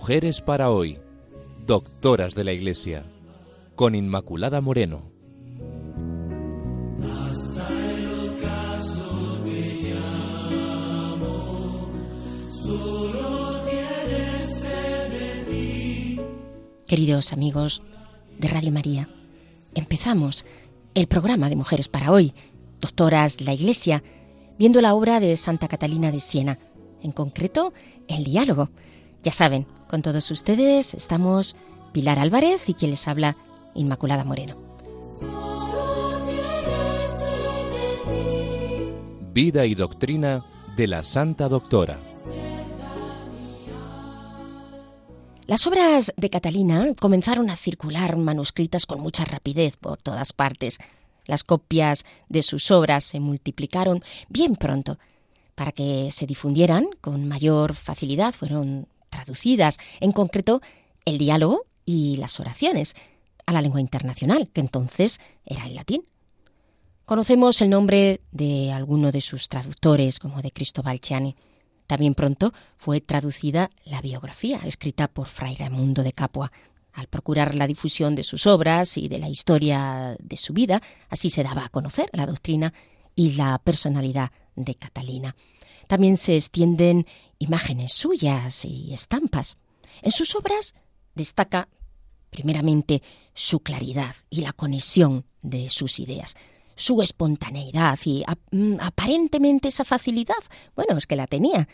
Mujeres 0.00 0.42
para 0.42 0.70
hoy, 0.70 1.00
doctoras 1.66 2.36
de 2.36 2.44
la 2.44 2.52
Iglesia, 2.52 3.04
con 3.74 3.96
Inmaculada 3.96 4.60
Moreno. 4.60 5.10
Queridos 16.86 17.32
amigos 17.32 17.82
de 18.38 18.46
Radio 18.46 18.70
María, 18.70 19.08
empezamos 19.74 20.46
el 20.94 21.08
programa 21.08 21.48
de 21.48 21.56
Mujeres 21.56 21.88
para 21.88 22.12
hoy, 22.12 22.34
doctoras 22.80 23.38
de 23.38 23.46
la 23.46 23.52
Iglesia, 23.52 24.04
viendo 24.60 24.80
la 24.80 24.94
obra 24.94 25.18
de 25.18 25.36
Santa 25.36 25.66
Catalina 25.66 26.12
de 26.12 26.20
Siena, 26.20 26.60
en 27.02 27.10
concreto 27.10 27.72
el 28.06 28.22
diálogo. 28.22 28.70
Ya 29.24 29.32
saben, 29.32 29.66
con 29.88 30.02
todos 30.02 30.30
ustedes 30.30 30.94
estamos 30.94 31.56
Pilar 31.92 32.18
Álvarez 32.18 32.68
y 32.68 32.74
quien 32.74 32.90
les 32.92 33.08
habla 33.08 33.36
Inmaculada 33.74 34.24
Moreno. 34.24 34.56
Vida 39.32 39.66
y 39.66 39.74
doctrina 39.74 40.44
de 40.76 40.86
la 40.86 41.02
Santa 41.02 41.48
Doctora. 41.48 41.98
Las 45.46 45.66
obras 45.66 46.12
de 46.16 46.28
Catalina 46.28 46.88
comenzaron 47.00 47.48
a 47.48 47.56
circular 47.56 48.16
manuscritas 48.16 48.84
con 48.84 49.00
mucha 49.00 49.24
rapidez 49.24 49.78
por 49.78 49.96
todas 50.02 50.34
partes. 50.34 50.78
Las 51.24 51.42
copias 51.42 52.04
de 52.28 52.42
sus 52.42 52.70
obras 52.70 53.04
se 53.04 53.20
multiplicaron 53.20 54.02
bien 54.28 54.56
pronto. 54.56 54.98
Para 55.54 55.72
que 55.72 56.10
se 56.10 56.26
difundieran 56.26 56.86
con 57.00 57.26
mayor 57.26 57.74
facilidad 57.74 58.34
fueron 58.34 58.86
traducidas, 59.08 59.78
en 60.00 60.12
concreto 60.12 60.60
el 61.04 61.18
diálogo 61.18 61.66
y 61.84 62.16
las 62.16 62.38
oraciones, 62.40 62.94
a 63.46 63.52
la 63.52 63.62
lengua 63.62 63.80
internacional, 63.80 64.50
que 64.50 64.60
entonces 64.60 65.20
era 65.46 65.66
el 65.66 65.74
latín. 65.74 66.04
Conocemos 67.06 67.62
el 67.62 67.70
nombre 67.70 68.20
de 68.32 68.70
alguno 68.70 69.10
de 69.10 69.22
sus 69.22 69.48
traductores, 69.48 70.18
como 70.18 70.42
de 70.42 70.50
Cristóbal 70.50 71.00
Chiani. 71.00 71.34
También 71.86 72.14
pronto 72.14 72.52
fue 72.76 73.00
traducida 73.00 73.70
la 73.86 74.02
biografía, 74.02 74.60
escrita 74.66 75.08
por 75.08 75.28
Fray 75.28 75.56
Raimundo 75.56 76.02
de 76.02 76.12
Capua. 76.12 76.52
Al 76.92 77.06
procurar 77.06 77.54
la 77.54 77.66
difusión 77.66 78.14
de 78.14 78.24
sus 78.24 78.46
obras 78.46 78.98
y 78.98 79.08
de 79.08 79.18
la 79.18 79.30
historia 79.30 80.14
de 80.20 80.36
su 80.36 80.52
vida, 80.52 80.82
así 81.08 81.30
se 81.30 81.42
daba 81.42 81.64
a 81.64 81.68
conocer 81.70 82.10
la 82.12 82.26
doctrina 82.26 82.74
y 83.16 83.32
la 83.32 83.58
personalidad 83.58 84.30
de 84.54 84.74
Catalina. 84.74 85.34
También 85.86 86.18
se 86.18 86.36
extienden 86.36 87.06
imágenes 87.38 87.92
suyas 87.92 88.64
y 88.64 88.92
estampas. 88.92 89.56
En 90.02 90.12
sus 90.12 90.34
obras 90.34 90.74
destaca 91.14 91.68
primeramente 92.30 93.02
su 93.34 93.60
claridad 93.60 94.14
y 94.30 94.42
la 94.42 94.52
conexión 94.52 95.24
de 95.42 95.68
sus 95.68 95.98
ideas, 95.98 96.34
su 96.76 97.02
espontaneidad 97.02 97.98
y 98.04 98.24
mm, 98.50 98.76
aparentemente 98.80 99.68
esa 99.68 99.84
facilidad, 99.84 100.36
bueno, 100.76 100.96
es 100.98 101.06
que 101.06 101.16
la 101.16 101.26
tenía, 101.26 101.68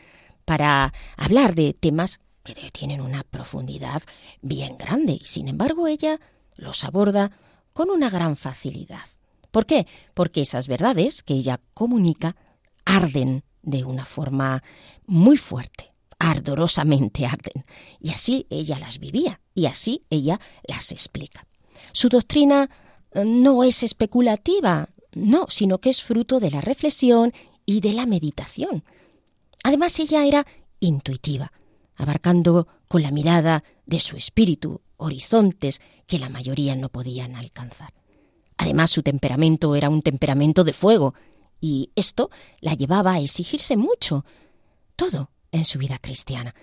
para 0.44 0.92
hablar 1.16 1.54
de 1.54 1.72
temas 1.72 2.20
que 2.42 2.54
tienen 2.70 3.00
una 3.00 3.22
profundidad 3.24 4.02
bien 4.42 4.76
grande 4.76 5.18
y 5.20 5.24
sin 5.24 5.48
embargo 5.48 5.86
ella 5.86 6.20
los 6.56 6.84
aborda 6.84 7.30
con 7.72 7.90
una 7.90 8.10
gran 8.10 8.36
facilidad. 8.36 9.04
¿Por 9.50 9.66
qué? 9.66 9.86
Porque 10.14 10.42
esas 10.42 10.68
verdades 10.68 11.22
que 11.22 11.34
ella 11.34 11.60
comunica 11.72 12.36
arden 12.84 13.44
de 13.64 13.84
una 13.84 14.04
forma 14.04 14.62
muy 15.06 15.36
fuerte, 15.36 15.92
ardorosamente 16.18 17.26
arden. 17.26 17.64
Y 18.00 18.10
así 18.10 18.46
ella 18.50 18.78
las 18.78 18.98
vivía 18.98 19.40
y 19.54 19.66
así 19.66 20.04
ella 20.10 20.40
las 20.66 20.92
explica. 20.92 21.46
Su 21.92 22.08
doctrina 22.08 22.70
eh, 23.12 23.24
no 23.24 23.64
es 23.64 23.82
especulativa, 23.82 24.88
no, 25.12 25.46
sino 25.48 25.78
que 25.78 25.90
es 25.90 26.02
fruto 26.02 26.40
de 26.40 26.50
la 26.50 26.60
reflexión 26.60 27.32
y 27.66 27.80
de 27.80 27.92
la 27.92 28.06
meditación. 28.06 28.84
Además 29.62 29.98
ella 29.98 30.24
era 30.26 30.46
intuitiva, 30.80 31.52
abarcando 31.96 32.68
con 32.88 33.02
la 33.02 33.10
mirada 33.10 33.64
de 33.86 34.00
su 34.00 34.16
espíritu 34.16 34.82
horizontes 34.96 35.80
que 36.06 36.18
la 36.18 36.28
mayoría 36.28 36.76
no 36.76 36.88
podían 36.88 37.36
alcanzar. 37.36 37.92
Además 38.56 38.90
su 38.90 39.02
temperamento 39.02 39.74
era 39.74 39.88
un 39.88 40.02
temperamento 40.02 40.64
de 40.64 40.72
fuego, 40.72 41.14
y 41.64 41.90
esto 41.96 42.28
la 42.60 42.74
llevaba 42.74 43.14
a 43.14 43.20
exigirse 43.20 43.78
mucho, 43.78 44.26
todo 44.96 45.30
en 45.50 45.64
su 45.64 45.78
vida 45.78 45.98
cristiana. 45.98 46.54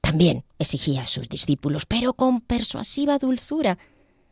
También 0.00 0.44
exigía 0.60 1.02
a 1.02 1.06
sus 1.08 1.28
discípulos, 1.28 1.84
pero 1.84 2.12
con 2.12 2.40
persuasiva 2.40 3.18
dulzura, 3.18 3.76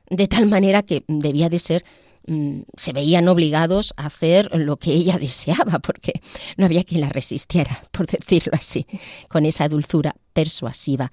de 0.08 0.28
tal 0.28 0.46
manera 0.46 0.84
que 0.84 1.02
debía 1.08 1.48
de 1.48 1.58
ser 1.58 1.84
mm, 2.28 2.60
se 2.76 2.92
veían 2.92 3.26
obligados 3.26 3.92
a 3.96 4.06
hacer 4.06 4.54
lo 4.54 4.76
que 4.76 4.92
ella 4.92 5.18
deseaba, 5.20 5.80
porque 5.80 6.22
no 6.56 6.66
había 6.66 6.84
quien 6.84 7.00
la 7.00 7.08
resistiera, 7.08 7.82
por 7.90 8.06
decirlo 8.06 8.52
así, 8.54 8.86
con 9.28 9.44
esa 9.44 9.68
dulzura 9.68 10.14
persuasiva 10.32 11.10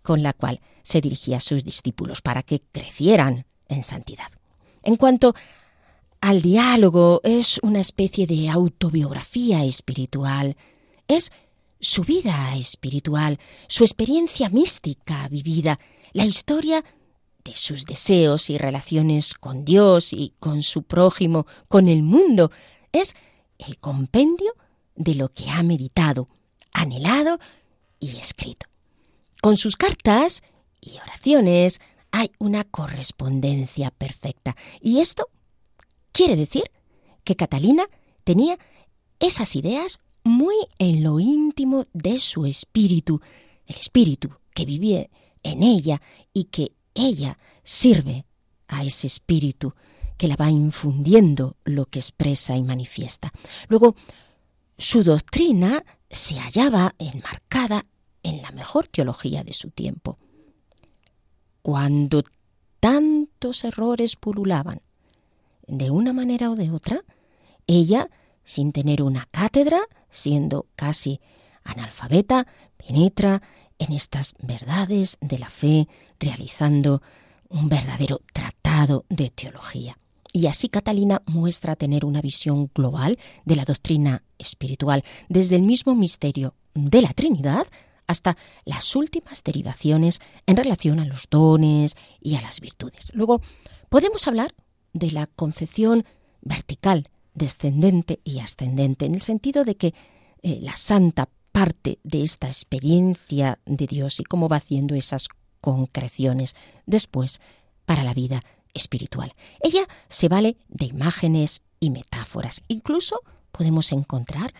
con 0.00 0.22
la 0.22 0.32
cual 0.32 0.60
se 0.84 1.00
dirigía 1.00 1.38
a 1.38 1.40
sus 1.40 1.64
discípulos 1.64 2.22
para 2.22 2.44
que 2.44 2.62
crecieran 2.70 3.46
en 3.66 3.82
santidad. 3.82 4.28
En 4.84 4.94
cuanto 4.94 5.34
al 6.24 6.40
diálogo 6.40 7.20
es 7.22 7.58
una 7.62 7.82
especie 7.82 8.26
de 8.26 8.48
autobiografía 8.48 9.62
espiritual, 9.62 10.56
es 11.06 11.30
su 11.80 12.00
vida 12.00 12.56
espiritual, 12.56 13.38
su 13.68 13.84
experiencia 13.84 14.48
mística 14.48 15.28
vivida, 15.28 15.78
la 16.14 16.24
historia 16.24 16.82
de 17.44 17.54
sus 17.54 17.84
deseos 17.84 18.48
y 18.48 18.56
relaciones 18.56 19.34
con 19.34 19.66
Dios 19.66 20.14
y 20.14 20.32
con 20.40 20.62
su 20.62 20.84
prójimo, 20.84 21.46
con 21.68 21.88
el 21.88 22.02
mundo, 22.02 22.50
es 22.90 23.14
el 23.58 23.76
compendio 23.76 24.54
de 24.94 25.16
lo 25.16 25.28
que 25.28 25.50
ha 25.50 25.62
meditado, 25.62 26.26
anhelado 26.72 27.38
y 28.00 28.16
escrito. 28.16 28.66
Con 29.42 29.58
sus 29.58 29.76
cartas 29.76 30.42
y 30.80 30.96
oraciones 31.00 31.82
hay 32.12 32.30
una 32.38 32.64
correspondencia 32.64 33.90
perfecta, 33.90 34.56
y 34.80 35.00
esto 35.00 35.28
Quiere 36.14 36.36
decir 36.36 36.70
que 37.24 37.34
Catalina 37.34 37.88
tenía 38.22 38.56
esas 39.18 39.56
ideas 39.56 39.98
muy 40.22 40.54
en 40.78 41.02
lo 41.02 41.18
íntimo 41.18 41.86
de 41.92 42.20
su 42.20 42.46
espíritu, 42.46 43.20
el 43.66 43.76
espíritu 43.78 44.30
que 44.54 44.64
vivía 44.64 45.10
en 45.42 45.64
ella 45.64 46.00
y 46.32 46.44
que 46.44 46.70
ella 46.94 47.36
sirve 47.64 48.26
a 48.68 48.84
ese 48.84 49.08
espíritu 49.08 49.74
que 50.16 50.28
la 50.28 50.36
va 50.36 50.52
infundiendo 50.52 51.56
lo 51.64 51.86
que 51.86 51.98
expresa 51.98 52.56
y 52.56 52.62
manifiesta. 52.62 53.32
Luego, 53.66 53.96
su 54.78 55.02
doctrina 55.02 55.84
se 56.08 56.38
hallaba 56.38 56.94
enmarcada 56.96 57.86
en 58.22 58.40
la 58.40 58.52
mejor 58.52 58.86
teología 58.86 59.42
de 59.42 59.52
su 59.52 59.70
tiempo. 59.70 60.16
Cuando 61.60 62.22
tantos 62.78 63.64
errores 63.64 64.14
pululaban, 64.14 64.80
de 65.66 65.90
una 65.90 66.12
manera 66.12 66.50
o 66.50 66.56
de 66.56 66.70
otra, 66.70 67.04
ella, 67.66 68.10
sin 68.44 68.72
tener 68.72 69.02
una 69.02 69.26
cátedra, 69.30 69.80
siendo 70.10 70.66
casi 70.76 71.20
analfabeta, 71.62 72.46
penetra 72.76 73.42
en 73.78 73.92
estas 73.92 74.34
verdades 74.40 75.18
de 75.20 75.38
la 75.38 75.48
fe, 75.48 75.88
realizando 76.20 77.02
un 77.48 77.68
verdadero 77.68 78.20
tratado 78.32 79.04
de 79.08 79.30
teología. 79.30 79.98
Y 80.32 80.48
así 80.48 80.68
Catalina 80.68 81.22
muestra 81.26 81.76
tener 81.76 82.04
una 82.04 82.20
visión 82.20 82.70
global 82.74 83.18
de 83.44 83.56
la 83.56 83.64
doctrina 83.64 84.24
espiritual, 84.38 85.04
desde 85.28 85.56
el 85.56 85.62
mismo 85.62 85.94
misterio 85.94 86.54
de 86.74 87.02
la 87.02 87.12
Trinidad 87.12 87.66
hasta 88.06 88.36
las 88.64 88.96
últimas 88.96 89.42
derivaciones 89.44 90.20
en 90.46 90.56
relación 90.56 91.00
a 91.00 91.04
los 91.04 91.28
dones 91.30 91.96
y 92.20 92.34
a 92.34 92.42
las 92.42 92.60
virtudes. 92.60 93.12
Luego, 93.14 93.40
podemos 93.88 94.26
hablar 94.26 94.54
de 94.94 95.10
la 95.10 95.26
concepción 95.26 96.04
vertical, 96.40 97.08
descendente 97.34 98.20
y 98.24 98.38
ascendente, 98.38 99.04
en 99.04 99.14
el 99.14 99.22
sentido 99.22 99.64
de 99.64 99.76
que 99.76 99.94
eh, 100.42 100.58
la 100.62 100.76
santa 100.76 101.28
parte 101.52 101.98
de 102.02 102.22
esta 102.22 102.46
experiencia 102.46 103.58
de 103.66 103.86
Dios 103.86 104.18
y 104.20 104.24
cómo 104.24 104.48
va 104.48 104.56
haciendo 104.56 104.94
esas 104.94 105.28
concreciones 105.60 106.54
después 106.86 107.40
para 107.84 108.02
la 108.02 108.14
vida 108.14 108.42
espiritual. 108.72 109.32
Ella 109.60 109.86
se 110.08 110.28
vale 110.28 110.56
de 110.68 110.86
imágenes 110.86 111.62
y 111.80 111.90
metáforas. 111.90 112.62
Incluso 112.68 113.20
podemos 113.52 113.92
encontrar 113.92 114.52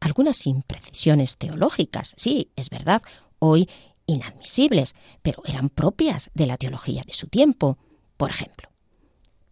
algunas 0.00 0.46
imprecisiones 0.46 1.36
teológicas. 1.36 2.14
Sí, 2.16 2.50
es 2.54 2.70
verdad, 2.70 3.02
hoy 3.38 3.68
inadmisibles, 4.06 4.94
pero 5.22 5.42
eran 5.46 5.68
propias 5.68 6.30
de 6.34 6.46
la 6.46 6.56
teología 6.56 7.02
de 7.06 7.12
su 7.12 7.28
tiempo. 7.28 7.78
Por 8.16 8.30
ejemplo, 8.30 8.68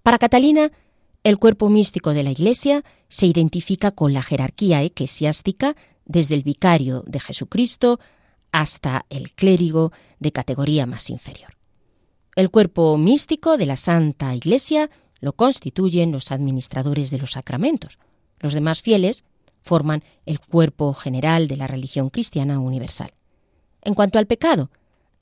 para 0.04 0.18
Catalina, 0.18 0.70
el 1.22 1.38
cuerpo 1.38 1.70
místico 1.70 2.10
de 2.10 2.22
la 2.22 2.30
Iglesia 2.30 2.84
se 3.08 3.26
identifica 3.26 3.90
con 3.90 4.12
la 4.12 4.22
jerarquía 4.22 4.82
eclesiástica 4.82 5.76
desde 6.04 6.34
el 6.34 6.42
vicario 6.42 7.02
de 7.06 7.20
Jesucristo 7.20 7.98
hasta 8.52 9.06
el 9.08 9.32
clérigo 9.32 9.92
de 10.18 10.30
categoría 10.30 10.84
más 10.84 11.08
inferior. 11.08 11.56
El 12.36 12.50
cuerpo 12.50 12.98
místico 12.98 13.56
de 13.56 13.64
la 13.64 13.78
Santa 13.78 14.34
Iglesia 14.34 14.90
lo 15.20 15.32
constituyen 15.32 16.12
los 16.12 16.30
administradores 16.32 17.10
de 17.10 17.16
los 17.16 17.30
sacramentos. 17.30 17.98
Los 18.40 18.52
demás 18.52 18.82
fieles 18.82 19.24
forman 19.62 20.04
el 20.26 20.38
cuerpo 20.38 20.92
general 20.92 21.48
de 21.48 21.56
la 21.56 21.66
religión 21.66 22.10
cristiana 22.10 22.60
universal. 22.60 23.14
En 23.80 23.94
cuanto 23.94 24.18
al 24.18 24.26
pecado, 24.26 24.70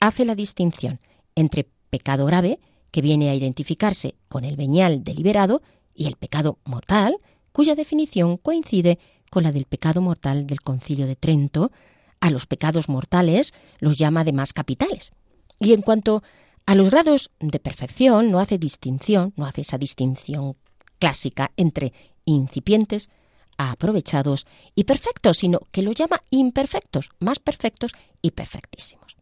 hace 0.01 0.25
la 0.25 0.35
distinción 0.35 0.99
entre 1.35 1.69
pecado 1.89 2.25
grave, 2.25 2.59
que 2.93 3.01
viene 3.01 3.31
a 3.31 3.35
identificarse 3.35 4.13
con 4.29 4.45
el 4.45 4.55
venial 4.55 5.03
deliberado, 5.03 5.63
y 5.95 6.05
el 6.05 6.15
pecado 6.15 6.59
mortal, 6.63 7.17
cuya 7.51 7.73
definición 7.73 8.37
coincide 8.37 8.99
con 9.31 9.41
la 9.41 9.51
del 9.51 9.65
pecado 9.65 9.99
mortal 9.99 10.45
del 10.45 10.61
Concilio 10.61 11.07
de 11.07 11.15
Trento. 11.15 11.71
A 12.19 12.29
los 12.29 12.45
pecados 12.45 12.89
mortales 12.89 13.51
los 13.79 13.97
llama 13.97 14.21
además 14.21 14.53
capitales. 14.53 15.11
Y 15.59 15.73
en 15.73 15.81
cuanto 15.81 16.21
a 16.67 16.75
los 16.75 16.91
grados 16.91 17.31
de 17.39 17.59
perfección, 17.59 18.29
no 18.29 18.39
hace 18.39 18.59
distinción, 18.59 19.33
no 19.37 19.47
hace 19.47 19.61
esa 19.61 19.79
distinción 19.79 20.55
clásica 20.99 21.51
entre 21.57 21.93
incipientes, 22.25 23.09
aprovechados 23.57 24.45
y 24.75 24.83
perfectos, 24.83 25.39
sino 25.39 25.61
que 25.71 25.81
los 25.81 25.95
llama 25.95 26.21
imperfectos, 26.29 27.09
más 27.19 27.39
perfectos 27.39 27.91
y 28.21 28.31
perfectísimos. 28.31 29.17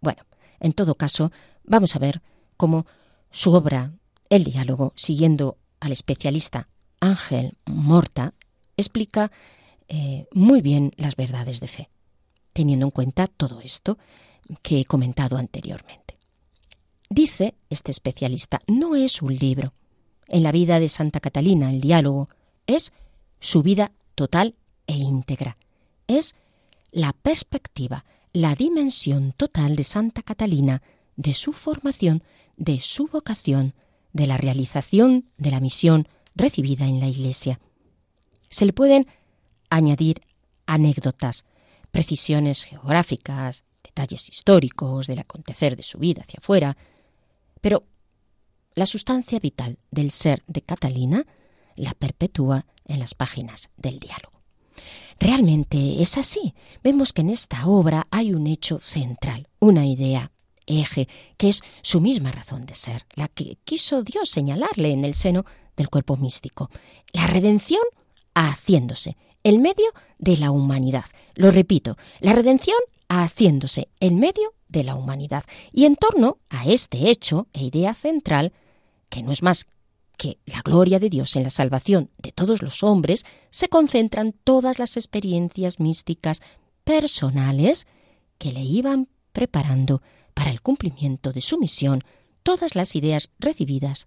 Bueno, 0.00 0.22
en 0.60 0.74
todo 0.74 0.94
caso, 0.94 1.32
vamos 1.64 1.96
a 1.96 1.98
ver 1.98 2.22
cómo 2.56 2.86
su 3.30 3.52
obra, 3.52 3.92
El 4.28 4.44
diálogo, 4.44 4.92
siguiendo 4.96 5.58
al 5.80 5.92
especialista 5.92 6.68
Ángel 7.00 7.56
Morta, 7.66 8.34
explica 8.76 9.32
eh, 9.88 10.26
muy 10.32 10.60
bien 10.60 10.92
las 10.96 11.16
verdades 11.16 11.60
de 11.60 11.68
fe, 11.68 11.90
teniendo 12.52 12.86
en 12.86 12.90
cuenta 12.90 13.26
todo 13.26 13.60
esto 13.60 13.98
que 14.62 14.80
he 14.80 14.84
comentado 14.84 15.36
anteriormente. 15.36 16.18
Dice 17.08 17.54
este 17.70 17.90
especialista, 17.90 18.60
no 18.68 18.94
es 18.94 19.20
un 19.20 19.34
libro. 19.34 19.72
En 20.28 20.44
la 20.44 20.52
vida 20.52 20.78
de 20.78 20.88
Santa 20.88 21.18
Catalina, 21.18 21.70
el 21.70 21.80
diálogo 21.80 22.28
es 22.66 22.92
su 23.40 23.62
vida 23.62 23.90
total 24.14 24.54
e 24.86 24.94
íntegra. 24.94 25.56
Es 26.06 26.36
la 26.92 27.12
perspectiva, 27.12 28.04
la 28.32 28.54
dimensión 28.54 29.32
total 29.32 29.74
de 29.74 29.84
Santa 29.84 30.22
Catalina, 30.22 30.82
de 31.16 31.34
su 31.34 31.52
formación, 31.52 32.22
de 32.60 32.78
su 32.80 33.06
vocación, 33.06 33.74
de 34.12 34.26
la 34.26 34.36
realización 34.36 35.24
de 35.38 35.50
la 35.50 35.60
misión 35.60 36.06
recibida 36.36 36.86
en 36.86 37.00
la 37.00 37.08
Iglesia. 37.08 37.58
Se 38.50 38.66
le 38.66 38.74
pueden 38.74 39.06
añadir 39.70 40.20
anécdotas, 40.66 41.46
precisiones 41.90 42.64
geográficas, 42.64 43.64
detalles 43.82 44.28
históricos 44.28 45.06
del 45.06 45.20
acontecer 45.20 45.74
de 45.74 45.82
su 45.82 45.98
vida 45.98 46.22
hacia 46.22 46.38
afuera, 46.38 46.76
pero 47.62 47.84
la 48.74 48.86
sustancia 48.86 49.40
vital 49.40 49.78
del 49.90 50.10
ser 50.10 50.42
de 50.46 50.60
Catalina 50.60 51.26
la 51.76 51.94
perpetúa 51.94 52.66
en 52.84 53.00
las 53.00 53.14
páginas 53.14 53.70
del 53.78 53.98
diálogo. 53.98 54.42
Realmente 55.18 56.02
es 56.02 56.18
así. 56.18 56.54
Vemos 56.82 57.12
que 57.14 57.22
en 57.22 57.30
esta 57.30 57.66
obra 57.66 58.06
hay 58.10 58.34
un 58.34 58.46
hecho 58.46 58.80
central, 58.80 59.48
una 59.60 59.86
idea 59.86 60.30
eje, 60.66 61.08
que 61.36 61.48
es 61.48 61.62
su 61.82 62.00
misma 62.00 62.30
razón 62.32 62.66
de 62.66 62.74
ser, 62.74 63.06
la 63.14 63.28
que 63.28 63.58
quiso 63.64 64.02
Dios 64.02 64.28
señalarle 64.30 64.92
en 64.92 65.04
el 65.04 65.14
seno 65.14 65.44
del 65.76 65.88
cuerpo 65.88 66.16
místico. 66.16 66.70
La 67.12 67.26
redención 67.26 67.82
haciéndose 68.34 69.16
el 69.42 69.58
medio 69.58 69.92
de 70.18 70.36
la 70.36 70.50
humanidad. 70.50 71.04
Lo 71.34 71.50
repito, 71.50 71.96
la 72.20 72.32
redención 72.32 72.76
haciéndose 73.08 73.88
el 74.00 74.14
medio 74.14 74.54
de 74.68 74.84
la 74.84 74.94
humanidad. 74.94 75.44
Y 75.72 75.84
en 75.84 75.96
torno 75.96 76.38
a 76.48 76.66
este 76.66 77.10
hecho 77.10 77.48
e 77.52 77.64
idea 77.64 77.94
central, 77.94 78.52
que 79.08 79.22
no 79.22 79.32
es 79.32 79.42
más 79.42 79.66
que 80.16 80.38
la 80.44 80.60
gloria 80.60 80.98
de 80.98 81.08
Dios 81.08 81.34
en 81.36 81.44
la 81.44 81.50
salvación 81.50 82.10
de 82.18 82.30
todos 82.30 82.62
los 82.62 82.82
hombres, 82.82 83.24
se 83.50 83.68
concentran 83.68 84.34
todas 84.44 84.78
las 84.78 84.96
experiencias 84.96 85.80
místicas 85.80 86.42
personales 86.84 87.86
que 88.38 88.52
le 88.52 88.60
iban 88.60 89.08
preparando 89.32 90.02
para 90.34 90.50
el 90.50 90.60
cumplimiento 90.60 91.32
de 91.32 91.40
su 91.40 91.58
misión 91.58 92.02
todas 92.42 92.74
las 92.74 92.96
ideas 92.96 93.30
recibidas, 93.38 94.06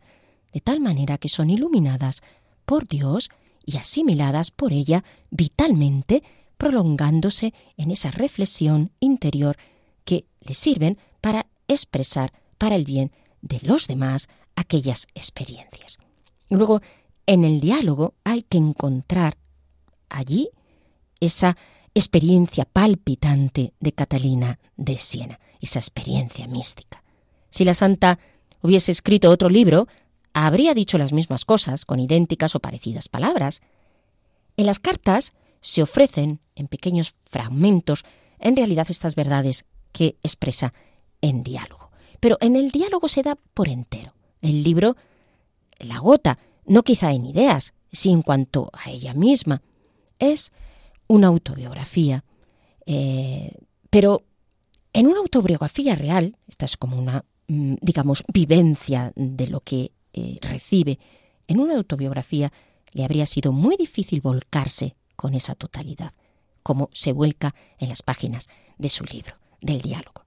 de 0.51 0.59
tal 0.59 0.79
manera 0.79 1.17
que 1.17 1.29
son 1.29 1.49
iluminadas 1.49 2.21
por 2.65 2.87
Dios 2.87 3.29
y 3.65 3.77
asimiladas 3.77 4.51
por 4.51 4.73
ella 4.73 5.03
vitalmente, 5.29 6.23
prolongándose 6.57 7.53
en 7.77 7.91
esa 7.91 8.11
reflexión 8.11 8.91
interior 8.99 9.57
que 10.05 10.25
le 10.41 10.53
sirven 10.53 10.97
para 11.21 11.47
expresar 11.67 12.33
para 12.57 12.75
el 12.75 12.85
bien 12.85 13.11
de 13.41 13.59
los 13.61 13.87
demás 13.87 14.29
aquellas 14.55 15.07
experiencias. 15.15 15.97
Luego, 16.49 16.81
en 17.25 17.43
el 17.43 17.59
diálogo 17.59 18.15
hay 18.23 18.43
que 18.43 18.57
encontrar 18.57 19.37
allí 20.09 20.49
esa 21.19 21.57
experiencia 21.93 22.65
palpitante 22.65 23.73
de 23.79 23.91
Catalina 23.93 24.59
de 24.75 24.97
Siena, 24.97 25.39
esa 25.65 25.79
experiencia 25.79 26.47
mística. 26.47 27.03
Si 27.49 27.65
la 27.65 27.73
santa 27.73 28.19
hubiese 28.61 28.91
escrito 28.91 29.29
otro 29.29 29.49
libro, 29.49 29.87
habría 30.33 30.73
dicho 30.73 30.97
las 30.97 31.13
mismas 31.13 31.45
cosas 31.45 31.85
con 31.85 31.99
idénticas 31.99 32.55
o 32.55 32.59
parecidas 32.59 33.09
palabras. 33.09 33.61
En 34.57 34.65
las 34.65 34.79
cartas 34.79 35.33
se 35.61 35.81
ofrecen, 35.81 36.39
en 36.55 36.67
pequeños 36.67 37.15
fragmentos, 37.25 38.03
en 38.39 38.55
realidad 38.55 38.87
estas 38.89 39.15
verdades 39.15 39.65
que 39.91 40.17
expresa 40.23 40.73
en 41.21 41.43
diálogo. 41.43 41.91
Pero 42.19 42.37
en 42.41 42.55
el 42.55 42.71
diálogo 42.71 43.07
se 43.07 43.21
da 43.21 43.37
por 43.53 43.69
entero. 43.69 44.13
El 44.41 44.63
libro 44.63 44.95
la 45.79 45.99
gota, 45.99 46.39
no 46.65 46.83
quizá 46.83 47.11
en 47.11 47.25
ideas, 47.25 47.73
sino 47.91 48.15
en 48.15 48.21
cuanto 48.21 48.69
a 48.73 48.89
ella 48.89 49.13
misma. 49.13 49.61
Es 50.19 50.51
una 51.07 51.27
autobiografía, 51.27 52.23
eh, 52.85 53.55
pero 53.89 54.23
en 54.93 55.07
una 55.07 55.19
autobiografía 55.19 55.95
real, 55.95 56.37
esta 56.47 56.65
es 56.65 56.77
como 56.77 56.97
una, 56.97 57.25
mm, 57.47 57.75
digamos, 57.81 58.23
vivencia 58.31 59.11
de 59.15 59.47
lo 59.47 59.59
que 59.61 59.91
eh, 60.13 60.37
recibe, 60.41 60.99
en 61.47 61.59
una 61.59 61.75
autobiografía 61.75 62.53
le 62.91 63.03
habría 63.03 63.25
sido 63.25 63.51
muy 63.51 63.75
difícil 63.75 64.21
volcarse 64.21 64.95
con 65.15 65.33
esa 65.33 65.55
totalidad, 65.55 66.13
como 66.61 66.89
se 66.93 67.11
vuelca 67.11 67.55
en 67.79 67.89
las 67.89 68.03
páginas 68.03 68.47
de 68.77 68.89
su 68.89 69.03
libro, 69.03 69.35
del 69.61 69.81
diálogo. 69.81 70.25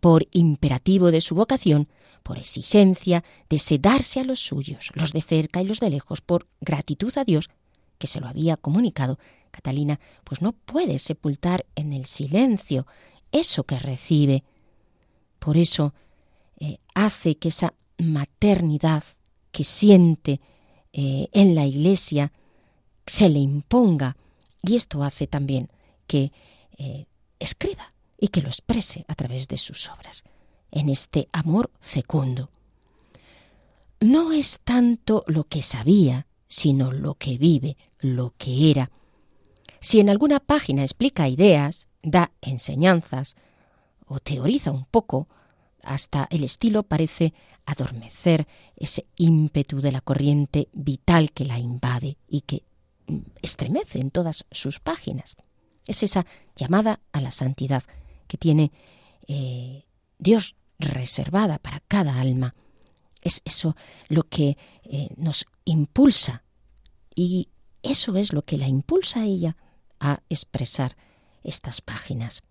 Por 0.00 0.26
imperativo 0.32 1.10
de 1.10 1.20
su 1.20 1.36
vocación, 1.36 1.88
por 2.22 2.38
exigencia 2.38 3.22
de 3.48 3.58
sedarse 3.58 4.20
a 4.20 4.24
los 4.24 4.40
suyos, 4.40 4.90
los 4.94 5.12
de 5.12 5.22
cerca 5.22 5.62
y 5.62 5.64
los 5.64 5.78
de 5.78 5.90
lejos, 5.90 6.20
por 6.20 6.48
gratitud 6.60 7.16
a 7.16 7.24
Dios, 7.24 7.50
que 7.98 8.08
se 8.08 8.20
lo 8.20 8.26
había 8.26 8.56
comunicado, 8.56 9.18
Catalina 9.52 10.00
pues 10.24 10.42
no 10.42 10.52
puede 10.52 10.98
sepultar 10.98 11.64
en 11.76 11.92
el 11.92 12.04
silencio 12.04 12.86
eso 13.32 13.64
que 13.64 13.78
recibe. 13.78 14.44
Por 15.38 15.56
eso 15.56 15.94
eh, 16.58 16.78
hace 16.94 17.36
que 17.36 17.48
esa 17.48 17.74
maternidad 17.98 19.04
que 19.52 19.64
siente 19.64 20.40
eh, 20.92 21.28
en 21.32 21.54
la 21.54 21.66
iglesia 21.66 22.32
se 23.06 23.28
le 23.28 23.38
imponga 23.38 24.16
y 24.62 24.74
esto 24.74 25.02
hace 25.02 25.26
también 25.26 25.70
que 26.06 26.32
eh, 26.76 27.06
escriba 27.38 27.92
y 28.18 28.28
que 28.28 28.42
lo 28.42 28.48
exprese 28.48 29.04
a 29.08 29.14
través 29.14 29.48
de 29.48 29.58
sus 29.58 29.88
obras, 29.88 30.24
en 30.70 30.88
este 30.88 31.28
amor 31.32 31.70
fecundo. 31.80 32.50
No 34.00 34.32
es 34.32 34.60
tanto 34.64 35.24
lo 35.26 35.44
que 35.44 35.62
sabía, 35.62 36.26
sino 36.48 36.92
lo 36.92 37.14
que 37.14 37.38
vive, 37.38 37.76
lo 37.98 38.34
que 38.36 38.70
era. 38.70 38.90
Si 39.80 40.00
en 40.00 40.10
alguna 40.10 40.40
página 40.40 40.82
explica 40.82 41.28
ideas, 41.28 41.85
da 42.06 42.30
enseñanzas 42.40 43.34
o 44.06 44.20
teoriza 44.20 44.70
un 44.70 44.84
poco, 44.86 45.28
hasta 45.82 46.28
el 46.30 46.44
estilo 46.44 46.84
parece 46.84 47.34
adormecer 47.66 48.46
ese 48.76 49.06
ímpetu 49.16 49.80
de 49.80 49.90
la 49.90 50.00
corriente 50.00 50.68
vital 50.72 51.32
que 51.32 51.44
la 51.44 51.58
invade 51.58 52.16
y 52.28 52.42
que 52.42 52.62
mm, 53.08 53.18
estremece 53.42 53.98
en 53.98 54.12
todas 54.12 54.46
sus 54.52 54.78
páginas. 54.78 55.36
Es 55.86 56.02
esa 56.04 56.26
llamada 56.54 57.00
a 57.12 57.20
la 57.20 57.32
santidad 57.32 57.82
que 58.28 58.38
tiene 58.38 58.70
eh, 59.26 59.84
Dios 60.18 60.54
reservada 60.78 61.58
para 61.58 61.80
cada 61.80 62.20
alma. 62.20 62.54
Es 63.20 63.42
eso 63.44 63.74
lo 64.08 64.22
que 64.24 64.56
eh, 64.84 65.08
nos 65.16 65.46
impulsa 65.64 66.44
y 67.14 67.48
eso 67.82 68.16
es 68.16 68.32
lo 68.32 68.42
que 68.42 68.58
la 68.58 68.68
impulsa 68.68 69.20
a 69.20 69.24
ella 69.24 69.56
a 69.98 70.20
expresar 70.28 70.96
estas 71.46 71.80
páginas. 71.80 72.42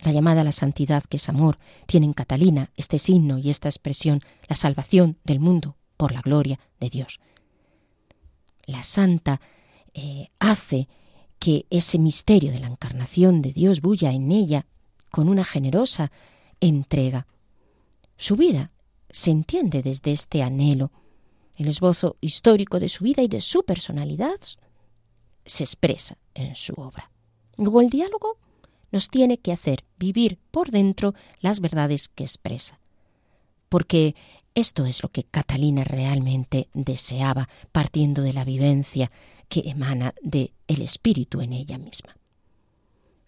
La 0.00 0.12
llamada 0.12 0.42
a 0.42 0.44
la 0.44 0.52
santidad, 0.52 1.04
que 1.04 1.16
es 1.16 1.28
amor, 1.28 1.58
tiene 1.86 2.06
en 2.06 2.12
Catalina 2.12 2.70
este 2.76 2.98
signo 2.98 3.38
y 3.38 3.50
esta 3.50 3.68
expresión, 3.68 4.20
la 4.48 4.56
salvación 4.56 5.18
del 5.24 5.40
mundo 5.40 5.76
por 5.96 6.12
la 6.12 6.20
gloria 6.20 6.58
de 6.80 6.90
Dios. 6.90 7.20
La 8.66 8.82
santa 8.82 9.40
eh, 9.94 10.28
hace 10.38 10.88
que 11.38 11.66
ese 11.70 11.98
misterio 11.98 12.52
de 12.52 12.60
la 12.60 12.66
encarnación 12.66 13.42
de 13.42 13.52
Dios 13.52 13.80
bulla 13.80 14.12
en 14.12 14.32
ella 14.32 14.66
con 15.10 15.28
una 15.28 15.44
generosa 15.44 16.10
entrega. 16.60 17.26
Su 18.16 18.36
vida 18.36 18.72
se 19.10 19.30
entiende 19.30 19.82
desde 19.82 20.12
este 20.12 20.42
anhelo. 20.42 20.90
El 21.56 21.68
esbozo 21.68 22.16
histórico 22.20 22.80
de 22.80 22.88
su 22.88 23.04
vida 23.04 23.22
y 23.22 23.28
de 23.28 23.40
su 23.40 23.62
personalidad 23.62 24.40
se 25.46 25.64
expresa 25.64 26.18
en 26.34 26.56
su 26.56 26.74
obra. 26.74 27.10
Luego 27.56 27.80
el 27.80 27.90
diálogo 27.90 28.38
nos 28.92 29.08
tiene 29.08 29.38
que 29.38 29.52
hacer 29.52 29.84
vivir 29.98 30.38
por 30.50 30.70
dentro 30.70 31.14
las 31.40 31.60
verdades 31.60 32.08
que 32.08 32.24
expresa. 32.24 32.78
Porque 33.68 34.14
esto 34.54 34.86
es 34.86 35.02
lo 35.02 35.08
que 35.08 35.24
Catalina 35.24 35.82
realmente 35.82 36.68
deseaba, 36.74 37.48
partiendo 37.72 38.22
de 38.22 38.32
la 38.32 38.44
vivencia 38.44 39.10
que 39.48 39.64
emana 39.66 40.14
de 40.22 40.52
el 40.68 40.82
espíritu 40.82 41.40
en 41.40 41.52
ella 41.52 41.76
misma. 41.76 42.16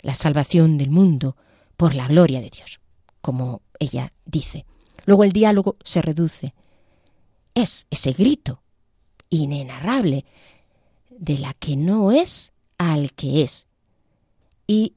La 0.02 0.14
salvación 0.14 0.78
del 0.78 0.90
mundo 0.90 1.36
por 1.76 1.94
la 1.94 2.06
gloria 2.06 2.40
de 2.40 2.50
Dios, 2.50 2.80
como 3.20 3.62
ella 3.80 4.12
dice. 4.24 4.64
Luego 5.04 5.24
el 5.24 5.32
diálogo 5.32 5.76
se 5.82 6.00
reduce. 6.00 6.54
Es 7.54 7.86
ese 7.90 8.12
grito 8.12 8.62
inenarrable 9.30 10.24
de 11.10 11.38
la 11.38 11.54
que 11.54 11.76
no 11.76 12.12
es 12.12 12.52
al 12.78 13.12
que 13.12 13.42
es. 13.42 13.66
Y 14.66 14.94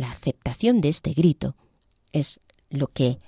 la 0.00 0.10
aceptación 0.10 0.80
de 0.80 0.88
este 0.88 1.12
grito 1.12 1.54
es 2.12 2.40
lo 2.70 2.88
que 2.88 3.20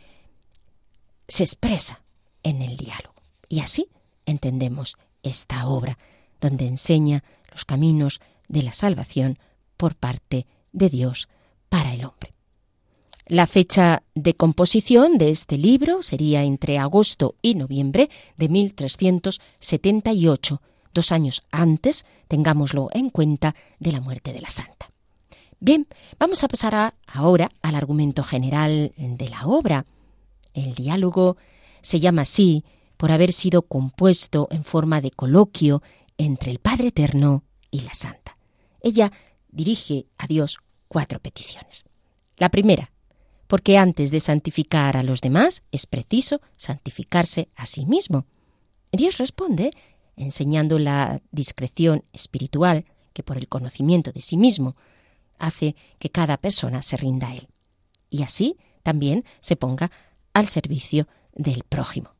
se 1.28 1.44
expresa 1.44 2.02
en 2.42 2.62
el 2.62 2.76
diálogo. 2.76 3.14
Y 3.48 3.60
así 3.60 3.88
entendemos 4.24 4.96
esta 5.22 5.68
obra, 5.68 5.98
donde 6.40 6.66
enseña 6.66 7.22
los 7.50 7.64
caminos 7.64 8.20
de 8.48 8.62
la 8.62 8.72
salvación 8.72 9.38
por 9.76 9.94
parte 9.94 10.46
de 10.72 10.88
Dios 10.88 11.28
para 11.68 11.94
el 11.94 12.04
hombre. 12.04 12.34
La 13.26 13.46
fecha 13.46 14.02
de 14.14 14.34
composición 14.34 15.18
de 15.18 15.30
este 15.30 15.58
libro 15.58 16.02
sería 16.02 16.44
entre 16.44 16.78
agosto 16.78 17.34
y 17.42 17.56
noviembre 17.56 18.08
de 18.36 18.48
1378, 18.48 20.62
dos 20.94 21.12
años 21.12 21.42
antes, 21.50 22.06
tengámoslo 22.28 22.88
en 22.92 23.10
cuenta, 23.10 23.56
de 23.80 23.92
la 23.92 24.00
muerte 24.00 24.32
de 24.32 24.40
la 24.40 24.48
santa. 24.48 24.95
Bien, 25.58 25.86
vamos 26.18 26.44
a 26.44 26.48
pasar 26.48 26.94
ahora 27.06 27.50
al 27.62 27.74
argumento 27.74 28.22
general 28.22 28.92
de 28.96 29.28
la 29.28 29.46
obra. 29.46 29.86
El 30.52 30.74
diálogo 30.74 31.38
se 31.80 31.98
llama 31.98 32.22
así 32.22 32.64
por 32.98 33.10
haber 33.10 33.32
sido 33.32 33.62
compuesto 33.62 34.48
en 34.50 34.64
forma 34.64 35.00
de 35.00 35.10
coloquio 35.10 35.82
entre 36.18 36.50
el 36.50 36.58
Padre 36.58 36.88
Eterno 36.88 37.42
y 37.70 37.80
la 37.80 37.94
Santa. 37.94 38.36
Ella 38.82 39.12
dirige 39.48 40.06
a 40.18 40.26
Dios 40.26 40.58
cuatro 40.88 41.20
peticiones. 41.20 41.84
La 42.36 42.50
primera, 42.50 42.92
porque 43.46 43.78
antes 43.78 44.10
de 44.10 44.20
santificar 44.20 44.96
a 44.96 45.02
los 45.02 45.22
demás 45.22 45.62
es 45.72 45.86
preciso 45.86 46.40
santificarse 46.56 47.48
a 47.56 47.64
sí 47.64 47.86
mismo. 47.86 48.26
Dios 48.92 49.16
responde 49.16 49.70
enseñando 50.16 50.78
la 50.78 51.22
discreción 51.30 52.04
espiritual 52.12 52.84
que 53.14 53.22
por 53.22 53.38
el 53.38 53.48
conocimiento 53.48 54.12
de 54.12 54.20
sí 54.20 54.36
mismo 54.36 54.76
hace 55.38 55.76
que 55.98 56.10
cada 56.10 56.36
persona 56.36 56.82
se 56.82 56.96
rinda 56.96 57.28
a 57.28 57.34
él 57.34 57.48
y 58.10 58.22
así 58.22 58.56
también 58.82 59.24
se 59.40 59.56
ponga 59.56 59.90
al 60.32 60.46
servicio 60.48 61.08
del 61.34 61.64
prójimo. 61.64 62.10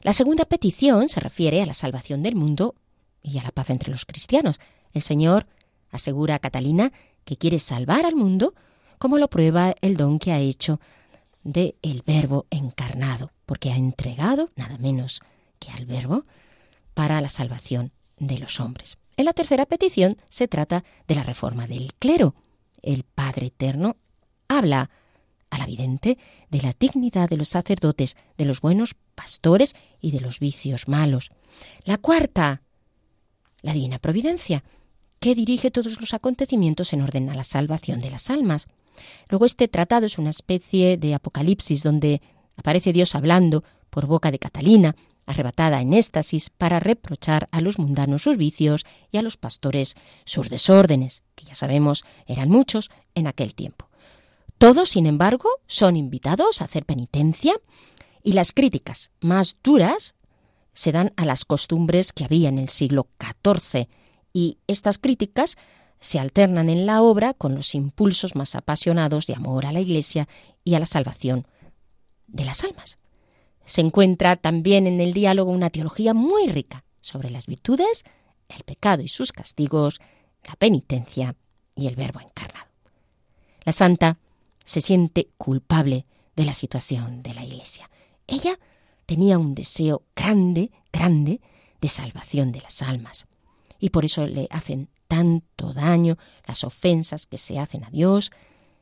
La 0.00 0.12
segunda 0.12 0.44
petición 0.44 1.08
se 1.08 1.20
refiere 1.20 1.62
a 1.62 1.66
la 1.66 1.72
salvación 1.72 2.22
del 2.22 2.36
mundo 2.36 2.74
y 3.22 3.38
a 3.38 3.42
la 3.42 3.50
paz 3.50 3.70
entre 3.70 3.90
los 3.90 4.04
cristianos. 4.04 4.60
El 4.92 5.02
Señor 5.02 5.46
asegura 5.90 6.34
a 6.34 6.38
Catalina 6.38 6.92
que 7.24 7.36
quiere 7.36 7.58
salvar 7.58 8.04
al 8.04 8.14
mundo 8.14 8.54
como 8.98 9.18
lo 9.18 9.28
prueba 9.28 9.74
el 9.80 9.96
don 9.96 10.18
que 10.18 10.32
ha 10.32 10.38
hecho 10.38 10.80
de 11.42 11.76
el 11.82 12.02
Verbo 12.06 12.46
encarnado, 12.50 13.30
porque 13.44 13.70
ha 13.70 13.76
entregado 13.76 14.50
nada 14.56 14.78
menos 14.78 15.20
que 15.58 15.70
al 15.70 15.86
Verbo 15.86 16.24
para 16.94 17.20
la 17.20 17.28
salvación 17.28 17.92
de 18.18 18.38
los 18.38 18.60
hombres. 18.60 18.98
En 19.16 19.26
la 19.26 19.32
tercera 19.32 19.66
petición 19.66 20.16
se 20.28 20.48
trata 20.48 20.84
de 21.06 21.14
la 21.14 21.22
reforma 21.22 21.66
del 21.66 21.94
clero. 21.94 22.34
El 22.84 23.04
Padre 23.04 23.46
Eterno 23.46 23.96
habla 24.48 24.90
a 25.50 25.58
la 25.58 25.66
vidente 25.66 26.18
de 26.50 26.62
la 26.62 26.74
dignidad 26.78 27.28
de 27.28 27.36
los 27.36 27.48
sacerdotes, 27.48 28.16
de 28.36 28.44
los 28.44 28.60
buenos 28.60 28.94
pastores 29.14 29.74
y 30.00 30.10
de 30.10 30.20
los 30.20 30.40
vicios 30.40 30.88
malos. 30.88 31.30
La 31.84 31.98
cuarta, 31.98 32.62
la 33.62 33.72
divina 33.72 33.98
providencia, 33.98 34.64
que 35.20 35.34
dirige 35.34 35.70
todos 35.70 36.00
los 36.00 36.12
acontecimientos 36.12 36.92
en 36.92 37.00
orden 37.00 37.30
a 37.30 37.34
la 37.34 37.44
salvación 37.44 38.00
de 38.00 38.10
las 38.10 38.28
almas. 38.30 38.66
Luego 39.28 39.46
este 39.46 39.68
tratado 39.68 40.06
es 40.06 40.18
una 40.18 40.30
especie 40.30 40.98
de 40.98 41.14
apocalipsis 41.14 41.82
donde 41.82 42.20
aparece 42.56 42.92
Dios 42.92 43.14
hablando 43.14 43.64
por 43.90 44.06
boca 44.06 44.30
de 44.30 44.38
Catalina, 44.38 44.96
arrebatada 45.26 45.80
en 45.80 45.92
éxtasis 45.92 46.50
para 46.50 46.80
reprochar 46.80 47.48
a 47.52 47.60
los 47.60 47.78
mundanos 47.78 48.22
sus 48.22 48.36
vicios 48.36 48.84
y 49.10 49.18
a 49.18 49.22
los 49.22 49.36
pastores 49.36 49.94
sus 50.24 50.50
desórdenes, 50.50 51.22
que 51.34 51.44
ya 51.44 51.54
sabemos 51.54 52.04
eran 52.26 52.50
muchos 52.50 52.90
en 53.14 53.26
aquel 53.26 53.54
tiempo. 53.54 53.88
Todos, 54.58 54.90
sin 54.90 55.06
embargo, 55.06 55.48
son 55.66 55.96
invitados 55.96 56.60
a 56.60 56.64
hacer 56.64 56.84
penitencia 56.84 57.54
y 58.22 58.32
las 58.32 58.52
críticas 58.52 59.10
más 59.20 59.56
duras 59.62 60.14
se 60.72 60.92
dan 60.92 61.12
a 61.16 61.24
las 61.24 61.44
costumbres 61.44 62.12
que 62.12 62.24
había 62.24 62.48
en 62.48 62.58
el 62.58 62.68
siglo 62.68 63.08
XIV 63.20 63.88
y 64.32 64.58
estas 64.66 64.98
críticas 64.98 65.56
se 66.00 66.18
alternan 66.18 66.68
en 66.68 66.86
la 66.86 67.00
obra 67.02 67.32
con 67.32 67.54
los 67.54 67.74
impulsos 67.74 68.34
más 68.34 68.54
apasionados 68.54 69.26
de 69.26 69.34
amor 69.34 69.64
a 69.64 69.72
la 69.72 69.80
Iglesia 69.80 70.28
y 70.64 70.74
a 70.74 70.80
la 70.80 70.86
salvación 70.86 71.46
de 72.26 72.44
las 72.44 72.64
almas. 72.64 72.98
Se 73.64 73.80
encuentra 73.80 74.36
también 74.36 74.86
en 74.86 75.00
el 75.00 75.12
diálogo 75.12 75.50
una 75.50 75.70
teología 75.70 76.14
muy 76.14 76.46
rica 76.48 76.84
sobre 77.00 77.30
las 77.30 77.46
virtudes, 77.46 78.04
el 78.48 78.62
pecado 78.64 79.02
y 79.02 79.08
sus 79.08 79.32
castigos, 79.32 80.00
la 80.44 80.54
penitencia 80.56 81.34
y 81.74 81.86
el 81.86 81.96
verbo 81.96 82.20
encarnado. 82.20 82.66
La 83.64 83.72
santa 83.72 84.18
se 84.64 84.80
siente 84.80 85.28
culpable 85.36 86.06
de 86.36 86.44
la 86.44 86.54
situación 86.54 87.22
de 87.22 87.34
la 87.34 87.44
Iglesia. 87.44 87.90
Ella 88.26 88.58
tenía 89.06 89.38
un 89.38 89.54
deseo 89.54 90.02
grande, 90.14 90.70
grande, 90.92 91.40
de 91.80 91.88
salvación 91.88 92.52
de 92.52 92.62
las 92.62 92.82
almas. 92.82 93.26
Y 93.78 93.90
por 93.90 94.04
eso 94.04 94.26
le 94.26 94.48
hacen 94.50 94.88
tanto 95.08 95.72
daño, 95.72 96.16
las 96.46 96.64
ofensas 96.64 97.26
que 97.26 97.36
se 97.36 97.58
hacen 97.58 97.84
a 97.84 97.90
Dios, 97.90 98.30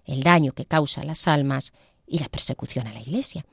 el 0.05 0.23
daño 0.23 0.53
que 0.53 0.67
causa 0.67 1.01
a 1.01 1.05
las 1.05 1.27
almas 1.27 1.73
y 2.07 2.21
la 2.21 2.29
persecución 2.29 2.87
a 2.87 2.93
la 2.93 3.01
Iglesia. 3.01 3.45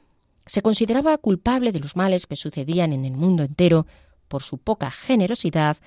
Se 0.49 0.63
consideraba 0.63 1.15
culpable 1.19 1.71
de 1.71 1.79
los 1.79 1.95
males 1.95 2.25
que 2.25 2.35
sucedían 2.35 2.91
en 2.91 3.05
el 3.05 3.15
mundo 3.15 3.43
entero 3.43 3.85
por 4.27 4.41
su 4.41 4.57
poca 4.57 4.89
generosidad 4.89 5.77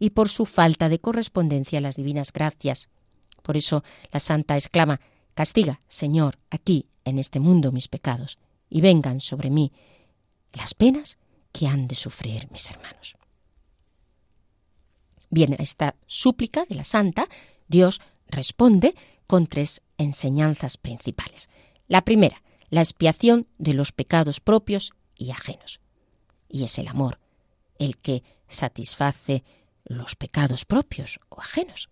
y 0.00 0.10
por 0.10 0.28
su 0.28 0.44
falta 0.44 0.88
de 0.88 0.98
correspondencia 0.98 1.78
a 1.78 1.82
las 1.82 1.94
divinas 1.94 2.32
gracias. 2.32 2.88
Por 3.44 3.56
eso 3.56 3.84
la 4.10 4.18
santa 4.18 4.56
exclama 4.56 5.00
Castiga, 5.34 5.82
Señor, 5.86 6.40
aquí, 6.50 6.88
en 7.04 7.20
este 7.20 7.38
mundo, 7.38 7.70
mis 7.70 7.86
pecados, 7.86 8.38
y 8.68 8.80
vengan 8.80 9.20
sobre 9.20 9.50
mí 9.50 9.70
las 10.52 10.74
penas 10.74 11.16
que 11.52 11.68
han 11.68 11.86
de 11.86 11.94
sufrir 11.94 12.50
mis 12.50 12.68
hermanos. 12.72 13.14
Bien, 15.30 15.52
a 15.52 15.62
esta 15.62 15.94
súplica 16.08 16.64
de 16.64 16.74
la 16.74 16.82
santa, 16.82 17.28
Dios 17.68 18.00
responde 18.26 18.96
con 19.28 19.46
tres 19.46 19.80
enseñanzas 19.96 20.76
principales. 20.76 21.48
La 21.86 22.02
primera, 22.02 22.42
la 22.70 22.80
expiación 22.80 23.46
de 23.58 23.74
los 23.74 23.92
pecados 23.92 24.40
propios 24.40 24.92
y 25.16 25.30
ajenos. 25.30 25.80
Y 26.48 26.64
es 26.64 26.78
el 26.78 26.88
amor 26.88 27.18
el 27.78 27.96
que 27.98 28.22
satisface 28.48 29.44
los 29.84 30.16
pecados 30.16 30.64
propios 30.64 31.20
o 31.28 31.40
ajenos. 31.40 31.88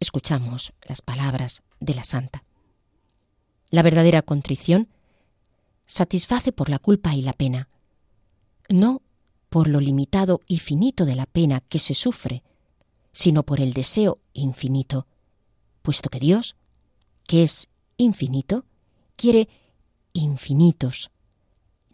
Escuchamos 0.00 0.72
las 0.82 1.02
palabras 1.02 1.62
de 1.80 1.94
la 1.94 2.04
santa. 2.04 2.44
La 3.70 3.82
verdadera 3.82 4.22
contrición 4.22 4.88
satisface 5.86 6.52
por 6.52 6.70
la 6.70 6.78
culpa 6.78 7.14
y 7.14 7.22
la 7.22 7.32
pena, 7.32 7.68
no 8.68 9.02
por 9.50 9.68
lo 9.68 9.80
limitado 9.80 10.40
y 10.46 10.58
finito 10.58 11.04
de 11.04 11.14
la 11.14 11.26
pena 11.26 11.60
que 11.60 11.78
se 11.78 11.94
sufre, 11.94 12.42
sino 13.12 13.44
por 13.44 13.60
el 13.60 13.72
deseo 13.72 14.18
infinito, 14.32 15.06
puesto 15.82 16.10
que 16.10 16.18
Dios, 16.18 16.56
que 17.28 17.44
es 17.44 17.68
infinito, 17.96 18.64
quiere 19.16 19.48
infinitos, 20.12 21.10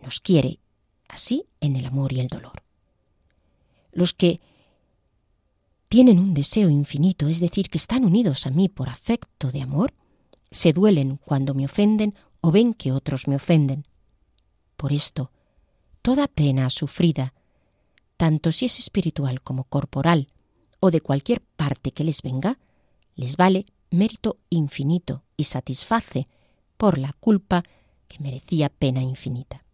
nos 0.02 0.20
quiere 0.20 0.60
así 1.08 1.46
en 1.60 1.76
el 1.76 1.86
amor 1.86 2.12
y 2.12 2.20
el 2.20 2.28
dolor. 2.28 2.62
Los 3.92 4.12
que 4.12 4.40
tienen 5.88 6.18
un 6.18 6.34
deseo 6.34 6.70
infinito, 6.70 7.28
es 7.28 7.40
decir, 7.40 7.68
que 7.68 7.78
están 7.78 8.04
unidos 8.04 8.46
a 8.46 8.50
mí 8.50 8.68
por 8.68 8.88
afecto 8.88 9.50
de 9.50 9.62
amor, 9.62 9.92
se 10.50 10.72
duelen 10.72 11.16
cuando 11.16 11.54
me 11.54 11.64
ofenden 11.64 12.14
o 12.40 12.50
ven 12.50 12.74
que 12.74 12.92
otros 12.92 13.28
me 13.28 13.36
ofenden. 13.36 13.84
Por 14.76 14.92
esto, 14.92 15.30
toda 16.02 16.28
pena 16.28 16.70
sufrida 16.70 17.34
tanto 18.20 18.52
si 18.52 18.66
es 18.66 18.78
espiritual 18.78 19.40
como 19.40 19.64
corporal, 19.64 20.26
o 20.78 20.90
de 20.90 21.00
cualquier 21.00 21.40
parte 21.40 21.90
que 21.90 22.04
les 22.04 22.20
venga, 22.20 22.58
les 23.14 23.38
vale 23.38 23.64
mérito 23.90 24.36
infinito 24.50 25.24
y 25.38 25.44
satisface 25.44 26.28
por 26.80 26.96
la 26.96 27.12
culpa 27.12 27.62
que 28.08 28.18
merecía 28.20 28.70
pena 28.70 29.02
infinita. 29.02 29.64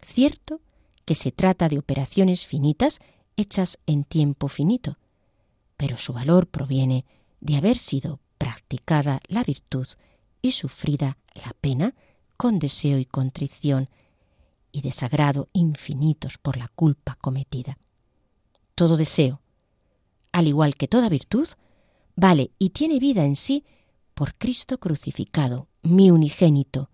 Cierto 0.00 0.62
que 1.04 1.14
se 1.14 1.32
trata 1.32 1.68
de 1.68 1.78
operaciones 1.78 2.46
finitas 2.46 3.00
hechas 3.36 3.78
en 3.84 4.04
tiempo 4.04 4.48
finito, 4.48 4.96
pero 5.76 5.98
su 5.98 6.14
valor 6.14 6.46
proviene 6.46 7.04
de 7.42 7.58
haber 7.58 7.76
sido 7.76 8.20
practicada 8.38 9.20
la 9.28 9.44
virtud 9.44 9.86
y 10.40 10.52
sufrida 10.52 11.18
la 11.34 11.54
pena 11.60 11.94
con 12.38 12.58
deseo 12.58 12.98
y 12.98 13.04
contrición 13.04 13.90
y 14.72 14.80
desagrado 14.80 15.50
infinitos 15.52 16.38
por 16.38 16.56
la 16.56 16.68
culpa 16.68 17.18
cometida. 17.20 17.76
Todo 18.74 18.96
deseo, 18.96 19.42
al 20.32 20.46
igual 20.46 20.74
que 20.74 20.88
toda 20.88 21.10
virtud, 21.10 21.48
vale 22.16 22.50
y 22.58 22.70
tiene 22.70 22.98
vida 22.98 23.26
en 23.26 23.36
sí 23.36 23.66
por 24.14 24.34
Cristo 24.36 24.78
crucificado, 24.80 25.67
mi 25.82 26.10
unigénito, 26.10 26.90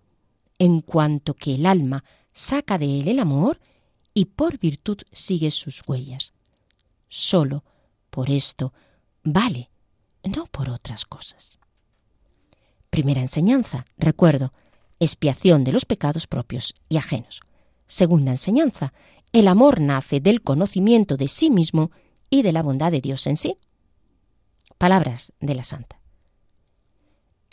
en 0.57 0.81
cuanto 0.81 1.33
que 1.33 1.55
el 1.55 1.65
alma 1.65 2.03
saca 2.31 2.77
de 2.77 2.99
él 2.99 3.07
el 3.07 3.19
amor 3.19 3.59
y 4.13 4.25
por 4.25 4.57
virtud 4.57 4.99
sigue 5.11 5.51
sus 5.51 5.83
huellas. 5.87 6.33
Solo 7.09 7.63
por 8.09 8.29
esto 8.29 8.73
vale, 9.23 9.69
no 10.23 10.45
por 10.45 10.69
otras 10.69 11.05
cosas. 11.05 11.59
Primera 12.89 13.21
enseñanza, 13.21 13.85
recuerdo, 13.97 14.53
expiación 14.99 15.63
de 15.63 15.73
los 15.73 15.85
pecados 15.85 16.27
propios 16.27 16.73
y 16.87 16.97
ajenos. 16.97 17.41
Segunda 17.87 18.31
enseñanza, 18.31 18.93
el 19.33 19.47
amor 19.47 19.81
nace 19.81 20.21
del 20.21 20.41
conocimiento 20.41 21.17
de 21.17 21.27
sí 21.27 21.51
mismo 21.51 21.91
y 22.29 22.41
de 22.41 22.53
la 22.53 22.63
bondad 22.63 22.91
de 22.91 23.01
Dios 23.01 23.27
en 23.27 23.37
sí. 23.37 23.57
Palabras 24.77 25.33
de 25.39 25.55
la 25.55 25.63
Santa. 25.63 25.99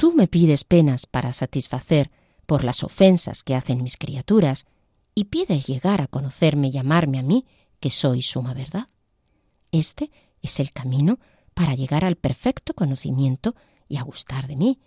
Tú 0.03 0.13
me 0.13 0.27
pides 0.27 0.65
penas 0.65 1.07
para 1.07 1.33
satisfacer 1.33 2.11
por 2.47 2.65
las 2.65 2.83
ofensas 2.83 3.45
que 3.45 3.55
hacen 3.55 3.85
mis 3.85 3.97
criaturas 3.97 4.67
y 5.15 5.27
pides 5.27 5.69
llegar 5.69 6.01
a 6.01 6.09
conocerme 6.09 6.71
y 6.75 6.77
amarme 6.77 7.21
a 7.21 7.23
mí, 7.23 7.47
que 7.79 7.91
soy 7.91 8.21
suma 8.21 8.53
verdad. 8.53 8.89
Este 9.71 10.11
es 10.43 10.59
el 10.59 10.73
camino 10.73 11.21
para 11.55 11.77
llegar 11.77 12.05
al 12.05 12.17
perfecto 12.17 12.75
conocimiento 12.75 13.55
y 13.89 13.97
a 13.97 14.03
gustar 14.03 14.49
de 14.49 14.57
mí, 14.57 14.81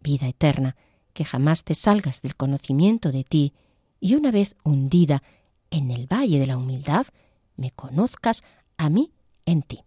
vida 0.00 0.26
eterna, 0.26 0.74
que 1.12 1.26
jamás 1.26 1.62
te 1.62 1.74
salgas 1.74 2.22
del 2.22 2.34
conocimiento 2.34 3.12
de 3.12 3.24
ti 3.24 3.52
y 4.00 4.14
una 4.14 4.30
vez 4.30 4.56
hundida 4.64 5.22
en 5.68 5.90
el 5.90 6.06
valle 6.06 6.38
de 6.38 6.46
la 6.46 6.56
humildad, 6.56 7.04
me 7.56 7.72
conozcas 7.72 8.42
a 8.78 8.88
mí 8.88 9.12
en 9.44 9.60
ti. 9.60 9.84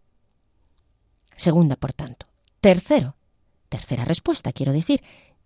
Segunda, 1.35 1.75
por 1.75 1.91
tanto. 1.91 2.27
Tercero, 2.61 3.15
tercera 3.69 4.05
respuesta, 4.05 4.51
quiero 4.51 4.73
decir, 4.73 5.01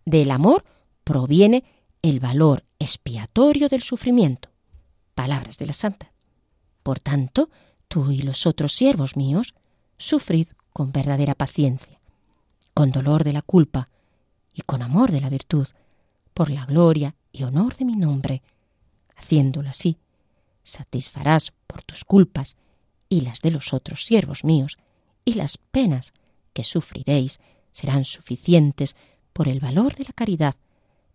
del 0.05 0.31
amor 0.31 0.65
proviene 1.03 1.63
el 2.01 2.19
valor 2.19 2.65
expiatorio 2.79 3.69
del 3.69 3.81
sufrimiento. 3.81 4.49
Palabras 5.15 5.57
de 5.57 5.67
la 5.67 5.73
Santa. 5.73 6.11
Por 6.81 6.99
tanto, 6.99 7.49
tú 7.87 8.11
y 8.11 8.21
los 8.21 8.47
otros 8.47 8.73
siervos 8.73 9.15
míos, 9.15 9.53
sufrid 9.97 10.47
con 10.71 10.91
verdadera 10.91 11.35
paciencia, 11.35 12.01
con 12.73 12.91
dolor 12.91 13.23
de 13.23 13.33
la 13.33 13.41
culpa 13.41 13.87
y 14.53 14.62
con 14.62 14.81
amor 14.81 15.12
de 15.12 15.21
la 15.21 15.29
virtud, 15.29 15.67
por 16.33 16.49
la 16.49 16.65
gloria 16.65 17.15
y 17.31 17.43
honor 17.43 17.75
de 17.77 17.86
mi 17.86 17.95
nombre. 17.95 18.41
Haciéndolo 19.15 19.69
así, 19.69 19.97
satisfarás 20.63 21.53
por 21.67 21.83
tus 21.83 22.03
culpas 22.03 22.57
y 23.07 23.21
las 23.21 23.41
de 23.41 23.51
los 23.51 23.73
otros 23.73 24.05
siervos 24.05 24.43
míos, 24.43 24.77
y 25.25 25.36
las 25.36 25.57
penas 25.57 26.13
que 26.53 26.63
sufriréis 26.63 27.39
serán 27.73 28.05
suficientes 28.05 28.95
por 29.33 29.49
el 29.49 29.59
valor 29.59 29.95
de 29.95 30.05
la 30.05 30.13
caridad 30.13 30.55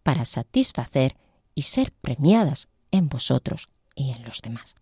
para 0.03 0.27
satisfacer 0.27 1.17
y 1.55 1.63
ser 1.63 1.93
premiadas 1.93 2.69
en 2.91 3.09
vosotros 3.09 3.71
y 3.95 4.11
en 4.11 4.23
los 4.25 4.43
demás. 4.43 4.75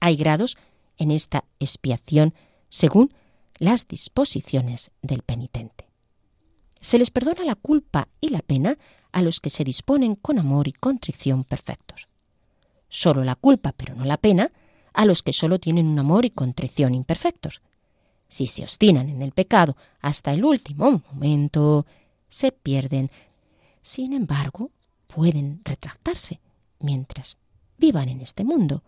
Hay 0.00 0.16
grados 0.16 0.56
en 0.96 1.10
esta 1.10 1.44
expiación 1.60 2.34
según 2.70 3.12
las 3.58 3.88
disposiciones 3.88 4.90
del 5.02 5.22
penitente. 5.22 5.88
Se 6.80 6.98
les 6.98 7.10
perdona 7.10 7.44
la 7.44 7.54
culpa 7.54 8.08
y 8.20 8.28
la 8.28 8.40
pena 8.40 8.78
a 9.12 9.22
los 9.22 9.40
que 9.40 9.50
se 9.50 9.64
disponen 9.64 10.14
con 10.14 10.38
amor 10.38 10.68
y 10.68 10.72
contrición 10.72 11.44
perfectos. 11.44 12.08
Solo 12.88 13.24
la 13.24 13.34
culpa, 13.34 13.72
pero 13.72 13.94
no 13.94 14.04
la 14.04 14.18
pena, 14.18 14.52
a 14.92 15.04
los 15.04 15.22
que 15.22 15.32
solo 15.32 15.58
tienen 15.58 15.86
un 15.86 15.98
amor 15.98 16.24
y 16.24 16.30
contrición 16.30 16.94
imperfectos. 16.94 17.60
Si 18.28 18.46
se 18.46 18.62
obstinan 18.62 19.08
en 19.08 19.22
el 19.22 19.32
pecado 19.32 19.76
hasta 20.00 20.32
el 20.32 20.44
último 20.44 21.02
momento, 21.12 21.86
se 22.28 22.52
pierden. 22.52 23.10
Sin 23.80 24.12
embargo, 24.12 24.70
pueden 25.06 25.60
retractarse 25.64 26.40
mientras 26.80 27.36
vivan 27.78 28.08
en 28.08 28.20
este 28.20 28.44
mundo. 28.44 28.82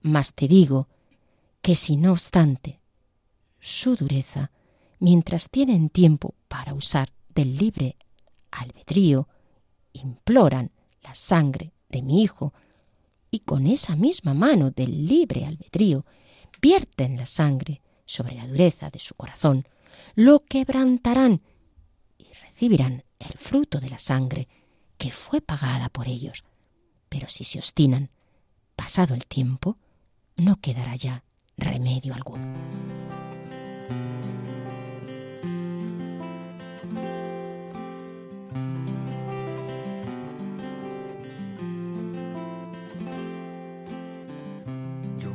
Mas 0.00 0.34
te 0.34 0.48
digo 0.48 0.88
que 1.60 1.74
si 1.74 1.96
no 1.96 2.12
obstante 2.12 2.80
su 3.60 3.96
dureza, 3.96 4.50
mientras 4.98 5.48
tienen 5.48 5.88
tiempo 5.88 6.34
para 6.48 6.74
usar 6.74 7.12
del 7.34 7.56
libre 7.56 7.96
albedrío, 8.50 9.28
imploran 9.92 10.70
la 11.02 11.14
sangre 11.14 11.72
de 11.88 12.02
mi 12.02 12.22
Hijo, 12.22 12.52
y 13.30 13.40
con 13.40 13.66
esa 13.66 13.96
misma 13.96 14.32
mano 14.32 14.70
del 14.70 15.06
libre 15.06 15.44
albedrío 15.44 16.04
vierten 16.60 17.16
la 17.16 17.26
sangre 17.26 17.82
sobre 18.06 18.34
la 18.34 18.46
dureza 18.46 18.90
de 18.90 18.98
su 18.98 19.14
corazón, 19.14 19.66
lo 20.14 20.40
quebrantarán 20.40 21.42
y 22.18 22.26
recibirán 22.42 23.04
el 23.18 23.38
fruto 23.38 23.80
de 23.80 23.90
la 23.90 23.98
sangre 23.98 24.48
que 24.98 25.10
fue 25.10 25.40
pagada 25.40 25.88
por 25.88 26.08
ellos. 26.08 26.44
Pero 27.08 27.28
si 27.28 27.44
se 27.44 27.58
obstinan, 27.58 28.10
pasado 28.76 29.14
el 29.14 29.26
tiempo, 29.26 29.78
no 30.36 30.56
quedará 30.56 30.96
ya 30.96 31.24
remedio 31.56 32.14
alguno. 32.14 32.93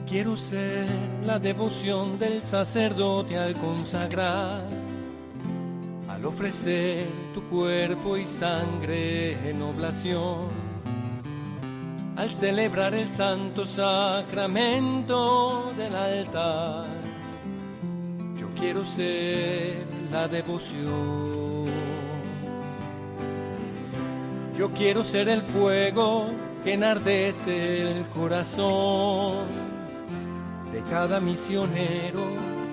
Quiero 0.10 0.36
ser 0.36 0.88
la 1.24 1.38
devoción 1.38 2.17
del 2.17 2.41
sacerdote 2.41 3.38
al 3.38 3.54
consagrar, 3.54 4.63
al 6.10 6.26
ofrecer 6.26 7.06
tu 7.36 7.43
cuerpo 7.43 8.17
y 8.17 8.26
sangre 8.26 9.34
en 9.48 9.62
oblación 9.62 10.67
al 12.17 12.34
celebrar 12.34 12.95
el 12.95 13.08
santo 13.08 13.65
sacramento 13.65 15.72
del 15.78 15.95
altar. 15.95 16.88
Yo 18.36 18.48
quiero 18.60 18.84
ser 18.84 19.86
la 20.12 20.28
devoción. 20.28 21.65
Yo 24.58 24.69
quiero 24.72 25.06
ser 25.06 25.30
el 25.30 25.43
fuego 25.43 26.26
que 26.65 26.74
enardece 26.74 27.84
el 27.84 28.04
corazón 28.08 29.59
de 30.72 30.82
cada 30.90 31.20
misionero 31.20 32.22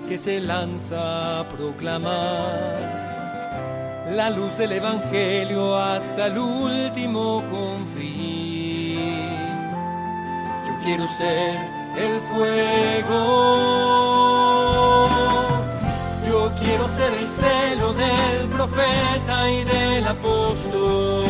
que 0.07 0.17
se 0.17 0.39
lanza 0.39 1.39
a 1.39 1.43
proclamar 1.49 2.75
la 4.15 4.29
luz 4.29 4.57
del 4.57 4.71
Evangelio 4.73 5.75
hasta 5.77 6.27
el 6.27 6.37
último 6.37 7.43
confín 7.51 8.37
quiero 10.87 11.05
ser 11.09 11.55
el 11.97 12.19
fuego. 12.29 13.19
Yo 16.25 16.49
quiero 16.61 16.87
ser 16.87 17.13
el 17.13 17.27
celo 17.27 17.91
del 17.93 18.47
profeta 18.55 19.51
y 19.51 19.65
del 19.65 20.07
apóstol 20.07 21.25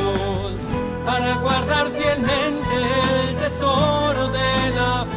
para 1.06 1.38
guardar 1.38 1.90
fielmente 1.90 2.76
el 3.24 3.36
tesoro 3.38 4.28
de 4.28 4.70
la 4.80 5.06
fe, 5.06 5.17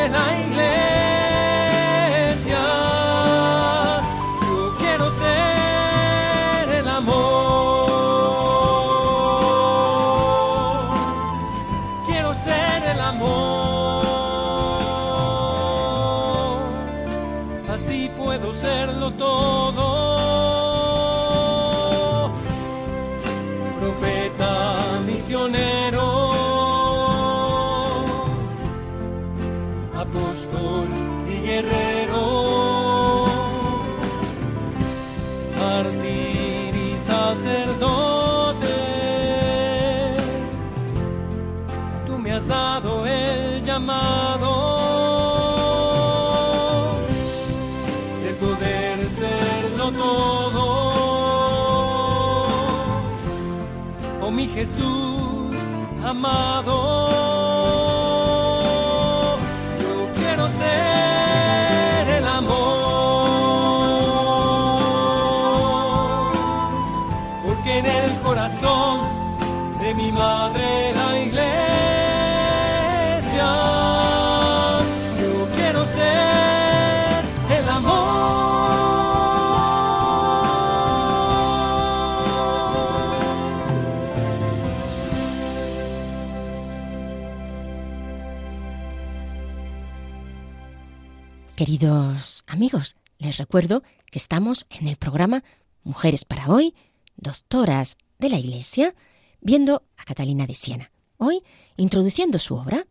Queridos 91.55 92.43
amigos, 92.47 92.95
les 93.19 93.37
recuerdo 93.37 93.83
que 94.09 94.17
estamos 94.17 94.65
en 94.69 94.87
el 94.87 94.95
programa 94.95 95.43
Mujeres 95.83 96.25
para 96.25 96.47
Hoy, 96.47 96.73
Doctoras 97.17 97.97
de 98.19 98.29
la 98.29 98.39
Iglesia, 98.39 98.95
viendo 99.41 99.83
a 99.97 100.03
Catalina 100.03 100.47
de 100.47 100.53
Siena. 100.53 100.91
Hoy 101.17 101.43
introduciendo 101.77 102.39
su 102.39 102.55
obra, 102.55 102.87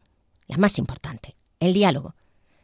la 0.47 0.57
más 0.57 0.79
importante, 0.79 1.37
el 1.59 1.73
diálogo, 1.73 2.15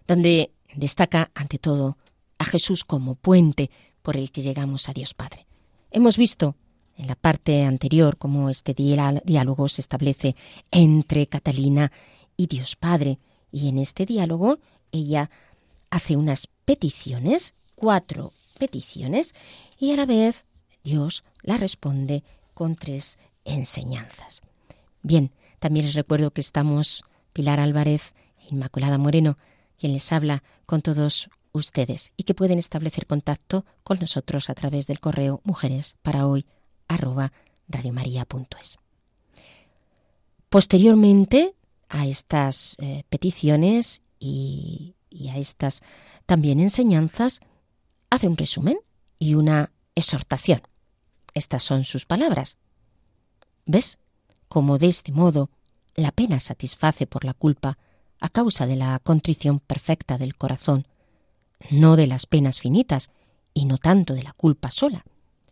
donde 0.07 0.53
destaca 0.75 1.31
ante 1.35 1.59
todo 1.59 1.97
a 2.39 2.45
Jesús 2.45 2.85
como 2.85 3.17
puente 3.17 3.71
por 4.03 4.17
el 4.17 4.31
que 4.31 4.43
llegamos 4.43 4.89
a 4.89 4.93
Dios 4.93 5.15
Padre. 5.15 5.47
Hemos 5.91 6.17
visto 6.17 6.55
en 6.97 7.09
la 7.09 7.17
parte 7.17 7.65
anterior 7.65 8.17
cómo 8.17 8.49
este 8.49 8.75
diá- 8.77 9.23
diálogo 9.25 9.69
se 9.69 9.81
establece 9.81 10.37
entre 10.71 11.27
Catalina 11.27 11.91
y 12.37 12.47
Dios 12.47 12.77
Padre, 12.77 13.19
y 13.51 13.69
en 13.69 13.79
este 13.79 14.07
diálogo 14.07 14.59
ella 14.93 15.31
hace 15.90 16.16
unas 16.16 16.49
peticiones, 16.64 17.55
cuatro 17.75 18.33
peticiones, 18.59 19.35
y 19.79 19.92
a 19.92 19.96
la 19.96 20.07
vez 20.07 20.44
Dios 20.83 21.25
la 21.42 21.57
responde 21.57 22.25
con 22.55 22.77
tres 22.77 23.18
enseñanzas. 23.44 24.42
Bien, 25.03 25.33
también 25.59 25.87
les 25.87 25.94
recuerdo 25.94 26.31
que 26.31 26.40
estamos 26.40 27.05
Pilar 27.33 27.61
Álvarez 27.61 28.14
e 28.38 28.55
Inmaculada 28.55 28.99
Moreno, 28.99 29.38
quien 29.79 29.92
les 29.92 30.11
habla 30.12 30.42
con 30.64 30.83
todos 30.83 31.29
ustedes 31.53 32.12
y 32.16 32.25
que 32.25 32.35
pueden 32.35 32.59
establecer 32.59 33.07
contacto 33.07 33.64
con 33.83 33.99
nosotros 33.99 34.51
a 34.51 34.55
través 34.55 34.87
del 34.87 35.01
correo 35.01 35.40
mujeres 35.44 35.96
para 36.03 36.27
hoy 36.27 36.46
arroba 36.88 37.33
radiomaria.es. 37.68 38.79
Posteriormente 40.49 41.55
a 41.88 42.07
estas 42.07 42.77
eh, 42.79 43.05
peticiones 43.09 44.03
y, 44.18 44.96
y 45.11 45.29
a 45.29 45.37
estas 45.37 45.83
también 46.27 46.61
enseñanzas, 46.61 47.40
hace 48.11 48.29
un 48.29 48.37
resumen 48.37 48.79
y 49.19 49.35
una 49.35 49.73
exhortación. 49.95 50.62
Estas 51.35 51.62
son 51.62 51.85
sus 51.85 52.07
palabras. 52.07 52.57
¿Ves 53.64 53.99
cómo 54.49 54.79
de 54.79 54.87
este 54.87 55.12
modo 55.12 55.51
la 55.95 56.12
pena 56.12 56.40
satisface 56.40 57.07
por 57.07 57.25
la 57.25 57.35
culpa 57.35 57.79
a 58.21 58.29
causa 58.29 58.66
de 58.66 58.77
la 58.77 58.99
contrición 58.99 59.61
perfecta 59.61 60.19
del 60.19 60.37
corazón, 60.37 60.87
no 61.71 61.97
de 61.97 62.07
las 62.07 62.27
penas 62.27 62.61
finitas 62.61 63.11
y 63.55 63.64
no 63.64 63.79
tanto 63.79 64.14
de 64.14 64.23
la 64.23 64.33
culpa 64.33 64.71
sola, 64.71 65.05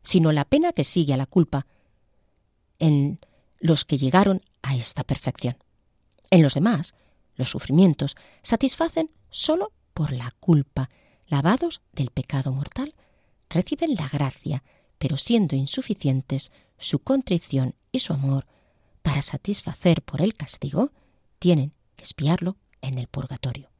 sino 0.02 0.32
la 0.32 0.44
pena 0.44 0.72
que 0.72 0.84
sigue 0.84 1.14
a 1.14 1.18
la 1.18 1.26
culpa 1.26 1.66
en 2.78 3.18
los 3.58 3.84
que 3.84 3.96
llegaron 3.96 4.42
a 4.62 4.76
esta 4.76 5.04
perfección. 5.04 5.56
En 6.30 6.42
los 6.42 6.54
demás, 6.54 6.94
los 7.36 7.48
sufrimientos 7.48 8.16
satisfacen 8.42 9.10
sólo 9.34 9.72
por 9.94 10.12
la 10.12 10.30
culpa, 10.38 10.90
lavados 11.26 11.82
del 11.92 12.10
pecado 12.10 12.52
mortal, 12.52 12.94
reciben 13.50 13.96
la 13.96 14.08
gracia, 14.08 14.62
pero 14.96 15.16
siendo 15.16 15.56
insuficientes 15.56 16.52
su 16.78 17.00
contrición 17.00 17.74
y 17.90 17.98
su 17.98 18.12
amor 18.12 18.46
para 19.02 19.22
satisfacer 19.22 20.02
por 20.02 20.22
el 20.22 20.34
castigo, 20.34 20.92
tienen 21.40 21.72
que 21.96 22.04
espiarlo 22.04 22.56
en 22.80 22.96
el 22.96 23.08
purgatorio. 23.08 23.70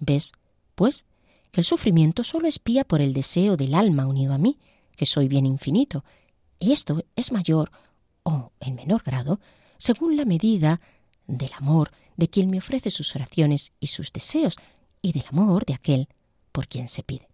¿Ves, 0.00 0.32
pues, 0.74 1.06
que 1.52 1.60
el 1.60 1.64
sufrimiento 1.64 2.24
sólo 2.24 2.48
espía 2.48 2.82
por 2.82 3.00
el 3.00 3.12
deseo 3.12 3.56
del 3.56 3.74
alma 3.74 4.06
unido 4.06 4.32
a 4.32 4.38
mí, 4.38 4.58
que 4.96 5.06
soy 5.06 5.28
bien 5.28 5.46
infinito, 5.46 6.04
y 6.58 6.72
esto 6.72 7.04
es 7.14 7.30
mayor 7.30 7.70
o 8.24 8.50
en 8.58 8.74
menor 8.74 9.04
grado 9.04 9.38
según 9.78 10.16
la 10.16 10.24
medida 10.24 10.80
del 11.28 11.52
amor 11.52 11.92
de 12.16 12.28
quien 12.28 12.50
me 12.50 12.58
ofrece 12.58 12.90
sus 12.90 13.14
oraciones 13.14 13.72
y 13.78 13.86
sus 13.86 14.12
deseos, 14.12 14.56
y 15.02 15.12
del 15.12 15.24
amor 15.28 15.64
de 15.64 15.74
aquel 15.74 16.08
por 16.52 16.68
quien 16.68 16.88
se 16.88 17.02
pide. 17.02 17.28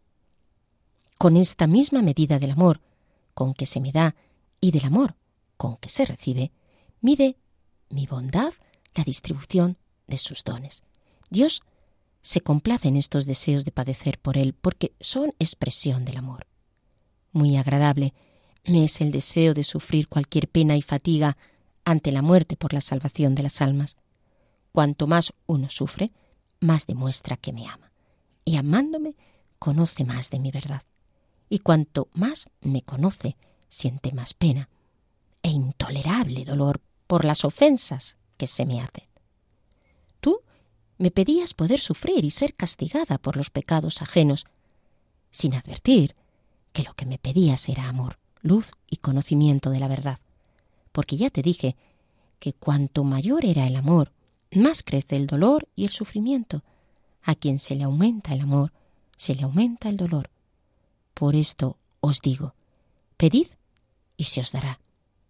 Con 1.18 1.36
esta 1.36 1.66
misma 1.66 2.02
medida 2.02 2.38
del 2.38 2.50
amor 2.50 2.80
con 3.34 3.54
que 3.54 3.66
se 3.66 3.80
me 3.80 3.92
da 3.92 4.14
y 4.60 4.70
del 4.70 4.84
amor 4.84 5.16
con 5.56 5.76
que 5.76 5.88
se 5.88 6.04
recibe, 6.04 6.52
mide 7.00 7.36
mi 7.88 8.06
bondad 8.06 8.52
la 8.94 9.04
distribución 9.04 9.76
de 10.06 10.18
sus 10.18 10.44
dones. 10.44 10.82
Dios 11.30 11.62
se 12.22 12.40
complace 12.40 12.88
en 12.88 12.96
estos 12.96 13.26
deseos 13.26 13.64
de 13.64 13.72
padecer 13.72 14.18
por 14.18 14.36
Él 14.36 14.52
porque 14.52 14.92
son 15.00 15.32
expresión 15.38 16.04
del 16.04 16.16
amor. 16.16 16.46
Muy 17.32 17.56
agradable 17.56 18.14
me 18.64 18.84
es 18.84 19.00
el 19.00 19.12
deseo 19.12 19.54
de 19.54 19.64
sufrir 19.64 20.08
cualquier 20.08 20.48
pena 20.48 20.76
y 20.76 20.82
fatiga 20.82 21.36
ante 21.84 22.10
la 22.10 22.22
muerte 22.22 22.56
por 22.56 22.72
la 22.72 22.80
salvación 22.80 23.34
de 23.34 23.44
las 23.44 23.62
almas. 23.62 23.96
Cuanto 24.72 25.06
más 25.06 25.32
uno 25.46 25.70
sufre, 25.70 26.12
más 26.60 26.86
demuestra 26.86 27.36
que 27.36 27.52
me 27.52 27.66
ama. 27.66 27.92
Y 28.44 28.56
amándome, 28.56 29.16
conoce 29.58 30.04
más 30.04 30.30
de 30.30 30.38
mi 30.38 30.50
verdad. 30.50 30.82
Y 31.48 31.60
cuanto 31.60 32.08
más 32.12 32.48
me 32.60 32.82
conoce, 32.82 33.36
siente 33.68 34.12
más 34.12 34.34
pena 34.34 34.68
e 35.42 35.50
intolerable 35.50 36.44
dolor 36.44 36.80
por 37.06 37.24
las 37.24 37.44
ofensas 37.44 38.16
que 38.36 38.46
se 38.46 38.66
me 38.66 38.80
hacen. 38.80 39.04
Tú 40.20 40.40
me 40.98 41.10
pedías 41.10 41.54
poder 41.54 41.78
sufrir 41.78 42.24
y 42.24 42.30
ser 42.30 42.54
castigada 42.54 43.18
por 43.18 43.36
los 43.36 43.50
pecados 43.50 44.02
ajenos, 44.02 44.46
sin 45.30 45.54
advertir 45.54 46.16
que 46.72 46.82
lo 46.82 46.94
que 46.94 47.06
me 47.06 47.18
pedías 47.18 47.68
era 47.68 47.88
amor, 47.88 48.18
luz 48.40 48.72
y 48.90 48.96
conocimiento 48.96 49.70
de 49.70 49.80
la 49.80 49.88
verdad, 49.88 50.18
porque 50.92 51.16
ya 51.16 51.30
te 51.30 51.42
dije 51.42 51.76
que 52.38 52.52
cuanto 52.52 53.04
mayor 53.04 53.44
era 53.44 53.66
el 53.66 53.76
amor, 53.76 54.12
más 54.58 54.82
crece 54.82 55.16
el 55.16 55.26
dolor 55.26 55.68
y 55.74 55.84
el 55.84 55.90
sufrimiento. 55.90 56.62
A 57.22 57.34
quien 57.34 57.58
se 57.58 57.74
le 57.74 57.84
aumenta 57.84 58.32
el 58.32 58.42
amor, 58.42 58.72
se 59.16 59.34
le 59.34 59.42
aumenta 59.42 59.88
el 59.88 59.96
dolor. 59.96 60.30
Por 61.14 61.34
esto 61.34 61.78
os 62.00 62.20
digo, 62.20 62.54
pedid 63.16 63.48
y 64.16 64.24
se 64.24 64.40
os 64.40 64.52
dará. 64.52 64.80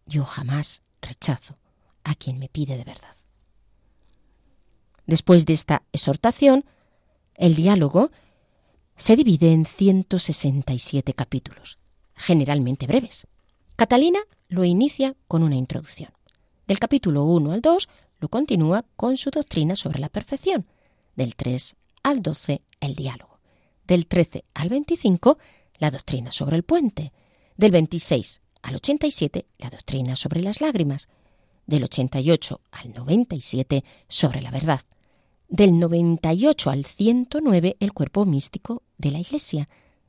Yo 0.07 0.25
jamás 0.25 0.83
rechazo 1.01 1.57
a 2.05 2.15
quien 2.15 2.39
me 2.39 2.49
pide 2.49 2.77
de 2.77 2.85
verdad. 2.85 3.17
Después 5.07 5.47
de 5.47 5.53
esta 5.53 5.83
exhortación, 5.93 6.65
el 7.35 7.55
diálogo 7.55 8.11
se 8.97 9.15
divide 9.15 9.53
en 9.53 9.67
167 9.67 11.15
capítulos, 11.15 11.79
generalmente 12.15 12.87
breves. 12.87 13.27
Catalina 13.77 14.21
lo 14.49 14.65
inicia 14.65 15.15
con 15.29 15.43
una 15.43 15.57
introducción. 15.57 16.11
Del 16.67 16.79
capítulo 16.79 17.25
1 17.25 17.53
al 17.53 17.61
2 17.61 17.89
lo 18.19 18.29
continúa 18.29 18.85
con 18.97 19.17
su 19.17 19.31
doctrina 19.31 19.77
sobre 19.77 19.99
la 19.99 20.09
perfección. 20.09 20.67
Del 21.15 21.35
3 21.35 21.77
al 22.03 22.23
12 22.23 22.63
el 22.81 22.95
diálogo. 22.95 23.39
Del 23.87 24.07
13 24.07 24.45
al 24.55 24.69
25 24.69 25.39
la 25.79 25.91
doctrina 25.91 26.33
sobre 26.33 26.57
el 26.57 26.63
puente. 26.63 27.13
Del 27.57 27.71
26 27.71 28.41
al 28.63 28.77
87 28.77 29.47
la 29.59 29.71
doctrina 29.71 30.17
sobre 30.17 30.43
las 30.43 30.61
lágrimas. 30.61 31.09
Del 31.67 31.85
88 31.85 32.61
al 32.71 32.93
97 32.95 33.85
sobre 34.09 34.43
la 34.43 34.51
verdad. 34.51 34.81
Del 35.49 35.79
98 35.79 36.71
al 36.71 36.85
109 36.85 37.77
el 37.81 37.93
cuerpo 37.93 38.25
místico 38.25 38.83
de 38.99 39.11
la 39.11 39.19
Iglesia. 39.19 39.69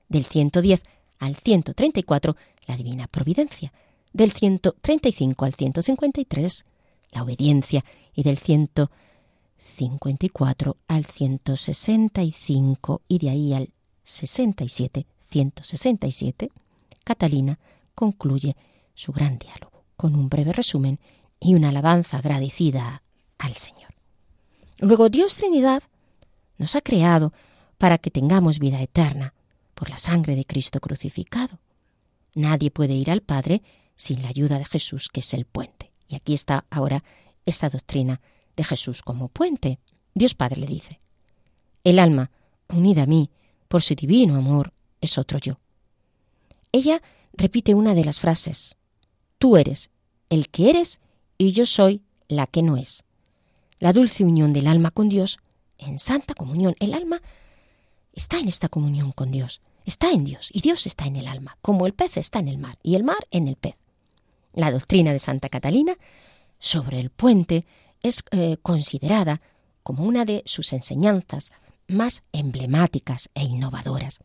Del 0.10 0.26
110 0.26 0.82
al 1.20 1.36
134, 1.36 2.36
la 2.68 2.78
divina 2.78 3.08
providencia. 3.08 3.74
Del 4.14 4.32
135 4.32 5.46
al 5.46 5.54
153, 5.54 6.66
la 7.12 7.24
obediencia. 7.24 7.84
Y 8.14 8.24
del 8.24 8.38
154 8.38 10.78
al 10.88 11.06
165 11.06 13.02
y 13.08 13.20
de 13.20 13.30
ahí 13.30 13.54
al 13.54 13.70
67, 14.04 15.06
167, 15.30 16.50
Catalina 17.04 17.60
concluye 17.94 18.56
su 18.96 19.12
gran 19.12 19.38
diálogo 19.38 19.84
con 19.96 20.16
un 20.16 20.30
breve 20.30 20.54
resumen 20.54 21.00
y 21.40 21.54
una 21.56 21.70
alabanza 21.70 22.18
agradecida 22.18 23.04
al 23.38 23.54
Señor. 23.54 23.94
Luego 24.80 25.10
Dios 25.10 25.36
Trinidad 25.36 25.84
nos 26.58 26.76
ha 26.76 26.82
creado 26.82 27.34
para 27.78 27.98
que 27.98 28.12
tengamos 28.12 28.60
vida 28.60 28.82
eterna 28.82 29.34
por 29.74 29.90
la 29.90 29.98
sangre 29.98 30.36
de 30.36 30.46
Cristo 30.46 30.80
crucificado. 30.80 31.60
Nadie 32.34 32.72
puede 32.72 32.94
ir 32.94 33.12
al 33.12 33.22
Padre 33.22 33.62
sin 33.96 34.22
la 34.22 34.30
ayuda 34.30 34.60
de 34.60 34.66
Jesús, 34.66 35.10
que 35.10 35.22
es 35.22 35.34
el 35.34 35.46
puente. 35.46 35.87
Y 36.08 36.16
aquí 36.16 36.34
está 36.34 36.66
ahora 36.70 37.04
esta 37.46 37.70
doctrina 37.70 38.22
de 38.56 38.64
Jesús 38.64 39.02
como 39.02 39.28
puente. 39.28 39.80
Dios 40.14 40.34
Padre 40.34 40.62
le 40.62 40.68
dice, 40.68 41.00
el 41.84 42.00
alma, 42.00 42.32
unida 42.70 43.04
a 43.04 43.06
mí 43.06 43.30
por 43.68 43.82
su 43.82 43.96
divino 43.96 44.36
amor, 44.36 44.74
es 45.02 45.18
otro 45.18 45.40
yo. 45.40 45.60
Ella 46.72 47.02
repite 47.34 47.76
una 47.76 47.94
de 47.94 48.04
las 48.04 48.20
frases, 48.20 48.78
tú 49.38 49.58
eres 49.58 49.90
el 50.30 50.50
que 50.50 50.70
eres 50.70 51.00
y 51.38 51.52
yo 51.52 51.66
soy 51.66 52.02
la 52.28 52.48
que 52.48 52.64
no 52.64 52.78
es. 52.78 53.04
La 53.80 53.94
dulce 53.94 54.24
unión 54.24 54.54
del 54.54 54.68
alma 54.68 54.92
con 54.92 55.08
Dios 55.08 55.40
en 55.78 56.00
santa 56.00 56.34
comunión. 56.34 56.76
El 56.80 56.94
alma 56.94 57.22
está 58.14 58.40
en 58.40 58.48
esta 58.48 58.70
comunión 58.70 59.12
con 59.12 59.32
Dios, 59.32 59.62
está 59.86 60.12
en 60.12 60.24
Dios 60.24 60.50
y 60.52 60.62
Dios 60.62 60.88
está 60.88 61.06
en 61.06 61.16
el 61.16 61.28
alma, 61.28 61.58
como 61.62 61.86
el 61.86 61.94
pez 61.94 62.18
está 62.18 62.40
en 62.40 62.48
el 62.48 62.58
mar 62.58 62.78
y 62.82 62.96
el 62.96 63.04
mar 63.04 63.28
en 63.32 63.48
el 63.48 63.56
pez. 63.56 63.76
La 64.54 64.72
doctrina 64.72 65.12
de 65.12 65.20
Santa 65.20 65.50
Catalina 65.50 65.98
sobre 66.60 67.00
el 67.00 67.10
puente 67.10 67.66
es 68.02 68.24
eh, 68.32 68.58
considerada 68.62 69.42
como 69.84 70.04
una 70.04 70.26
de 70.26 70.44
sus 70.46 70.74
enseñanzas 70.74 71.52
más 71.88 72.24
emblemáticas 72.34 73.30
e 73.34 73.44
innovadoras. 73.44 74.20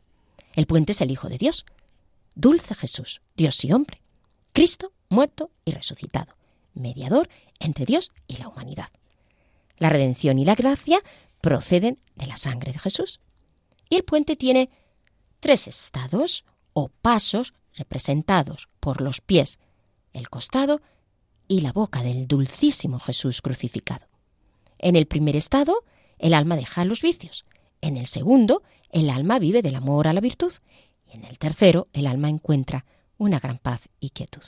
El 0.54 0.66
puente 0.66 0.92
es 0.92 1.00
el 1.00 1.11
Hijo 1.11 1.28
de 1.28 1.38
Dios, 1.38 1.64
dulce 2.35 2.74
Jesús, 2.74 3.22
Dios 3.37 3.64
y 3.64 3.72
hombre, 3.72 4.00
Cristo 4.52 4.92
muerto 5.08 5.50
y 5.64 5.72
resucitado, 5.72 6.35
mediador 6.74 7.28
entre 7.61 7.85
Dios 7.85 8.11
y 8.26 8.38
la 8.38 8.48
humanidad. 8.48 8.88
La 9.78 9.90
redención 9.90 10.38
y 10.38 10.44
la 10.44 10.54
gracia 10.54 11.00
proceden 11.40 11.98
de 12.14 12.26
la 12.26 12.37
sangre 12.37 12.72
de 12.72 12.78
Jesús. 12.78 13.20
Y 13.88 13.96
el 13.96 14.04
puente 14.04 14.37
tiene 14.37 14.70
tres 15.40 15.68
estados 15.68 16.44
o 16.72 16.88
pasos 16.88 17.52
representados 17.74 18.68
por 18.80 19.00
los 19.00 19.20
pies, 19.20 19.58
el 20.12 20.29
costado 20.29 20.81
y 21.48 21.61
la 21.61 21.72
boca 21.72 22.03
del 22.03 22.27
dulcísimo 22.27 22.98
Jesús 22.98 23.42
crucificado. 23.42 24.07
En 24.79 24.96
el 24.96 25.07
primer 25.07 25.37
estado, 25.37 25.85
el 26.18 26.35
alma 26.35 26.57
deja 26.57 26.85
los 26.85 27.03
vicios. 27.03 27.44
En 27.81 27.96
el 27.96 28.07
segundo, 28.07 28.62
el 28.90 29.11
alma 29.11 29.38
vive 29.38 29.62
del 29.62 29.75
amor 29.75 30.09
a 30.09 30.12
la 30.12 30.20
virtud. 30.20 30.53
Y 31.07 31.16
en 31.16 31.25
el 31.25 31.38
tercero, 31.38 31.88
el 31.92 32.07
alma 32.07 32.29
encuentra 32.29 32.85
una 33.18 33.38
gran 33.38 33.59
paz 33.59 33.88
y 34.01 34.11
quietud. 34.11 34.42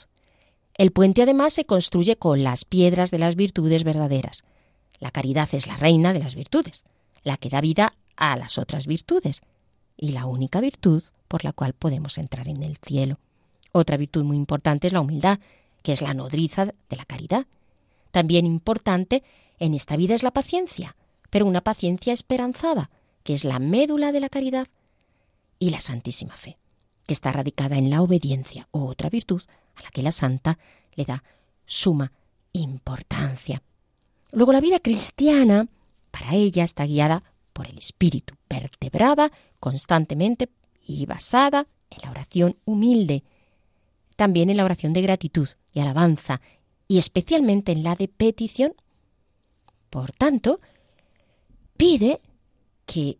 El 0.73 0.91
puente 0.91 1.21
además 1.21 1.53
se 1.53 1.65
construye 1.65 2.17
con 2.17 2.43
las 2.43 2.65
piedras 2.65 3.11
de 3.11 3.19
las 3.19 3.35
virtudes 3.35 3.83
verdaderas. 3.83 4.43
La 4.99 5.11
caridad 5.11 5.47
es 5.53 5.67
la 5.67 5.77
reina 5.77 6.11
de 6.11 6.19
las 6.19 6.35
virtudes, 6.35 6.83
la 7.23 7.37
que 7.37 7.49
da 7.49 7.61
vida 7.61 7.95
a 8.17 8.35
las 8.35 8.57
otras 8.57 8.87
virtudes, 8.87 9.41
y 9.97 10.09
la 10.09 10.25
única 10.25 10.59
virtud 10.59 11.03
por 11.27 11.43
la 11.43 11.53
cual 11.53 11.73
podemos 11.73 12.17
entrar 12.17 12.47
en 12.47 12.63
el 12.63 12.77
cielo. 12.77 13.19
Otra 13.77 13.97
virtud 13.97 14.23
muy 14.23 14.37
importante 14.37 14.87
es 14.87 14.93
la 14.93 15.01
humildad, 15.01 15.39
que 15.83 15.91
es 15.91 16.01
la 16.01 16.13
nodriza 16.13 16.63
de 16.63 16.95
la 16.95 17.03
caridad. 17.03 17.45
También 18.11 18.45
importante 18.45 19.21
en 19.59 19.73
esta 19.73 19.97
vida 19.97 20.15
es 20.15 20.23
la 20.23 20.31
paciencia, 20.31 20.95
pero 21.29 21.45
una 21.45 21.59
paciencia 21.59 22.13
esperanzada, 22.13 22.89
que 23.23 23.33
es 23.33 23.43
la 23.43 23.59
médula 23.59 24.13
de 24.13 24.21
la 24.21 24.29
caridad, 24.29 24.69
y 25.59 25.71
la 25.71 25.81
santísima 25.81 26.37
fe, 26.37 26.57
que 27.05 27.13
está 27.13 27.33
radicada 27.33 27.77
en 27.77 27.89
la 27.89 28.01
obediencia, 28.01 28.69
o 28.71 28.85
otra 28.85 29.09
virtud 29.09 29.41
a 29.75 29.81
la 29.81 29.89
que 29.89 30.03
la 30.03 30.13
santa 30.13 30.57
le 30.93 31.03
da 31.03 31.25
suma 31.65 32.13
importancia. 32.53 33.61
Luego 34.31 34.53
la 34.53 34.61
vida 34.61 34.79
cristiana, 34.79 35.67
para 36.11 36.33
ella, 36.33 36.63
está 36.63 36.85
guiada 36.85 37.23
por 37.51 37.67
el 37.67 37.77
Espíritu, 37.77 38.35
vertebrada 38.49 39.33
constantemente 39.59 40.49
y 40.81 41.05
basada 41.05 41.67
en 41.89 42.03
la 42.03 42.11
oración 42.11 42.57
humilde, 42.63 43.25
también 44.15 44.49
en 44.49 44.57
la 44.57 44.65
oración 44.65 44.93
de 44.93 45.01
gratitud 45.01 45.49
y 45.71 45.79
alabanza, 45.79 46.41
y 46.87 46.97
especialmente 46.97 47.71
en 47.71 47.83
la 47.83 47.95
de 47.95 48.07
petición. 48.07 48.73
Por 49.89 50.11
tanto, 50.11 50.59
pide 51.77 52.21
que 52.85 53.17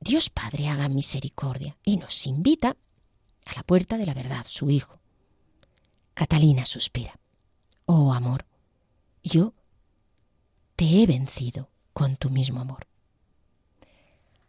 Dios 0.00 0.30
Padre 0.30 0.68
haga 0.68 0.88
misericordia 0.88 1.76
y 1.84 1.96
nos 1.96 2.26
invita 2.26 2.76
a 3.44 3.54
la 3.54 3.62
puerta 3.62 3.96
de 3.96 4.06
la 4.06 4.14
verdad, 4.14 4.44
su 4.48 4.70
Hijo. 4.70 5.00
Catalina 6.14 6.66
suspira. 6.66 7.18
Oh 7.84 8.12
amor, 8.12 8.46
yo 9.22 9.54
te 10.74 10.84
he 11.02 11.06
vencido 11.06 11.70
con 11.92 12.16
tu 12.16 12.30
mismo 12.30 12.60
amor. 12.60 12.86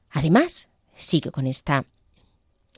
Además, 0.10 0.69
sigue 0.95 1.32
con 1.32 1.45
esta 1.45 1.86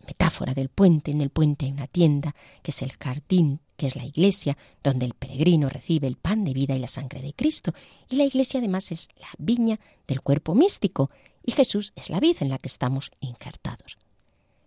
metáfora 0.06 0.54
del 0.54 0.70
puente. 0.70 1.12
En 1.12 1.22
el 1.22 1.30
puente 1.30 1.66
hay 1.66 1.72
una 1.72 1.88
tienda, 1.88 2.36
que 2.62 2.72
es 2.72 2.82
el 2.82 2.92
jardín, 2.94 3.60
que 3.78 3.88
es 3.88 3.96
la 3.96 4.06
iglesia, 4.06 4.58
donde 4.84 5.06
el 5.06 5.14
peregrino 5.14 5.70
recibe 5.70 6.08
el 6.08 6.18
pan 6.18 6.44
de 6.44 6.54
vida 6.54 6.76
y 6.76 6.80
la 6.80 6.88
sangre 6.88 7.22
de 7.22 7.34
Cristo. 7.34 7.74
Y 8.10 8.18
la 8.18 8.26
iglesia 8.26 8.60
además 8.60 8.92
es 8.92 9.08
la 9.20 9.30
viña 9.38 9.80
del 10.08 10.22
cuerpo 10.22 10.56
místico, 10.56 11.10
y 11.46 11.52
Jesús 11.52 11.94
es 11.96 12.10
la 12.10 12.20
vid 12.20 12.38
en 12.42 12.50
la 12.50 12.58
que 12.58 12.68
estamos 12.68 13.12
injertados. 13.22 13.98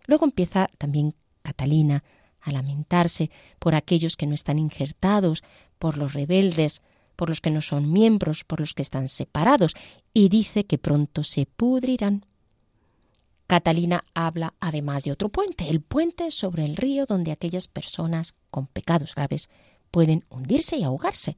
Luego 0.05 0.25
empieza 0.25 0.69
también 0.77 1.15
Catalina 1.43 2.03
a 2.41 2.51
lamentarse 2.51 3.29
por 3.59 3.75
aquellos 3.75 4.17
que 4.17 4.27
no 4.27 4.33
están 4.33 4.59
injertados, 4.59 5.43
por 5.79 5.97
los 5.97 6.13
rebeldes, 6.13 6.81
por 7.15 7.29
los 7.29 7.41
que 7.41 7.51
no 7.51 7.61
son 7.61 7.91
miembros, 7.91 8.43
por 8.43 8.59
los 8.59 8.73
que 8.73 8.81
están 8.81 9.07
separados, 9.07 9.75
y 10.13 10.29
dice 10.29 10.65
que 10.65 10.77
pronto 10.77 11.23
se 11.23 11.45
pudrirán. 11.45 12.25
Catalina 13.47 14.05
habla 14.13 14.53
además 14.59 15.03
de 15.03 15.11
otro 15.11 15.29
puente, 15.29 15.69
el 15.69 15.81
puente 15.81 16.31
sobre 16.31 16.65
el 16.65 16.75
río 16.75 17.05
donde 17.05 17.31
aquellas 17.31 17.67
personas 17.67 18.33
con 18.49 18.67
pecados 18.67 19.15
graves 19.15 19.49
pueden 19.91 20.25
hundirse 20.29 20.77
y 20.77 20.83
ahogarse. 20.83 21.37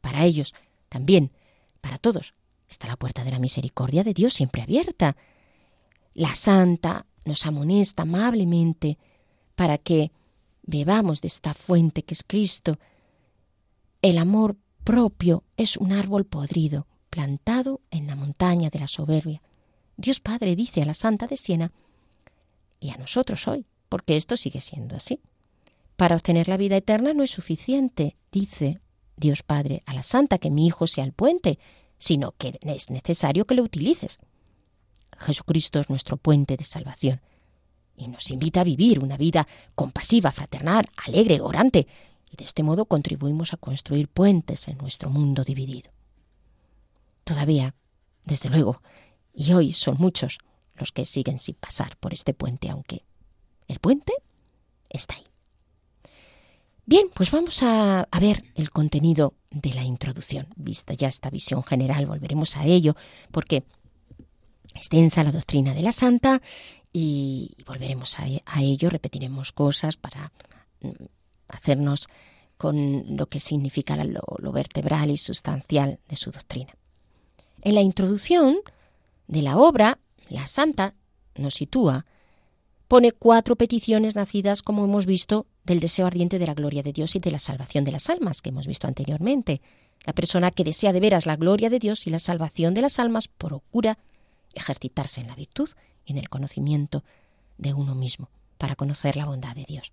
Para 0.00 0.24
ellos, 0.24 0.54
también, 0.88 1.32
para 1.80 1.98
todos, 1.98 2.34
está 2.68 2.86
la 2.86 2.96
puerta 2.96 3.24
de 3.24 3.30
la 3.30 3.38
misericordia 3.38 4.04
de 4.04 4.14
Dios 4.14 4.34
siempre 4.34 4.62
abierta. 4.62 5.16
La 6.14 6.34
santa 6.34 7.06
nos 7.24 7.46
amonesta 7.46 8.02
amablemente 8.02 8.98
para 9.54 9.78
que 9.78 10.12
bebamos 10.62 11.20
de 11.20 11.28
esta 11.28 11.54
fuente 11.54 12.02
que 12.02 12.14
es 12.14 12.22
Cristo. 12.22 12.78
El 14.02 14.18
amor 14.18 14.56
propio 14.84 15.42
es 15.56 15.76
un 15.76 15.92
árbol 15.92 16.26
podrido, 16.26 16.86
plantado 17.10 17.80
en 17.90 18.06
la 18.06 18.14
montaña 18.14 18.70
de 18.70 18.78
la 18.78 18.86
soberbia. 18.86 19.42
Dios 19.96 20.20
Padre 20.20 20.56
dice 20.56 20.82
a 20.82 20.84
la 20.84 20.94
Santa 20.94 21.26
de 21.26 21.36
Siena 21.36 21.72
y 22.80 22.90
a 22.90 22.96
nosotros 22.96 23.48
hoy, 23.48 23.66
porque 23.88 24.16
esto 24.16 24.36
sigue 24.36 24.60
siendo 24.60 24.96
así. 24.96 25.20
Para 25.96 26.16
obtener 26.16 26.48
la 26.48 26.58
vida 26.58 26.76
eterna 26.76 27.14
no 27.14 27.22
es 27.22 27.30
suficiente, 27.30 28.16
dice 28.30 28.80
Dios 29.16 29.42
Padre 29.42 29.82
a 29.86 29.94
la 29.94 30.02
Santa, 30.02 30.38
que 30.38 30.50
mi 30.50 30.66
Hijo 30.66 30.86
sea 30.86 31.04
el 31.04 31.12
puente, 31.12 31.58
sino 31.98 32.32
que 32.32 32.58
es 32.60 32.90
necesario 32.90 33.46
que 33.46 33.54
lo 33.54 33.62
utilices. 33.62 34.18
Jesucristo 35.18 35.80
es 35.80 35.88
nuestro 35.88 36.18
puente 36.18 36.56
de 36.56 36.64
salvación 36.64 37.22
y 37.96 38.08
nos 38.08 38.30
invita 38.30 38.60
a 38.60 38.64
vivir 38.64 39.02
una 39.02 39.16
vida 39.16 39.46
compasiva, 39.74 40.30
fraternal, 40.32 40.86
alegre, 41.06 41.40
orante, 41.40 41.86
y 42.30 42.36
de 42.36 42.44
este 42.44 42.62
modo 42.62 42.84
contribuimos 42.84 43.54
a 43.54 43.56
construir 43.56 44.08
puentes 44.08 44.68
en 44.68 44.76
nuestro 44.76 45.08
mundo 45.08 45.44
dividido. 45.44 45.90
Todavía, 47.24 47.74
desde 48.24 48.50
luego, 48.50 48.82
y 49.36 49.52
hoy 49.52 49.74
son 49.74 49.98
muchos 49.98 50.38
los 50.74 50.90
que 50.90 51.04
siguen 51.04 51.38
sin 51.38 51.54
pasar 51.54 51.96
por 51.98 52.12
este 52.12 52.34
puente, 52.34 52.70
aunque 52.70 53.04
el 53.68 53.78
puente 53.78 54.14
está 54.88 55.14
ahí. 55.14 55.24
Bien, 56.86 57.08
pues 57.14 57.30
vamos 57.30 57.62
a, 57.62 58.02
a, 58.02 58.20
ver 58.20 58.44
el 58.54 58.70
contenido 58.70 59.34
de 59.50 59.74
la 59.74 59.82
introducción. 59.82 60.46
Vista 60.56 60.94
ya 60.94 61.08
esta 61.08 61.30
visión 61.30 61.62
general, 61.64 62.06
volveremos 62.06 62.56
a 62.56 62.64
ello, 62.64 62.96
porque 63.32 63.64
extensa 64.74 65.24
la 65.24 65.32
doctrina 65.32 65.74
de 65.74 65.82
la 65.82 65.92
santa 65.92 66.40
y 66.92 67.56
volveremos 67.66 68.18
a, 68.18 68.26
ello, 68.60 68.88
repetiremos 68.88 69.52
cosas 69.52 69.96
para 69.96 70.32
mm, 70.80 70.90
hacernos 71.48 72.08
con 72.56 73.16
lo 73.16 73.26
que 73.26 73.40
significa 73.40 74.02
lo, 74.02 74.22
lo 74.38 74.52
vertebral 74.52 75.10
y 75.10 75.18
sustancial 75.18 75.98
de 76.08 76.16
su 76.16 76.30
doctrina. 76.30 76.74
En 77.60 77.74
la 77.74 77.82
introducción 77.82 78.56
de 79.26 79.42
la 79.42 79.56
obra, 79.56 79.98
la 80.28 80.46
santa 80.46 80.94
nos 81.36 81.54
sitúa 81.54 82.06
pone 82.88 83.12
cuatro 83.12 83.56
peticiones 83.56 84.14
nacidas, 84.14 84.62
como 84.62 84.84
hemos 84.84 85.06
visto, 85.06 85.46
del 85.64 85.80
deseo 85.80 86.06
ardiente 86.06 86.38
de 86.38 86.46
la 86.46 86.54
gloria 86.54 86.82
de 86.82 86.92
Dios 86.92 87.16
y 87.16 87.18
de 87.18 87.30
la 87.30 87.38
salvación 87.38 87.84
de 87.84 87.92
las 87.92 88.08
almas, 88.10 88.42
que 88.42 88.50
hemos 88.50 88.66
visto 88.66 88.86
anteriormente. 88.86 89.60
La 90.04 90.12
persona 90.12 90.50
que 90.50 90.64
desea 90.64 90.92
de 90.92 91.00
veras 91.00 91.26
la 91.26 91.36
gloria 91.36 91.68
de 91.68 91.80
Dios 91.80 92.06
y 92.06 92.10
la 92.10 92.18
salvación 92.18 92.74
de 92.74 92.82
las 92.82 92.98
almas 92.98 93.28
procura 93.28 93.98
ejercitarse 94.54 95.20
en 95.20 95.26
la 95.26 95.34
virtud 95.34 95.68
y 96.04 96.12
en 96.12 96.18
el 96.18 96.28
conocimiento 96.28 97.02
de 97.58 97.74
uno 97.74 97.94
mismo, 97.94 98.30
para 98.58 98.76
conocer 98.76 99.16
la 99.16 99.26
bondad 99.26 99.56
de 99.56 99.64
Dios. 99.64 99.90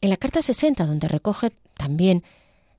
En 0.00 0.10
la 0.10 0.16
carta 0.16 0.42
60, 0.42 0.84
donde 0.84 1.08
recoge 1.08 1.50
también 1.74 2.24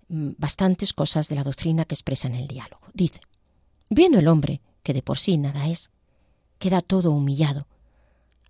mm, 0.10 0.32
bastantes 0.38 0.94
cosas 0.94 1.28
de 1.28 1.36
la 1.36 1.44
doctrina 1.44 1.86
que 1.86 1.96
expresa 1.96 2.28
en 2.28 2.36
el 2.36 2.48
diálogo, 2.48 2.86
dice, 2.94 3.20
viendo 3.90 4.20
el 4.20 4.28
hombre, 4.28 4.62
que 4.84 4.94
de 4.94 5.02
por 5.02 5.18
sí 5.18 5.38
nada 5.38 5.68
es, 5.68 5.90
queda 6.60 6.82
todo 6.82 7.12
humillado 7.12 7.68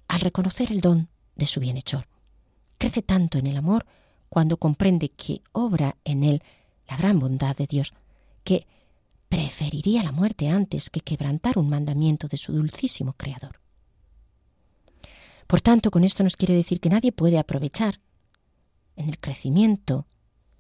al 0.07 0.19
reconocer 0.19 0.71
el 0.71 0.81
don 0.81 1.09
de 1.35 1.45
su 1.45 1.59
bienhechor. 1.59 2.07
Crece 2.77 3.01
tanto 3.01 3.37
en 3.37 3.47
el 3.47 3.57
amor 3.57 3.85
cuando 4.29 4.57
comprende 4.57 5.09
que 5.09 5.41
obra 5.51 5.95
en 6.03 6.23
él 6.23 6.43
la 6.87 6.97
gran 6.97 7.19
bondad 7.19 7.55
de 7.55 7.67
Dios, 7.67 7.93
que 8.43 8.67
preferiría 9.29 10.03
la 10.03 10.11
muerte 10.11 10.49
antes 10.49 10.89
que 10.89 10.99
quebrantar 10.99 11.57
un 11.57 11.69
mandamiento 11.69 12.27
de 12.27 12.37
su 12.37 12.51
dulcísimo 12.51 13.13
Creador. 13.13 13.59
Por 15.47 15.61
tanto, 15.61 15.91
con 15.91 16.03
esto 16.03 16.23
nos 16.23 16.35
quiere 16.35 16.53
decir 16.53 16.79
que 16.79 16.89
nadie 16.89 17.11
puede 17.11 17.37
aprovechar 17.37 17.99
en 18.95 19.09
el 19.09 19.19
crecimiento 19.19 20.07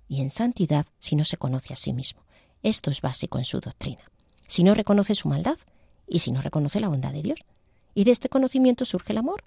y 0.07 0.21
en 0.21 0.31
santidad 0.31 0.85
si 0.99 1.15
no 1.15 1.25
se 1.25 1.37
conoce 1.37 1.73
a 1.73 1.75
sí 1.75 1.93
mismo. 1.93 2.23
Esto 2.61 2.91
es 2.91 3.01
básico 3.01 3.37
en 3.37 3.45
su 3.45 3.59
doctrina. 3.59 4.03
Si 4.47 4.63
no 4.63 4.73
reconoce 4.73 5.15
su 5.15 5.27
maldad 5.27 5.57
y 6.07 6.19
si 6.19 6.31
no 6.31 6.41
reconoce 6.41 6.79
la 6.79 6.89
bondad 6.89 7.11
de 7.11 7.21
Dios. 7.21 7.39
Y 7.95 8.03
de 8.03 8.11
este 8.11 8.29
conocimiento 8.29 8.85
surge 8.85 9.13
el 9.13 9.19
amor. 9.19 9.43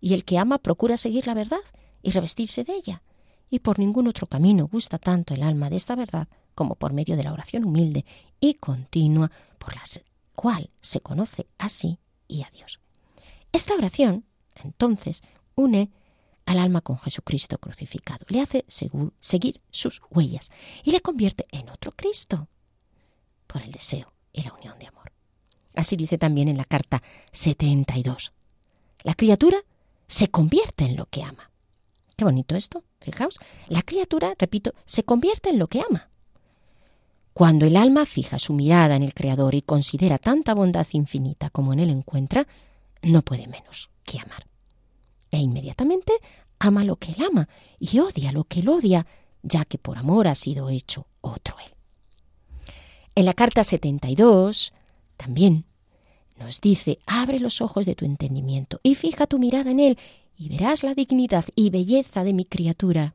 Y 0.00 0.14
el 0.14 0.24
que 0.24 0.38
ama 0.38 0.58
procura 0.58 0.96
seguir 0.96 1.26
la 1.26 1.34
verdad 1.34 1.60
y 2.02 2.10
revestirse 2.10 2.64
de 2.64 2.74
ella. 2.74 3.02
Y 3.50 3.60
por 3.60 3.78
ningún 3.78 4.08
otro 4.08 4.26
camino 4.26 4.66
gusta 4.66 4.98
tanto 4.98 5.34
el 5.34 5.42
alma 5.42 5.70
de 5.70 5.76
esta 5.76 5.94
verdad 5.94 6.28
como 6.54 6.74
por 6.74 6.92
medio 6.92 7.16
de 7.16 7.22
la 7.22 7.32
oración 7.32 7.64
humilde 7.64 8.04
y 8.40 8.54
continua 8.54 9.30
por 9.58 9.74
la 9.74 9.82
cual 10.34 10.70
se 10.80 11.00
conoce 11.00 11.46
a 11.58 11.68
sí 11.68 11.98
y 12.26 12.42
a 12.42 12.50
Dios. 12.50 12.80
Esta 13.52 13.74
oración, 13.74 14.24
entonces, 14.54 15.22
une 15.54 15.90
al 16.46 16.58
alma 16.58 16.80
con 16.80 16.98
Jesucristo 16.98 17.58
crucificado, 17.58 18.24
le 18.28 18.40
hace 18.40 18.64
seguir 18.66 19.60
sus 19.70 20.00
huellas 20.10 20.50
y 20.82 20.90
le 20.90 21.00
convierte 21.00 21.46
en 21.50 21.68
otro 21.68 21.92
Cristo 21.92 22.48
por 23.46 23.62
el 23.62 23.70
deseo 23.70 24.12
la 24.34 24.52
unión 24.52 24.78
de 24.78 24.86
amor. 24.86 25.12
Así 25.74 25.96
dice 25.96 26.18
también 26.18 26.48
en 26.48 26.56
la 26.56 26.64
carta 26.64 27.02
72. 27.32 28.32
La 29.02 29.14
criatura 29.14 29.58
se 30.06 30.28
convierte 30.28 30.84
en 30.84 30.96
lo 30.96 31.06
que 31.06 31.22
ama. 31.22 31.50
Qué 32.16 32.24
bonito 32.24 32.56
esto, 32.56 32.84
fijaos. 33.00 33.38
La 33.68 33.82
criatura, 33.82 34.34
repito, 34.38 34.74
se 34.84 35.04
convierte 35.04 35.50
en 35.50 35.58
lo 35.58 35.68
que 35.68 35.80
ama. 35.80 36.10
Cuando 37.32 37.64
el 37.64 37.76
alma 37.76 38.04
fija 38.04 38.38
su 38.38 38.52
mirada 38.52 38.94
en 38.94 39.02
el 39.02 39.14
Creador 39.14 39.54
y 39.54 39.62
considera 39.62 40.18
tanta 40.18 40.54
bondad 40.54 40.86
infinita 40.92 41.48
como 41.48 41.72
en 41.72 41.80
él 41.80 41.90
encuentra, 41.90 42.46
no 43.02 43.22
puede 43.22 43.46
menos 43.46 43.90
que 44.04 44.20
amar. 44.20 44.46
E 45.30 45.38
inmediatamente 45.38 46.12
ama 46.58 46.84
lo 46.84 46.96
que 46.96 47.12
él 47.12 47.24
ama 47.24 47.48
y 47.78 47.98
odia 48.00 48.32
lo 48.32 48.44
que 48.44 48.60
él 48.60 48.68
odia, 48.68 49.06
ya 49.42 49.64
que 49.64 49.78
por 49.78 49.96
amor 49.96 50.28
ha 50.28 50.34
sido 50.34 50.68
hecho 50.68 51.06
otro 51.22 51.56
él. 51.58 51.72
En 53.14 53.26
la 53.26 53.34
carta 53.34 53.62
72 53.62 54.72
también 55.16 55.66
nos 56.38 56.60
dice, 56.60 56.98
abre 57.06 57.40
los 57.40 57.60
ojos 57.60 57.84
de 57.84 57.94
tu 57.94 58.06
entendimiento 58.06 58.80
y 58.82 58.94
fija 58.94 59.26
tu 59.26 59.38
mirada 59.38 59.70
en 59.70 59.80
él 59.80 59.98
y 60.36 60.48
verás 60.48 60.82
la 60.82 60.94
dignidad 60.94 61.44
y 61.54 61.68
belleza 61.70 62.24
de 62.24 62.32
mi 62.32 62.46
criatura. 62.46 63.14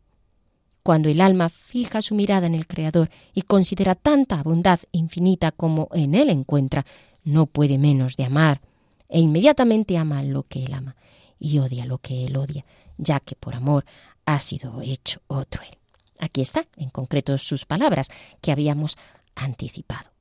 Cuando 0.84 1.10
el 1.10 1.20
alma 1.20 1.50
fija 1.50 2.02
su 2.02 2.16
mirada 2.16 2.48
en 2.48 2.56
el 2.56 2.68
Creador 2.68 3.10
y 3.34 3.42
considera 3.42 3.96
tanta 3.96 4.42
bondad 4.44 4.80
infinita 4.92 5.52
como 5.52 5.90
en 5.92 6.14
él 6.16 6.30
encuentra, 6.30 6.86
no 7.24 7.48
puede 7.48 7.78
menos 7.78 8.16
de 8.16 8.24
amar, 8.24 8.62
e 9.10 9.20
inmediatamente 9.20 9.98
ama 9.98 10.24
lo 10.24 10.44
que 10.44 10.62
él 10.62 10.74
ama 10.74 10.96
y 11.40 11.60
odia 11.60 11.86
lo 11.86 11.98
que 11.98 12.24
él 12.24 12.38
odia, 12.38 12.66
ya 12.98 13.20
que 13.20 13.36
por 13.36 13.56
amor 13.56 13.84
ha 14.26 14.40
sido 14.40 14.80
hecho 14.82 15.22
otro 15.28 15.64
él. 15.64 15.78
Aquí 16.20 16.42
está, 16.42 16.66
en 16.78 16.90
concreto, 16.90 17.38
sus 17.38 17.66
palabras 17.66 18.10
que 18.42 18.52
habíamos 18.52 18.98
anticipado. 19.38 20.12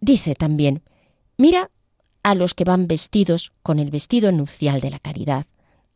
Dice 0.00 0.34
también, 0.34 0.82
mira 1.36 1.70
a 2.22 2.34
los 2.34 2.54
que 2.54 2.64
van 2.64 2.86
vestidos 2.86 3.52
con 3.62 3.78
el 3.78 3.90
vestido 3.90 4.32
nupcial 4.32 4.80
de 4.80 4.90
la 4.90 4.98
caridad, 4.98 5.46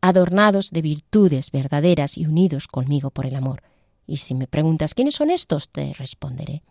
adornados 0.01 0.71
de 0.71 0.81
virtudes 0.81 1.51
verdaderas 1.51 2.17
y 2.17 2.25
unidos 2.25 2.67
conmigo 2.67 3.11
por 3.11 3.25
el 3.25 3.35
amor. 3.35 3.63
Y 4.07 4.17
si 4.17 4.33
me 4.33 4.47
preguntas 4.47 4.95
quiénes 4.95 5.15
son 5.15 5.29
estos, 5.29 5.69
te 5.69 5.93
responderé. 5.93 6.63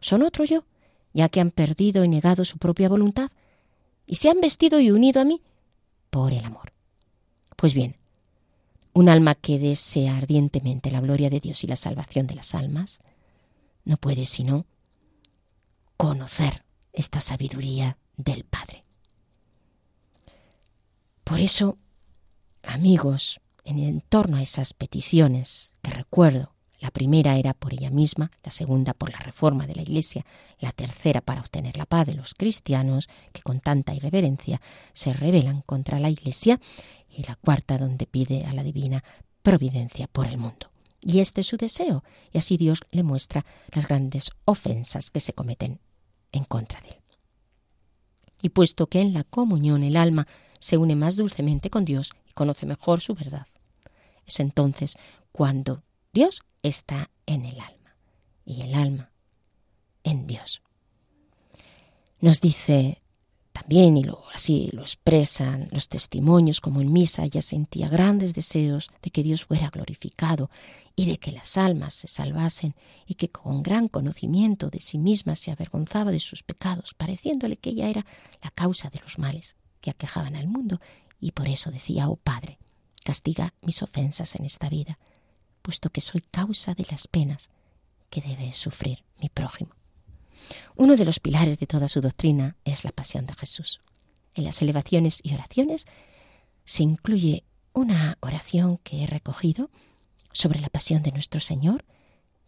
Son 0.00 0.22
otro 0.22 0.44
yo, 0.44 0.64
ya 1.12 1.28
que 1.28 1.40
han 1.40 1.50
perdido 1.50 2.04
y 2.04 2.08
negado 2.08 2.44
su 2.44 2.58
propia 2.58 2.88
voluntad, 2.88 3.30
y 4.06 4.16
se 4.16 4.30
han 4.30 4.40
vestido 4.40 4.80
y 4.80 4.90
unido 4.90 5.20
a 5.20 5.24
mí 5.24 5.42
por 6.10 6.32
el 6.32 6.44
amor. 6.44 6.72
Pues 7.56 7.72
bien, 7.72 7.96
un 8.92 9.08
alma 9.08 9.34
que 9.34 9.58
desea 9.58 10.16
ardientemente 10.16 10.90
la 10.90 11.00
gloria 11.00 11.30
de 11.30 11.40
Dios 11.40 11.64
y 11.64 11.66
la 11.66 11.76
salvación 11.76 12.26
de 12.26 12.34
las 12.34 12.54
almas, 12.54 13.00
no 13.86 13.96
puede 13.96 14.26
sino 14.26 14.66
conocer 15.96 16.64
esta 16.92 17.20
sabiduría 17.20 17.96
del 18.18 18.44
Padre. 18.44 18.84
Por 21.24 21.40
eso 21.40 21.78
amigos, 22.62 23.40
en 23.64 24.00
torno 24.02 24.36
a 24.36 24.42
esas 24.42 24.74
peticiones 24.74 25.74
que 25.82 25.90
recuerdo, 25.90 26.52
la 26.78 26.90
primera 26.90 27.36
era 27.36 27.54
por 27.54 27.72
ella 27.72 27.90
misma, 27.90 28.30
la 28.44 28.50
segunda 28.50 28.92
por 28.92 29.10
la 29.10 29.18
reforma 29.18 29.66
de 29.66 29.74
la 29.74 29.82
Iglesia, 29.82 30.26
la 30.58 30.72
tercera 30.72 31.22
para 31.22 31.40
obtener 31.40 31.78
la 31.78 31.86
paz 31.86 32.06
de 32.06 32.14
los 32.14 32.34
cristianos 32.34 33.08
que 33.32 33.42
con 33.42 33.60
tanta 33.60 33.94
irreverencia 33.94 34.60
se 34.92 35.14
rebelan 35.14 35.62
contra 35.62 35.98
la 35.98 36.10
Iglesia, 36.10 36.60
y 37.08 37.22
la 37.22 37.36
cuarta 37.36 37.78
donde 37.78 38.06
pide 38.06 38.44
a 38.44 38.52
la 38.52 38.62
divina 38.62 39.02
providencia 39.42 40.06
por 40.06 40.26
el 40.26 40.36
mundo. 40.36 40.70
Y 41.06 41.20
este 41.20 41.42
es 41.42 41.46
su 41.46 41.56
deseo, 41.56 42.02
y 42.32 42.38
así 42.38 42.56
Dios 42.56 42.80
le 42.90 43.04
muestra 43.04 43.46
las 43.72 43.86
grandes 43.86 44.32
ofensas 44.44 45.12
que 45.12 45.20
se 45.20 45.34
cometen 45.34 45.78
en 46.32 46.42
contra 46.42 46.80
de 46.80 46.88
él. 46.88 47.02
Y 48.42 48.48
puesto 48.48 48.88
que 48.88 49.00
en 49.00 49.14
la 49.14 49.22
comunión 49.22 49.84
el 49.84 49.96
alma 49.96 50.26
se 50.58 50.78
une 50.78 50.96
más 50.96 51.14
dulcemente 51.14 51.70
con 51.70 51.84
Dios 51.84 52.10
conoce 52.34 52.66
mejor 52.66 53.02
su 53.02 53.14
verdad. 53.14 53.46
Es 54.26 54.40
entonces 54.40 54.96
cuando 55.30 55.84
Dios 56.12 56.42
está 56.64 57.08
en 57.24 57.44
el 57.44 57.60
alma 57.60 57.96
y 58.44 58.62
el 58.62 58.74
alma 58.74 59.12
en 60.02 60.26
Dios. 60.26 60.60
Nos 62.18 62.40
dice 62.40 63.00
también, 63.56 63.96
y 63.96 64.04
lo, 64.04 64.22
así 64.34 64.68
lo 64.72 64.82
expresan 64.82 65.68
los 65.72 65.88
testimonios, 65.88 66.60
como 66.60 66.82
en 66.82 66.92
misa 66.92 67.24
ella 67.24 67.40
sentía 67.40 67.88
grandes 67.88 68.34
deseos 68.34 68.90
de 69.00 69.10
que 69.10 69.22
Dios 69.22 69.44
fuera 69.44 69.70
glorificado 69.70 70.50
y 70.94 71.06
de 71.06 71.16
que 71.16 71.32
las 71.32 71.56
almas 71.56 71.94
se 71.94 72.06
salvasen 72.06 72.74
y 73.06 73.14
que 73.14 73.30
con 73.30 73.62
gran 73.62 73.88
conocimiento 73.88 74.68
de 74.68 74.80
sí 74.80 74.98
misma 74.98 75.36
se 75.36 75.52
avergonzaba 75.52 76.10
de 76.10 76.20
sus 76.20 76.42
pecados, 76.42 76.92
pareciéndole 76.92 77.56
que 77.56 77.70
ella 77.70 77.88
era 77.88 78.04
la 78.42 78.50
causa 78.50 78.90
de 78.90 79.00
los 79.00 79.18
males 79.18 79.56
que 79.80 79.88
aquejaban 79.88 80.36
al 80.36 80.48
mundo 80.48 80.78
y 81.18 81.30
por 81.30 81.48
eso 81.48 81.70
decía, 81.70 82.10
oh 82.10 82.16
Padre, 82.16 82.58
castiga 83.04 83.54
mis 83.62 83.82
ofensas 83.82 84.34
en 84.34 84.44
esta 84.44 84.68
vida, 84.68 84.98
puesto 85.62 85.88
que 85.88 86.02
soy 86.02 86.20
causa 86.20 86.74
de 86.74 86.86
las 86.90 87.08
penas 87.08 87.48
que 88.10 88.20
debe 88.20 88.52
sufrir 88.52 89.02
mi 89.18 89.30
prójimo. 89.30 89.70
Uno 90.76 90.96
de 90.96 91.04
los 91.04 91.20
pilares 91.20 91.58
de 91.58 91.66
toda 91.66 91.88
su 91.88 92.00
doctrina 92.00 92.56
es 92.64 92.84
la 92.84 92.92
pasión 92.92 93.26
de 93.26 93.34
Jesús. 93.34 93.80
En 94.34 94.44
las 94.44 94.60
elevaciones 94.62 95.20
y 95.22 95.34
oraciones 95.34 95.86
se 96.64 96.82
incluye 96.82 97.44
una 97.72 98.18
oración 98.20 98.78
que 98.78 99.04
he 99.04 99.06
recogido 99.06 99.70
sobre 100.32 100.60
la 100.60 100.68
pasión 100.68 101.02
de 101.02 101.12
nuestro 101.12 101.40
Señor, 101.40 101.84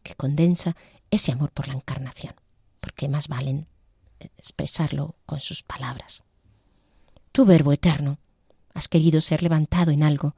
que 0.02 0.14
condensa 0.14 0.76
ese 1.10 1.32
amor 1.32 1.52
por 1.52 1.68
la 1.68 1.74
encarnación, 1.74 2.34
porque 2.80 3.08
más 3.08 3.28
valen 3.28 3.66
expresarlo 4.20 5.16
con 5.26 5.40
sus 5.40 5.62
palabras. 5.62 6.22
Tu 7.32 7.44
Verbo 7.44 7.72
eterno, 7.72 8.18
has 8.74 8.88
querido 8.88 9.20
ser 9.20 9.42
levantado 9.42 9.90
en 9.90 10.02
algo, 10.02 10.34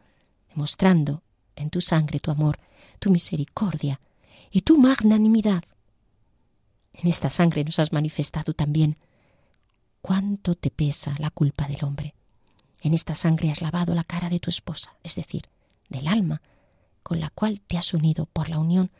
demostrando 0.49 1.23
en 1.57 1.71
tu 1.71 1.81
sangre 1.81 2.21
tu 2.21 2.31
amor, 2.31 2.59
tu 2.99 3.11
misericordia 3.11 4.01
y 4.51 4.63
tu 4.63 4.79
magnanimidad. 4.79 5.65
En 7.03 7.09
esta 7.09 7.31
sangre 7.31 7.65
nos 7.65 7.79
has 7.79 7.93
manifestado 7.93 8.53
también 8.53 8.99
cuánto 10.03 10.55
te 10.55 10.71
pesa 10.71 11.15
la 11.19 11.31
culpa 11.31 11.67
del 11.67 11.83
hombre. 11.83 12.15
En 12.83 12.93
esta 12.93 13.15
sangre 13.15 13.51
has 13.51 13.63
lavado 13.63 13.95
la 13.95 14.05
cara 14.05 14.29
de 14.29 14.39
tu 14.39 14.51
esposa, 14.51 14.95
es 15.03 15.15
decir, 15.15 15.49
del 15.89 16.09
alma, 16.09 16.43
con 17.03 17.19
la 17.19 17.31
cual 17.31 17.63
te 17.63 17.79
has 17.79 17.95
unido 17.95 18.27
por 18.27 18.51
la 18.51 18.59
unión 18.59 18.91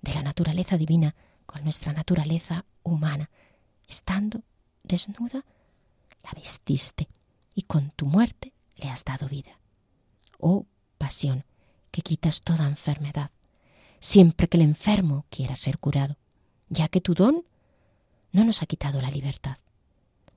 de 0.00 0.14
la 0.14 0.22
naturaleza 0.22 0.78
divina 0.78 1.14
con 1.44 1.62
nuestra 1.62 1.92
naturaleza 1.92 2.64
humana. 2.82 3.28
Estando 3.86 4.42
desnuda, 4.82 5.44
la 6.22 6.30
vestiste 6.34 7.08
y 7.54 7.62
con 7.62 7.90
tu 7.90 8.06
muerte 8.06 8.54
le 8.76 8.88
has 8.88 9.04
dado 9.04 9.28
vida. 9.28 9.58
Oh 10.38 10.64
pasión, 10.96 11.44
que 11.90 12.00
quitas 12.00 12.40
toda 12.40 12.66
enfermedad, 12.66 13.30
siempre 14.00 14.48
que 14.48 14.56
el 14.56 14.62
enfermo 14.62 15.26
quiera 15.28 15.56
ser 15.56 15.78
curado, 15.78 16.16
ya 16.68 16.88
que 16.88 17.02
tu 17.02 17.12
don 17.14 17.44
no 18.32 18.44
nos 18.44 18.62
ha 18.62 18.66
quitado 18.66 19.00
la 19.00 19.10
libertad. 19.10 19.58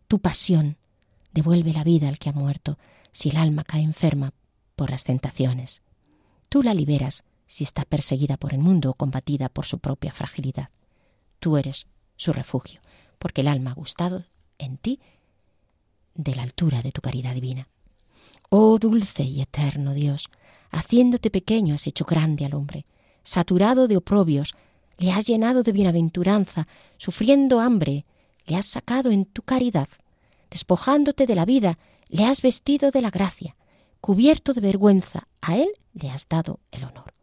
Tu 0.07 0.19
pasión 0.19 0.77
devuelve 1.31 1.73
la 1.73 1.83
vida 1.83 2.07
al 2.07 2.19
que 2.19 2.29
ha 2.29 2.33
muerto 2.33 2.77
si 3.11 3.29
el 3.29 3.37
alma 3.37 3.63
cae 3.63 3.81
enferma 3.81 4.33
por 4.75 4.89
las 4.89 5.03
tentaciones. 5.03 5.81
Tú 6.49 6.63
la 6.63 6.73
liberas 6.73 7.23
si 7.47 7.63
está 7.63 7.85
perseguida 7.85 8.37
por 8.37 8.53
el 8.53 8.59
mundo 8.59 8.91
o 8.91 8.93
combatida 8.93 9.49
por 9.49 9.65
su 9.65 9.79
propia 9.79 10.11
fragilidad. 10.11 10.69
Tú 11.39 11.57
eres 11.57 11.87
su 12.15 12.33
refugio, 12.33 12.81
porque 13.19 13.41
el 13.41 13.47
alma 13.47 13.71
ha 13.71 13.75
gustado 13.75 14.25
en 14.57 14.77
ti 14.77 14.99
de 16.15 16.35
la 16.35 16.43
altura 16.43 16.81
de 16.81 16.91
tu 16.91 17.01
caridad 17.01 17.33
divina. 17.33 17.67
Oh 18.49 18.77
dulce 18.77 19.23
y 19.23 19.41
eterno 19.41 19.93
Dios, 19.93 20.29
haciéndote 20.71 21.29
pequeño 21.31 21.75
has 21.75 21.87
hecho 21.87 22.05
grande 22.05 22.45
al 22.45 22.53
hombre, 22.53 22.85
saturado 23.23 23.87
de 23.87 23.97
oprobios, 23.97 24.55
le 24.97 25.11
has 25.11 25.25
llenado 25.25 25.63
de 25.63 25.71
bienaventuranza, 25.71 26.67
sufriendo 26.97 27.59
hambre, 27.59 28.05
le 28.45 28.55
has 28.55 28.65
sacado 28.65 29.11
en 29.11 29.25
tu 29.25 29.41
caridad, 29.41 29.87
despojándote 30.49 31.25
de 31.25 31.35
la 31.35 31.45
vida, 31.45 31.79
le 32.09 32.25
has 32.25 32.41
vestido 32.41 32.91
de 32.91 33.01
la 33.01 33.09
gracia, 33.09 33.55
cubierto 34.01 34.53
de 34.53 34.61
vergüenza, 34.61 35.27
a 35.41 35.57
él 35.57 35.69
le 35.93 36.09
has 36.09 36.27
dado 36.27 36.59
el 36.71 36.83
honor. 36.83 37.13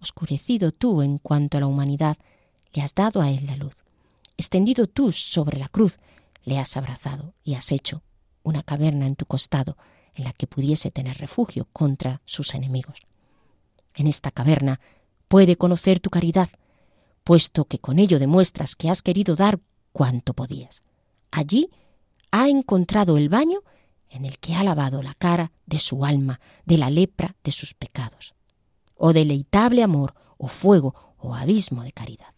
Oscurecido 0.00 0.72
tú 0.72 1.02
en 1.02 1.18
cuanto 1.18 1.56
a 1.56 1.60
la 1.60 1.66
humanidad, 1.66 2.16
le 2.72 2.82
has 2.82 2.94
dado 2.94 3.20
a 3.20 3.30
él 3.30 3.46
la 3.46 3.56
luz. 3.56 3.74
Extendido 4.36 4.86
tú 4.86 5.12
sobre 5.12 5.58
la 5.58 5.68
cruz, 5.68 5.98
le 6.44 6.58
has 6.58 6.76
abrazado 6.76 7.34
y 7.42 7.54
has 7.54 7.72
hecho 7.72 8.02
una 8.42 8.62
caverna 8.62 9.06
en 9.06 9.16
tu 9.16 9.26
costado 9.26 9.76
en 10.14 10.24
la 10.24 10.32
que 10.32 10.46
pudiese 10.46 10.90
tener 10.90 11.18
refugio 11.18 11.66
contra 11.72 12.20
sus 12.24 12.54
enemigos. 12.54 13.00
En 13.94 14.06
esta 14.06 14.30
caverna 14.30 14.80
puede 15.28 15.56
conocer 15.56 16.00
tu 16.00 16.10
caridad, 16.10 16.48
puesto 17.26 17.64
que 17.64 17.80
con 17.80 17.98
ello 17.98 18.20
demuestras 18.20 18.76
que 18.76 18.88
has 18.88 19.02
querido 19.02 19.34
dar 19.34 19.58
cuanto 19.90 20.32
podías. 20.32 20.84
Allí 21.32 21.70
ha 22.30 22.48
encontrado 22.48 23.16
el 23.16 23.28
baño 23.28 23.62
en 24.08 24.24
el 24.24 24.38
que 24.38 24.54
ha 24.54 24.62
lavado 24.62 25.02
la 25.02 25.12
cara 25.14 25.50
de 25.66 25.80
su 25.80 26.04
alma 26.04 26.38
de 26.66 26.78
la 26.78 26.88
lepra 26.88 27.34
de 27.42 27.50
sus 27.50 27.74
pecados. 27.74 28.36
Oh 28.94 29.12
deleitable 29.12 29.82
amor, 29.82 30.14
o 30.38 30.46
fuego, 30.46 30.94
o 31.18 31.34
abismo 31.34 31.82
de 31.82 31.90
caridad. 31.90 32.32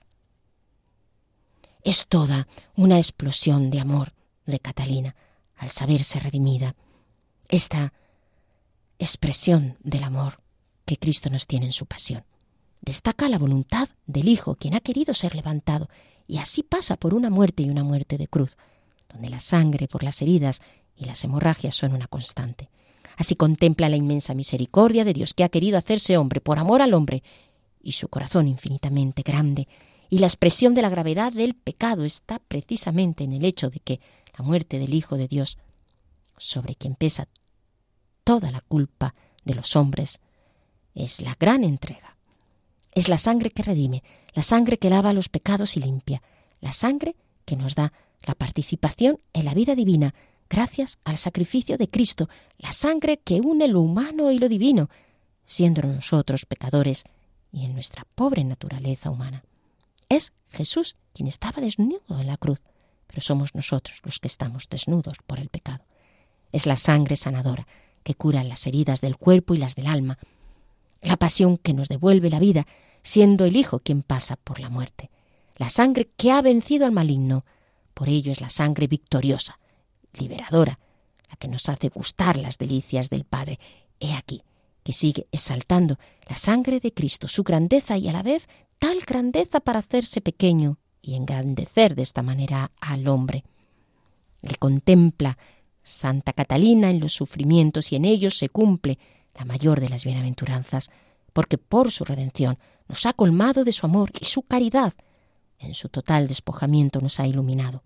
Es 1.85 2.07
toda 2.07 2.49
una 2.75 2.97
explosión 2.97 3.69
de 3.69 3.81
amor 3.81 4.15
de 4.47 4.59
Catalina 4.59 5.15
al 5.57 5.69
saberse 5.69 6.19
redimida. 6.19 6.77
Esta 7.51 7.93
expresión 8.99 9.77
del 9.81 10.05
amor 10.05 10.41
que 10.87 10.97
Cristo 10.97 11.29
nos 11.29 11.47
tiene 11.47 11.67
en 11.67 11.73
su 11.73 11.85
pasión. 11.85 12.25
Destaca 12.81 13.29
la 13.29 13.39
voluntad 13.39 13.89
del 14.07 14.29
Hijo, 14.29 14.55
quien 14.55 14.75
ha 14.75 14.81
querido 14.81 15.15
ser 15.15 15.35
levantado, 15.35 15.89
y 16.27 16.39
así 16.39 16.63
pasa 16.63 16.97
por 16.97 17.15
una 17.15 17.31
muerte 17.31 17.63
y 17.63 17.71
una 17.71 17.85
muerte 17.85 18.19
de 18.19 18.29
cruz, 18.29 18.57
donde 19.09 19.31
la 19.31 19.41
sangre 19.41 19.89
por 19.89 20.03
las 20.03 20.21
heridas 20.23 20.61
y 20.95 21.07
las 21.07 21.23
hemorragias 21.25 21.75
son 21.75 21.93
una 21.93 22.07
constante. 22.07 22.69
Así 23.17 23.35
contempla 23.35 23.89
la 23.89 23.97
inmensa 23.97 24.35
misericordia 24.35 25.05
de 25.05 25.13
Dios 25.13 25.35
que 25.35 25.45
ha 25.45 25.49
querido 25.49 25.79
hacerse 25.79 26.17
hombre 26.17 26.41
por 26.41 26.59
amor 26.59 26.83
al 26.83 26.95
hombre, 26.95 27.23
y 27.83 27.93
su 27.93 28.09
corazón 28.09 28.49
infinitamente 28.49 29.23
grande, 29.23 29.67
y 30.11 30.19
la 30.19 30.27
expresión 30.27 30.75
de 30.75 30.83
la 30.83 30.89
gravedad 30.89 31.33
del 31.33 31.55
pecado 31.55 32.05
está 32.05 32.39
precisamente 32.39 33.25
en 33.25 33.33
el 33.33 33.45
hecho 33.45 33.71
de 33.71 33.81
que 33.81 34.01
la 34.39 34.45
muerte 34.45 34.79
del 34.79 34.95
Hijo 34.95 35.17
de 35.17 35.29
Dios, 35.29 35.59
sobre 36.37 36.77
quien 36.77 36.95
pesa 36.95 37.29
toda 38.25 38.51
la 38.51 38.61
culpa 38.61 39.15
de 39.45 39.55
los 39.55 39.75
hombres, 39.77 40.21
es 40.95 41.21
la 41.21 41.35
gran 41.39 41.65
entrega. 41.65 42.18
Es 42.93 43.09
la 43.09 43.19
sangre 43.19 43.51
que 43.51 43.63
redime, 43.63 44.03
la 44.35 44.43
sangre 44.43 44.79
que 44.79 44.91
lava 44.91 45.13
los 45.13 45.29
pecados 45.29 45.77
y 45.77 45.81
limpia, 45.81 46.23
la 46.61 46.73
sangre 46.73 47.17
que 47.45 47.57
nos 47.57 47.75
da 47.75 47.93
la 48.23 48.35
participación 48.35 49.21
en 49.33 49.45
la 49.45 49.55
vida 49.55 49.75
divina 49.75 50.15
gracias 50.51 50.99
al 51.05 51.19
sacrificio 51.19 51.77
de 51.77 51.89
Cristo, 51.89 52.29
la 52.59 52.73
sangre 52.73 53.19
que 53.19 53.41
une 53.41 53.69
lo 53.69 53.81
humano 53.81 54.31
y 54.31 54.39
lo 54.39 54.49
divino, 54.49 54.89
siendo 55.47 55.83
nosotros 55.83 56.47
pecadores 56.47 57.05
y 57.53 57.65
en 57.65 57.75
nuestra 57.75 58.07
pobre 58.15 58.45
naturaleza 58.45 59.11
humana. 59.11 59.45
Es 60.09 60.33
Jesús 60.49 60.97
quien 61.13 61.29
estaba 61.29 61.61
desnudo 61.61 62.21
en 62.21 62.27
la 62.27 62.37
cruz 62.37 62.61
pero 63.09 63.23
somos 63.23 63.55
nosotros 63.57 64.01
los 64.05 64.21
que 64.21 64.29
estamos 64.29 64.69
desnudos 64.69 65.17
por 65.27 65.41
el 65.41 65.49
pecado. 65.49 65.85
Es 66.53 66.67
la 66.67 66.77
sangre 66.77 67.17
sanadora 67.17 67.67
que 68.05 68.15
cura 68.15 68.45
las 68.45 68.67
heridas 68.67 69.01
del 69.01 69.17
cuerpo 69.17 69.55
y 69.55 69.59
las 69.59 69.75
del 69.75 69.89
alma, 69.89 70.19
la 71.01 71.17
pasión 71.17 71.57
que 71.57 71.75
nos 71.75 71.89
devuelve 71.89 72.31
la 72.31 72.39
vida, 72.39 72.67
siendo 73.03 73.45
el 73.45 73.57
Hijo 73.57 73.81
quien 73.81 74.03
pasa 74.03 74.37
por 74.37 74.61
la 74.61 74.69
muerte, 74.69 75.11
la 75.57 75.69
sangre 75.69 76.11
que 76.17 76.31
ha 76.31 76.43
vencido 76.43 76.87
al 76.87 76.93
maligno, 76.93 77.45
por 77.95 78.09
ello 78.09 78.31
es 78.31 78.41
la 78.41 78.49
sangre 78.49 78.87
victoriosa, 78.87 79.59
liberadora, 80.13 80.79
la 81.29 81.37
que 81.37 81.49
nos 81.49 81.69
hace 81.69 81.89
gustar 81.89 82.37
las 82.37 82.59
delicias 82.59 83.11
del 83.11 83.25
Padre. 83.25 83.59
He 84.01 84.15
aquí 84.15 84.43
que 84.85 84.93
sigue 84.93 85.27
exaltando 85.33 85.99
la 86.29 86.37
sangre 86.37 86.81
de 86.81 86.95
Cristo, 86.95 87.29
su 87.29 87.43
grandeza 87.43 87.99
y 87.99 88.09
a 88.09 88.13
la 88.13 88.23
vez 88.23 88.49
tal 88.79 89.01
grandeza 89.01 89.61
para 89.61 89.81
hacerse 89.81 90.21
pequeño 90.21 90.79
y 91.03 91.15
engrandecer 91.15 91.95
de 91.95 92.03
esta 92.03 92.23
manera 92.23 92.71
al 92.81 93.09
hombre. 93.09 93.45
Le 94.41 94.55
contempla 94.57 95.37
Santa 95.83 96.33
Catalina 96.33 96.91
en 96.91 97.01
los 97.01 97.13
sufrimientos 97.13 97.93
y 97.93 97.97
en 97.97 98.05
ellos 98.05 98.39
se 98.39 98.49
cumple 98.49 98.99
la 99.39 99.45
mayor 99.45 99.81
de 99.81 99.89
las 99.89 100.05
bienaventuranzas, 100.05 100.91
porque 101.33 101.59
por 101.59 101.93
su 101.93 102.05
redención 102.05 102.59
nos 102.89 103.07
ha 103.07 103.13
colmado 103.13 103.65
de 103.65 103.73
su 103.73 103.87
amor 103.87 104.11
y 104.21 104.25
su 104.25 104.43
caridad, 104.43 104.93
en 105.59 105.75
su 105.75 105.89
total 105.89 106.27
despojamiento 106.27 107.01
nos 107.01 107.21
ha 107.21 107.27
iluminado. 107.27 107.83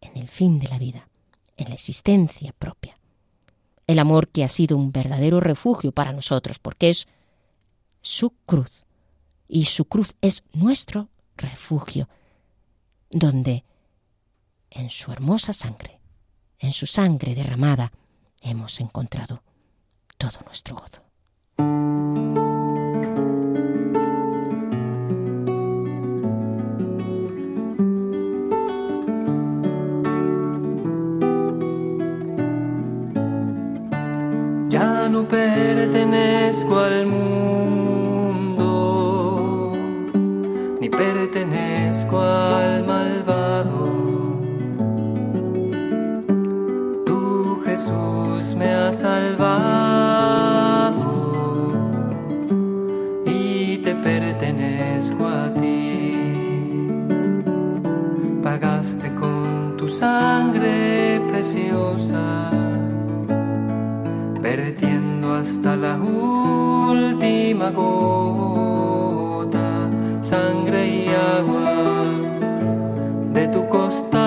En 0.00 0.16
el 0.16 0.28
fin 0.28 0.58
de 0.58 0.68
la 0.68 0.78
vida, 0.78 1.08
en 1.56 1.68
la 1.68 1.74
existencia 1.74 2.52
propia. 2.58 2.98
El 3.86 3.98
amor 3.98 4.28
que 4.28 4.44
ha 4.44 4.48
sido 4.48 4.76
un 4.76 4.92
verdadero 4.92 5.40
refugio 5.40 5.92
para 5.92 6.12
nosotros, 6.12 6.58
porque 6.58 6.90
es 6.90 7.06
su 8.00 8.30
cruz, 8.30 8.84
y 9.48 9.64
su 9.64 9.86
cruz 9.86 10.14
es 10.20 10.44
nuestro 10.52 11.08
refugio, 11.36 12.08
donde 13.10 13.64
en 14.70 14.90
su 14.90 15.10
hermosa 15.12 15.52
sangre, 15.52 16.00
en 16.58 16.72
su 16.72 16.86
sangre 16.86 17.34
derramada, 17.34 17.92
hemos 18.42 18.80
encontrado 18.80 19.42
todo 20.18 20.38
nuestro 20.44 20.76
gozo. 20.76 21.02
Ya 34.68 35.08
no 35.08 35.26
pertenezco 35.26 36.78
al 36.78 37.06
mundo 37.06 37.88
pertenezco 40.98 42.20
al 42.20 42.84
malvado. 42.84 43.07
Preciosa, 61.58 62.50
vertiendo 64.40 65.34
hasta 65.34 65.76
la 65.76 65.96
última 65.96 67.70
gota 67.70 69.10
sangre 70.22 70.88
y 70.88 71.08
agua 71.08 72.04
de 73.32 73.48
tu 73.48 73.66
costado 73.68 74.18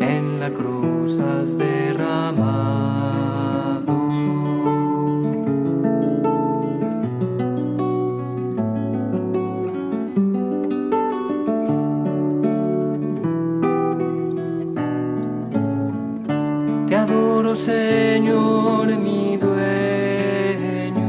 en 0.00 0.40
la 0.40 0.50
cruz 0.50 1.18
has 1.20 1.56
derramado. 1.58 1.85
Señor, 17.56 18.86
mi 18.98 19.38
dueño. 19.38 21.08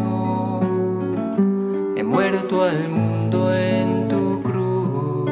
He 1.95 2.03
muerto 2.03 2.63
al 2.63 2.89
mundo 2.89 3.53
en 3.53 4.07
tu 4.07 4.41
cruz 4.41 5.29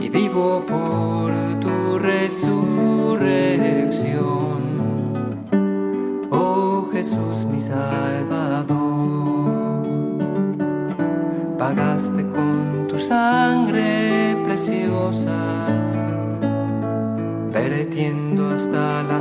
y 0.00 0.08
vivo 0.08 0.62
por 0.66 1.32
tu 1.60 1.98
resurrección. 1.98 4.62
Oh 6.30 6.88
Jesús, 6.92 7.44
mi 7.50 7.58
Salvador, 7.58 8.76
pagaste 11.58 12.22
con 12.30 12.86
tu 12.88 12.96
sangre 12.98 14.36
preciosa 14.44 15.55
vertiendo 17.68 18.50
hasta 18.50 19.02
la 19.02 19.15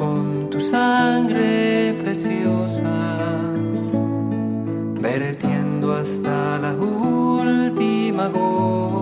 con 0.00 0.48
tu 0.48 0.58
sangre 0.58 1.94
preciosa 2.02 2.90
vertiendo 4.98 5.92
hasta 5.92 6.56
la 6.58 6.72
última 6.72 8.28
gota, 8.28 8.99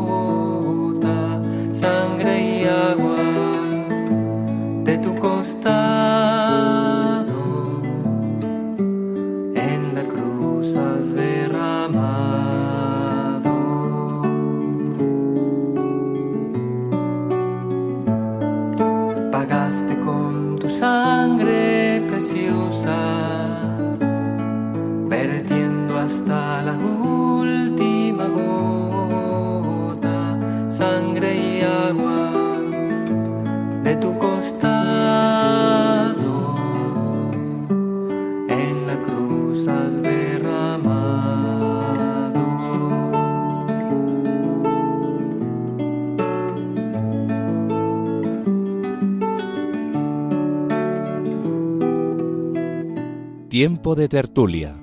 Tiempo 53.59 53.96
de 53.96 54.09
tertulia. 54.09 54.80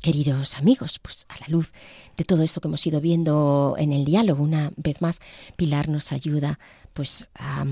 Queridos 0.00 0.56
amigos, 0.56 0.98
pues 1.00 1.26
a 1.28 1.34
la 1.38 1.48
luz 1.48 1.70
de 2.16 2.24
todo 2.24 2.42
esto 2.42 2.62
que 2.62 2.68
hemos 2.68 2.86
ido 2.86 3.02
viendo 3.02 3.74
en 3.78 3.92
el 3.92 4.06
diálogo, 4.06 4.42
una 4.42 4.72
vez 4.76 5.02
más, 5.02 5.20
Pilar 5.56 5.90
nos 5.90 6.12
ayuda 6.12 6.58
pues 6.94 7.28
a, 7.34 7.66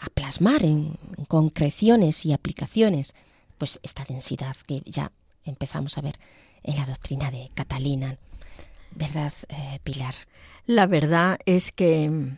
a 0.00 0.08
plasmar 0.10 0.64
en, 0.64 0.96
concreciones 1.28 2.24
y 2.24 2.32
aplicaciones 2.32 3.14
pues 3.58 3.80
esta 3.82 4.04
densidad 4.04 4.56
que 4.66 4.82
ya 4.86 5.12
empezamos 5.44 5.98
a 5.98 6.00
ver 6.00 6.14
en 6.62 6.76
la 6.76 6.86
doctrina 6.86 7.30
de 7.30 7.50
Catalina. 7.54 8.18
¿Verdad, 8.92 9.32
eh, 9.48 9.80
Pilar? 9.82 10.14
La 10.64 10.86
verdad 10.86 11.38
es 11.44 11.72
que 11.72 12.36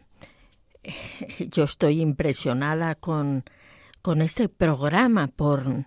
eh, 0.82 1.48
yo 1.50 1.64
estoy 1.64 2.00
impresionada 2.00 2.94
con, 2.94 3.44
con 4.02 4.22
este 4.22 4.48
programa 4.48 5.28
por, 5.28 5.86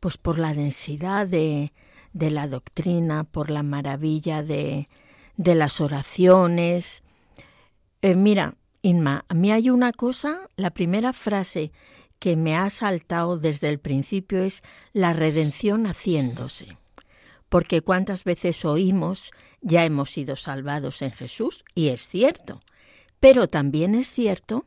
pues 0.00 0.16
por 0.16 0.38
la 0.38 0.54
densidad 0.54 1.26
de, 1.26 1.72
de 2.12 2.30
la 2.30 2.46
doctrina, 2.46 3.24
por 3.24 3.50
la 3.50 3.62
maravilla 3.62 4.42
de, 4.42 4.88
de 5.36 5.54
las 5.54 5.80
oraciones. 5.80 7.02
Eh, 8.02 8.14
mira, 8.14 8.54
Inma, 8.82 9.24
a 9.28 9.34
mí 9.34 9.50
hay 9.50 9.70
una 9.70 9.92
cosa, 9.92 10.48
la 10.56 10.70
primera 10.70 11.12
frase 11.12 11.72
que 12.18 12.36
me 12.36 12.56
ha 12.56 12.70
saltado 12.70 13.36
desde 13.36 13.68
el 13.68 13.78
principio 13.78 14.42
es 14.42 14.62
la 14.92 15.12
redención 15.12 15.86
haciéndose. 15.86 16.78
Porque 17.48 17.80
cuántas 17.80 18.24
veces 18.24 18.64
oímos 18.64 19.32
ya 19.60 19.84
hemos 19.84 20.10
sido 20.10 20.36
salvados 20.36 21.02
en 21.02 21.12
Jesús, 21.12 21.64
y 21.74 21.88
es 21.88 22.08
cierto, 22.08 22.60
pero 23.20 23.48
también 23.48 23.94
es 23.94 24.08
cierto 24.08 24.66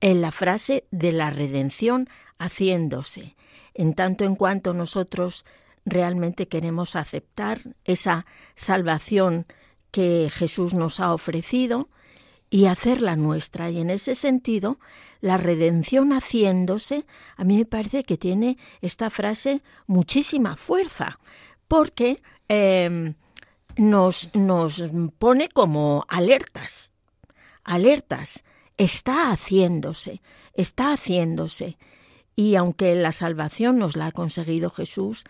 en 0.00 0.20
la 0.20 0.32
frase 0.32 0.86
de 0.90 1.12
la 1.12 1.30
redención 1.30 2.08
haciéndose, 2.38 3.36
en 3.74 3.94
tanto 3.94 4.24
en 4.24 4.36
cuanto 4.36 4.74
nosotros 4.74 5.44
realmente 5.84 6.48
queremos 6.48 6.96
aceptar 6.96 7.60
esa 7.84 8.26
salvación 8.54 9.46
que 9.90 10.30
Jesús 10.32 10.74
nos 10.74 10.98
ha 10.98 11.12
ofrecido 11.12 11.88
y 12.50 12.66
hacerla 12.66 13.16
nuestra. 13.16 13.70
Y 13.70 13.80
en 13.80 13.90
ese 13.90 14.14
sentido, 14.14 14.78
la 15.20 15.36
redención 15.36 16.12
haciéndose, 16.12 17.06
a 17.36 17.44
mí 17.44 17.58
me 17.58 17.64
parece 17.64 18.04
que 18.04 18.16
tiene 18.16 18.58
esta 18.80 19.10
frase 19.10 19.62
muchísima 19.86 20.56
fuerza, 20.56 21.18
porque 21.68 22.22
eh, 22.48 23.14
nos, 23.76 24.34
nos 24.34 24.82
pone 25.18 25.48
como 25.48 26.04
alertas, 26.08 26.92
alertas. 27.64 28.44
Está 28.76 29.30
haciéndose, 29.30 30.20
está 30.52 30.92
haciéndose. 30.92 31.78
Y 32.34 32.56
aunque 32.56 32.94
la 32.96 33.12
salvación 33.12 33.78
nos 33.78 33.94
la 33.94 34.06
ha 34.06 34.12
conseguido 34.12 34.70
Jesús, 34.70 35.24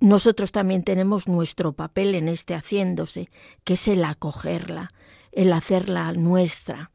nosotros 0.00 0.50
también 0.50 0.82
tenemos 0.82 1.28
nuestro 1.28 1.72
papel 1.72 2.14
en 2.14 2.28
este 2.28 2.54
haciéndose, 2.54 3.28
que 3.64 3.74
es 3.74 3.86
el 3.86 4.02
acogerla, 4.04 4.92
el 5.32 5.52
hacerla 5.52 6.12
nuestra. 6.12 6.90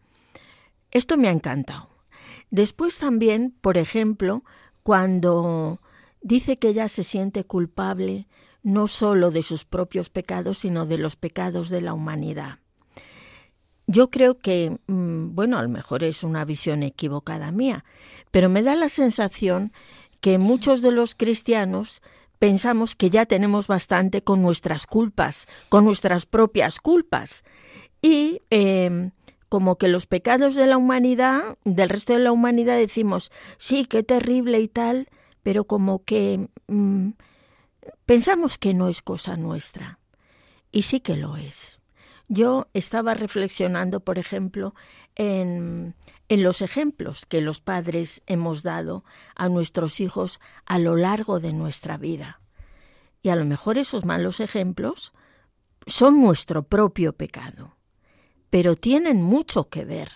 Esto 0.91 1.17
me 1.17 1.27
ha 1.27 1.31
encantado. 1.31 1.89
Después 2.51 2.99
también, 2.99 3.55
por 3.61 3.77
ejemplo, 3.77 4.43
cuando 4.83 5.81
dice 6.21 6.57
que 6.57 6.69
ella 6.69 6.87
se 6.87 7.03
siente 7.03 7.43
culpable 7.43 8.27
no 8.63 8.87
sólo 8.87 9.29
de 9.29 9.43
sus 9.43 9.65
propios 9.65 10.09
pecados, 10.09 10.59
sino 10.59 10.85
de 10.85 10.97
los 10.97 11.15
pecados 11.15 11.69
de 11.69 11.81
la 11.81 11.93
humanidad. 11.93 12.59
Yo 13.87 14.09
creo 14.09 14.39
que, 14.39 14.79
bueno, 14.87 15.59
a 15.59 15.63
lo 15.63 15.69
mejor 15.69 16.03
es 16.03 16.23
una 16.23 16.45
visión 16.45 16.81
equivocada 16.81 17.51
mía, 17.51 17.85
pero 18.31 18.49
me 18.49 18.63
da 18.63 18.75
la 18.75 18.89
sensación 18.89 19.71
que 20.19 20.39
muchos 20.39 20.81
de 20.81 20.91
los 20.91 21.13
cristianos 21.13 22.01
pensamos 22.39 22.95
que 22.95 23.11
ya 23.11 23.27
tenemos 23.27 23.67
bastante 23.67 24.23
con 24.23 24.41
nuestras 24.41 24.87
culpas, 24.87 25.47
con 25.69 25.85
nuestras 25.85 26.25
propias 26.25 26.79
culpas. 26.79 27.43
Y 28.05 28.43
eh, 28.51 29.09
como 29.49 29.77
que 29.77 29.87
los 29.87 30.05
pecados 30.05 30.53
de 30.53 30.67
la 30.67 30.77
humanidad, 30.77 31.57
del 31.63 31.89
resto 31.89 32.13
de 32.13 32.19
la 32.19 32.31
humanidad, 32.31 32.77
decimos, 32.77 33.31
sí, 33.57 33.85
qué 33.85 34.03
terrible 34.03 34.59
y 34.59 34.67
tal, 34.67 35.09
pero 35.41 35.65
como 35.65 36.03
que 36.03 36.49
mmm, 36.67 37.09
pensamos 38.05 38.59
que 38.59 38.75
no 38.75 38.89
es 38.89 39.01
cosa 39.01 39.37
nuestra. 39.37 39.97
Y 40.71 40.83
sí 40.83 40.99
que 40.99 41.15
lo 41.15 41.35
es. 41.35 41.79
Yo 42.27 42.67
estaba 42.73 43.15
reflexionando, 43.15 44.01
por 44.01 44.19
ejemplo, 44.19 44.75
en, 45.15 45.95
en 46.29 46.43
los 46.43 46.61
ejemplos 46.61 47.25
que 47.25 47.41
los 47.41 47.59
padres 47.59 48.21
hemos 48.27 48.61
dado 48.61 49.03
a 49.35 49.49
nuestros 49.49 49.99
hijos 49.99 50.39
a 50.67 50.77
lo 50.77 50.95
largo 50.95 51.39
de 51.39 51.53
nuestra 51.53 51.97
vida. 51.97 52.39
Y 53.23 53.29
a 53.29 53.35
lo 53.35 53.45
mejor 53.45 53.79
esos 53.79 54.05
malos 54.05 54.41
ejemplos 54.41 55.11
son 55.87 56.21
nuestro 56.21 56.63
propio 56.63 57.13
pecado, 57.13 57.74
pero 58.49 58.75
tienen 58.75 59.21
mucho 59.21 59.69
que 59.69 59.85
ver 59.85 60.09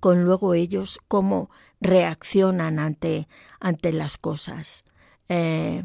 con 0.00 0.24
luego 0.24 0.54
ellos 0.54 1.00
cómo 1.08 1.50
reaccionan 1.80 2.78
ante, 2.78 3.28
ante 3.60 3.92
las 3.92 4.18
cosas. 4.18 4.84
eh, 5.28 5.84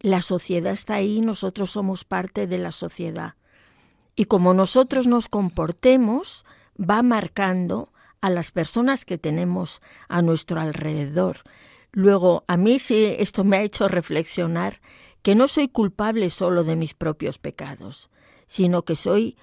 la 0.00 0.20
sociedad 0.20 0.72
está 0.72 0.96
ahí, 0.96 1.20
nosotros 1.20 1.70
somos 1.70 2.04
parte 2.04 2.46
de 2.46 2.58
la 2.58 2.70
sociedad. 2.70 3.34
Y 4.14 4.26
como 4.26 4.54
nosotros 4.54 5.06
nos 5.06 5.28
comportemos, 5.28 6.44
va 6.78 7.02
marcando 7.02 7.92
a 8.20 8.30
las 8.30 8.52
personas 8.52 9.04
que 9.04 9.18
tenemos 9.18 9.80
a 10.08 10.22
nuestro 10.22 10.60
alrededor. 10.60 11.38
Luego, 11.92 12.44
a 12.46 12.56
mí 12.56 12.78
sí 12.78 13.14
esto 13.18 13.42
me 13.42 13.56
ha 13.56 13.62
hecho 13.62 13.88
reflexionar 13.88 14.80
que 15.22 15.34
no 15.34 15.48
soy 15.48 15.68
culpable 15.68 16.30
solo 16.30 16.62
de 16.62 16.76
mis 16.76 16.94
propios 16.94 17.38
pecados, 17.38 18.10
sino 18.46 18.84
que 18.84 18.94
soy 18.94 19.36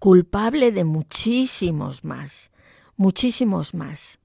culpable 0.00 0.72
de 0.72 0.82
muchísimos 0.82 2.02
más, 2.02 2.50
muchísimos 2.96 3.74
más. 3.74 4.18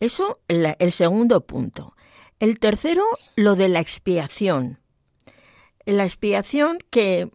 Eso, 0.00 0.40
el 0.48 0.92
segundo 0.92 1.46
punto. 1.46 1.94
El 2.40 2.58
tercero, 2.58 3.04
lo 3.36 3.54
de 3.54 3.68
la 3.68 3.80
expiación. 3.80 4.78
La 5.84 6.04
expiación 6.04 6.78
que 6.90 7.30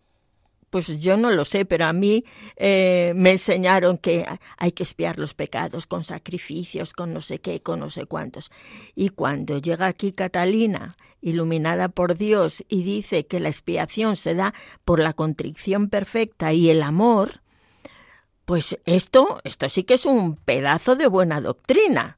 pues 0.69 1.01
yo 1.01 1.17
no 1.17 1.31
lo 1.31 1.45
sé, 1.45 1.65
pero 1.65 1.85
a 1.85 1.93
mí 1.93 2.25
eh, 2.57 3.13
me 3.15 3.31
enseñaron 3.31 3.97
que 3.97 4.25
hay 4.57 4.71
que 4.73 4.83
espiar 4.83 5.17
los 5.17 5.33
pecados 5.33 5.87
con 5.87 6.03
sacrificios, 6.03 6.93
con 6.93 7.13
no 7.13 7.21
sé 7.21 7.39
qué, 7.39 7.61
con 7.61 7.79
no 7.79 7.89
sé 7.89 8.05
cuántos. 8.05 8.51
Y 8.95 9.09
cuando 9.09 9.59
llega 9.59 9.87
aquí 9.87 10.11
Catalina, 10.11 10.95
iluminada 11.21 11.89
por 11.89 12.15
Dios, 12.15 12.65
y 12.67 12.83
dice 12.83 13.25
que 13.27 13.39
la 13.39 13.49
expiación 13.49 14.17
se 14.17 14.35
da 14.35 14.53
por 14.83 14.99
la 14.99 15.13
contrición 15.13 15.89
perfecta 15.89 16.53
y 16.53 16.69
el 16.69 16.83
amor, 16.83 17.41
pues 18.47 18.79
esto, 18.85 19.41
esto 19.43 19.67
sí 19.67 19.83
que 19.83 19.95
es 19.95 20.05
un 20.05 20.37
pedazo 20.37 20.95
de 20.95 21.07
buena 21.07 21.41
doctrina. 21.41 22.17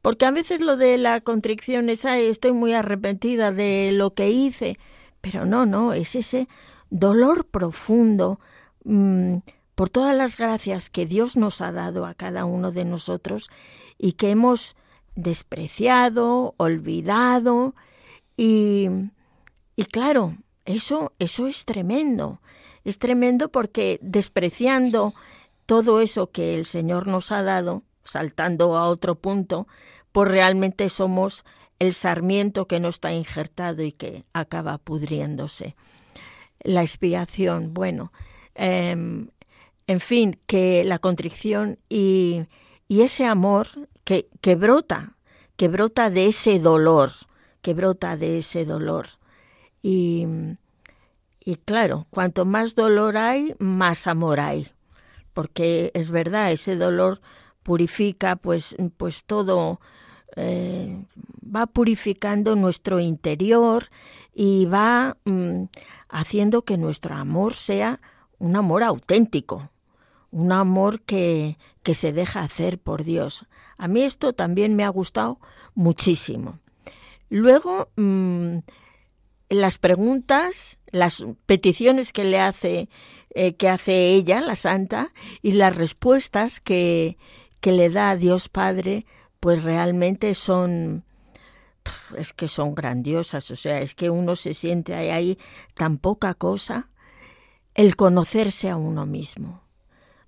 Porque 0.00 0.24
a 0.24 0.30
veces 0.30 0.62
lo 0.62 0.78
de 0.78 0.96
la 0.96 1.20
contrición 1.20 1.90
es, 1.90 2.06
Ay, 2.06 2.28
estoy 2.28 2.52
muy 2.52 2.72
arrepentida 2.72 3.52
de 3.52 3.90
lo 3.92 4.14
que 4.14 4.30
hice, 4.30 4.78
pero 5.20 5.44
no, 5.44 5.66
no, 5.66 5.92
es 5.92 6.14
ese 6.14 6.48
dolor 6.88 7.44
profundo 7.44 8.40
mm, 8.84 9.36
por 9.74 9.90
todas 9.90 10.16
las 10.16 10.38
gracias 10.38 10.88
que 10.88 11.04
Dios 11.04 11.36
nos 11.36 11.60
ha 11.60 11.72
dado 11.72 12.06
a 12.06 12.14
cada 12.14 12.46
uno 12.46 12.72
de 12.72 12.86
nosotros 12.86 13.50
y 13.98 14.12
que 14.12 14.30
hemos 14.30 14.76
despreciado, 15.14 16.54
olvidado 16.56 17.74
y, 18.34 18.88
y 19.76 19.84
claro, 19.84 20.38
eso, 20.64 21.12
eso 21.18 21.46
es 21.46 21.66
tremendo. 21.66 22.40
Es 22.82 22.98
tremendo 22.98 23.50
porque 23.50 23.98
despreciando 24.00 25.12
todo 25.70 26.00
eso 26.00 26.32
que 26.32 26.58
el 26.58 26.66
Señor 26.66 27.06
nos 27.06 27.30
ha 27.30 27.44
dado, 27.44 27.84
saltando 28.02 28.76
a 28.76 28.88
otro 28.88 29.14
punto, 29.14 29.68
pues 30.10 30.28
realmente 30.28 30.88
somos 30.88 31.44
el 31.78 31.94
sarmiento 31.94 32.66
que 32.66 32.80
no 32.80 32.88
está 32.88 33.12
injertado 33.12 33.84
y 33.84 33.92
que 33.92 34.24
acaba 34.32 34.78
pudriéndose 34.78 35.76
la 36.58 36.82
expiación. 36.82 37.72
Bueno, 37.72 38.12
em, 38.56 39.28
en 39.86 40.00
fin, 40.00 40.40
que 40.48 40.82
la 40.82 40.98
contrición 40.98 41.78
y, 41.88 42.46
ese 42.88 43.24
amor 43.26 43.68
que, 44.02 44.28
que, 44.40 44.56
brota, 44.56 45.18
que 45.54 45.68
brota 45.68 46.10
de 46.10 46.26
ese 46.26 46.58
dolor, 46.58 47.12
que 47.62 47.74
brota 47.74 48.16
de 48.16 48.38
ese 48.38 48.64
dolor. 48.64 49.06
Y, 49.82 50.26
y 51.38 51.54
claro, 51.54 52.08
cuanto 52.10 52.44
más 52.44 52.74
dolor 52.74 53.16
hay, 53.16 53.54
más 53.60 54.08
amor 54.08 54.40
hay. 54.40 54.66
Porque 55.40 55.90
es 55.94 56.10
verdad, 56.10 56.52
ese 56.52 56.76
dolor 56.76 57.22
purifica 57.62 58.36
pues, 58.36 58.76
pues 58.98 59.24
todo, 59.24 59.80
eh, 60.36 61.02
va 61.42 61.64
purificando 61.66 62.56
nuestro 62.56 63.00
interior 63.00 63.86
y 64.34 64.66
va 64.66 65.16
mm, 65.24 65.62
haciendo 66.10 66.60
que 66.60 66.76
nuestro 66.76 67.14
amor 67.14 67.54
sea 67.54 68.02
un 68.38 68.54
amor 68.54 68.82
auténtico, 68.82 69.70
un 70.30 70.52
amor 70.52 71.00
que, 71.00 71.56
que 71.82 71.94
se 71.94 72.12
deja 72.12 72.42
hacer 72.42 72.78
por 72.78 73.02
Dios. 73.02 73.46
A 73.78 73.88
mí 73.88 74.02
esto 74.02 74.34
también 74.34 74.76
me 74.76 74.84
ha 74.84 74.90
gustado 74.90 75.40
muchísimo. 75.74 76.58
Luego, 77.30 77.88
mm, 77.96 78.58
las 79.48 79.78
preguntas, 79.78 80.78
las 80.90 81.24
peticiones 81.46 82.12
que 82.12 82.24
le 82.24 82.40
hace, 82.40 82.90
eh, 83.34 83.54
que 83.54 83.68
hace 83.68 84.08
ella, 84.08 84.40
la 84.40 84.56
santa, 84.56 85.12
y 85.42 85.52
las 85.52 85.76
respuestas 85.76 86.60
que, 86.60 87.16
que 87.60 87.72
le 87.72 87.90
da 87.90 88.10
a 88.10 88.16
Dios 88.16 88.48
Padre, 88.48 89.06
pues 89.38 89.62
realmente 89.62 90.34
son, 90.34 91.04
es 92.16 92.32
que 92.32 92.48
son 92.48 92.74
grandiosas, 92.74 93.50
o 93.50 93.56
sea, 93.56 93.78
es 93.78 93.94
que 93.94 94.10
uno 94.10 94.36
se 94.36 94.54
siente 94.54 94.94
ahí, 94.94 95.38
tan 95.74 95.98
poca 95.98 96.34
cosa, 96.34 96.90
el 97.74 97.96
conocerse 97.96 98.68
a 98.68 98.76
uno 98.76 99.06
mismo, 99.06 99.62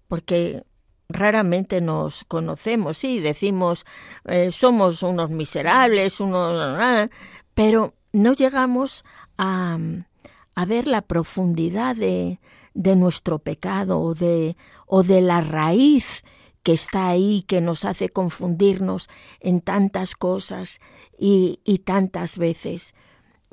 porque 0.09 0.65
raramente 1.09 1.81
nos 1.81 2.25
conocemos, 2.25 2.99
sí, 2.99 3.21
decimos 3.21 3.85
eh, 4.25 4.53
somos 4.53 5.03
unos 5.03 5.31
miserables, 5.31 6.21
unos, 6.21 7.11
pero 7.55 7.95
no 8.13 8.33
llegamos 8.33 9.05
a, 9.37 9.77
a 10.55 10.65
ver 10.65 10.87
la 10.87 11.03
profundidad 11.03 11.97
de, 11.97 12.39
de 12.75 12.97
nuestro 12.97 13.39
pecado 13.39 14.01
o 14.01 14.15
de, 14.15 14.57
o 14.87 15.03
de 15.03 15.21
la 15.21 15.41
raíz 15.41 16.25
que 16.63 16.73
está 16.73 17.09
ahí, 17.09 17.45
que 17.47 17.61
nos 17.61 17.85
hace 17.85 18.09
confundirnos 18.09 19.09
en 19.41 19.61
tantas 19.61 20.15
cosas 20.15 20.81
y, 21.19 21.61
y 21.65 21.79
tantas 21.79 22.39
veces. 22.39 22.95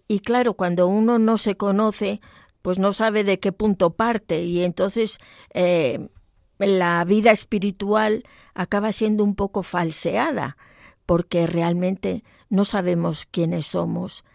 Y 0.08 0.20
claro, 0.20 0.54
cuando 0.54 0.88
uno 0.88 1.20
no 1.20 1.38
se 1.38 1.56
conoce, 1.56 2.22
pues 2.62 2.80
no 2.80 2.94
sabe 2.94 3.24
de 3.24 3.40
qué 3.40 3.52
punto 3.52 3.92
parte 3.92 4.44
y 4.44 4.64
entonces 4.64 5.20
eh, 5.54 6.10
la 6.58 7.04
vida 7.06 7.32
espiritual 7.32 8.24
acaba 8.54 8.92
siendo 8.92 9.24
un 9.24 9.36
poco 9.36 9.64
falseada 9.64 10.58
porque 11.06 11.48
realmente 11.48 12.24
no 12.50 12.66
sabemos 12.66 13.26
quiénes 13.26 13.68
somos 13.68 14.26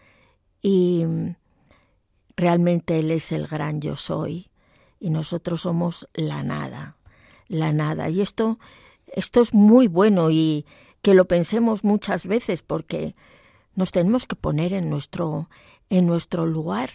y 0.61 1.05
realmente 2.35 2.99
Él 2.99 3.11
es 3.11 3.31
el 3.31 3.47
gran 3.47 3.79
yo 3.79 3.95
soy 3.95 4.49
y 5.05 5.09
nosotros 5.11 5.61
somos 5.61 6.07
la 6.13 6.43
nada 6.43 6.97
la 7.47 7.73
nada. 7.73 8.09
Y 8.09 8.21
esto, 8.21 8.59
esto 9.07 9.41
es 9.41 9.53
muy 9.53 9.87
bueno 9.87 10.31
y 10.31 10.65
que 11.01 11.13
lo 11.13 11.25
pensemos 11.25 11.83
muchas 11.83 12.27
veces 12.27 12.61
porque 12.61 13.15
nos 13.75 13.91
tenemos 13.91 14.25
que 14.25 14.35
poner 14.35 14.73
en 14.73 14.89
nuestro, 14.89 15.49
en 15.89 16.07
nuestro 16.07 16.45
lugar, 16.45 16.89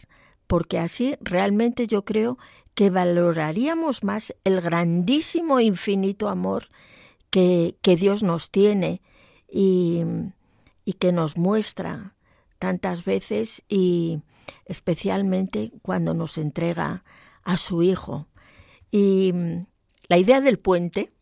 porque 0.46 0.78
así 0.78 1.16
realmente 1.20 1.86
yo 1.86 2.04
creo 2.04 2.38
que 2.74 2.90
valoraríamos 2.90 4.02
más 4.02 4.34
el 4.44 4.60
grandísimo 4.60 5.60
infinito 5.60 6.28
amor 6.28 6.68
que, 7.30 7.76
que 7.82 7.96
Dios 7.96 8.22
nos 8.22 8.50
tiene 8.50 9.02
y, 9.48 10.02
y 10.84 10.94
que 10.94 11.12
nos 11.12 11.36
muestra 11.36 12.14
tantas 12.58 13.04
veces 13.04 13.62
y 13.68 14.20
especialmente 14.64 15.72
cuando 15.82 16.14
nos 16.14 16.38
entrega 16.38 17.04
a 17.44 17.56
su 17.56 17.82
Hijo. 17.82 18.28
Y 18.90 19.32
la 20.08 20.18
idea 20.18 20.40
del 20.40 20.58
puente, 20.58 21.12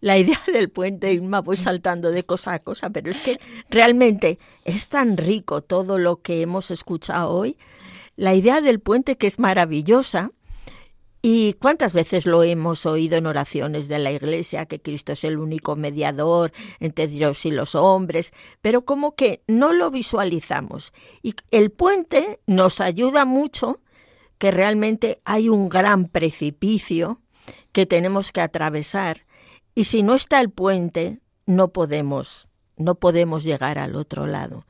la 0.00 0.16
idea 0.16 0.40
del 0.52 0.70
puente, 0.70 1.20
me 1.20 1.40
voy 1.40 1.58
saltando 1.58 2.10
de 2.12 2.24
cosa 2.24 2.54
a 2.54 2.58
cosa, 2.58 2.88
pero 2.90 3.10
es 3.10 3.20
que 3.20 3.38
realmente 3.68 4.38
es 4.64 4.88
tan 4.88 5.18
rico 5.18 5.62
todo 5.62 5.98
lo 5.98 6.22
que 6.22 6.40
hemos 6.40 6.70
escuchado 6.70 7.30
hoy. 7.30 7.58
La 8.16 8.34
idea 8.34 8.62
del 8.62 8.80
puente 8.80 9.18
que 9.18 9.26
es 9.26 9.38
maravillosa, 9.38 10.32
¿Y 11.28 11.54
cuántas 11.54 11.92
veces 11.92 12.24
lo 12.24 12.44
hemos 12.44 12.86
oído 12.86 13.16
en 13.16 13.26
oraciones 13.26 13.88
de 13.88 13.98
la 13.98 14.12
Iglesia, 14.12 14.66
que 14.66 14.80
Cristo 14.80 15.10
es 15.10 15.24
el 15.24 15.38
único 15.38 15.74
mediador 15.74 16.52
entre 16.78 17.08
Dios 17.08 17.44
y 17.46 17.50
los 17.50 17.74
hombres? 17.74 18.32
Pero 18.62 18.84
como 18.84 19.16
que 19.16 19.42
no 19.48 19.72
lo 19.72 19.90
visualizamos. 19.90 20.92
Y 21.22 21.34
el 21.50 21.72
puente 21.72 22.38
nos 22.46 22.80
ayuda 22.80 23.24
mucho, 23.24 23.80
que 24.38 24.50
realmente 24.50 25.20
hay 25.24 25.48
un 25.48 25.68
gran 25.68 26.06
precipicio 26.06 27.20
que 27.72 27.86
tenemos 27.86 28.32
que 28.32 28.40
atravesar 28.40 29.26
y 29.74 29.84
si 29.84 30.02
no 30.02 30.14
está 30.14 30.40
el 30.40 30.50
puente 30.50 31.20
no 31.46 31.72
podemos 31.72 32.48
no 32.76 32.96
podemos 32.96 33.44
llegar 33.44 33.78
al 33.78 33.96
otro 33.96 34.26
lado. 34.26 34.66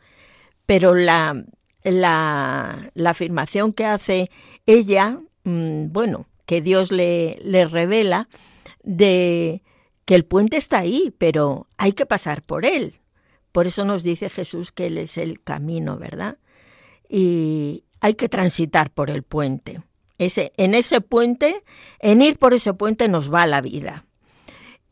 Pero 0.66 0.94
la 0.94 1.44
la, 1.82 2.90
la 2.94 3.10
afirmación 3.10 3.72
que 3.72 3.84
hace 3.84 4.30
ella, 4.66 5.20
mm, 5.44 5.92
bueno, 5.92 6.26
que 6.44 6.60
Dios 6.60 6.90
le, 6.90 7.38
le 7.42 7.66
revela 7.66 8.28
de 8.82 9.62
que 10.04 10.14
el 10.14 10.24
puente 10.24 10.56
está 10.56 10.78
ahí, 10.78 11.12
pero 11.18 11.68
hay 11.76 11.92
que 11.92 12.06
pasar 12.06 12.42
por 12.42 12.64
él. 12.64 13.00
Por 13.52 13.66
eso 13.66 13.84
nos 13.84 14.02
dice 14.02 14.28
Jesús 14.28 14.70
que 14.70 14.86
Él 14.86 14.98
es 14.98 15.16
el 15.16 15.42
camino, 15.42 15.96
¿verdad? 15.96 16.36
Y 17.08 17.84
hay 18.06 18.14
que 18.14 18.28
transitar 18.28 18.92
por 18.92 19.10
el 19.10 19.24
puente. 19.24 19.82
Ese, 20.16 20.52
en 20.56 20.74
ese 20.74 21.00
puente, 21.00 21.64
en 21.98 22.22
ir 22.22 22.38
por 22.38 22.54
ese 22.54 22.72
puente 22.72 23.08
nos 23.08 23.34
va 23.34 23.46
la 23.46 23.60
vida. 23.60 24.06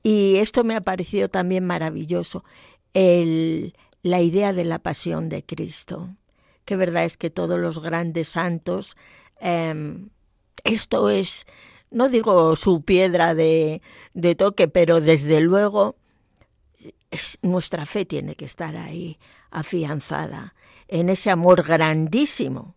Y 0.02 0.38
esto 0.38 0.64
me 0.64 0.74
ha 0.74 0.80
parecido 0.80 1.28
también 1.28 1.64
maravilloso, 1.64 2.44
el, 2.92 3.76
la 4.02 4.20
idea 4.20 4.52
de 4.52 4.64
la 4.64 4.80
pasión 4.80 5.28
de 5.28 5.44
Cristo, 5.44 6.10
que 6.64 6.74
verdad 6.74 7.04
es 7.04 7.16
que 7.16 7.30
todos 7.30 7.60
los 7.60 7.78
grandes 7.78 8.30
santos, 8.30 8.96
em, 9.38 10.10
esto 10.64 11.08
es, 11.08 11.46
no 11.92 12.08
digo 12.08 12.56
su 12.56 12.82
piedra 12.82 13.34
de, 13.34 13.80
de 14.12 14.34
toque, 14.34 14.66
pero 14.66 15.00
desde 15.00 15.40
luego 15.40 15.94
nuestra 17.42 17.86
fe 17.86 18.04
tiene 18.04 18.34
que 18.34 18.44
estar 18.44 18.76
ahí 18.76 19.20
afianzada 19.52 20.56
en 20.88 21.08
ese 21.10 21.30
amor 21.30 21.62
grandísimo 21.62 22.73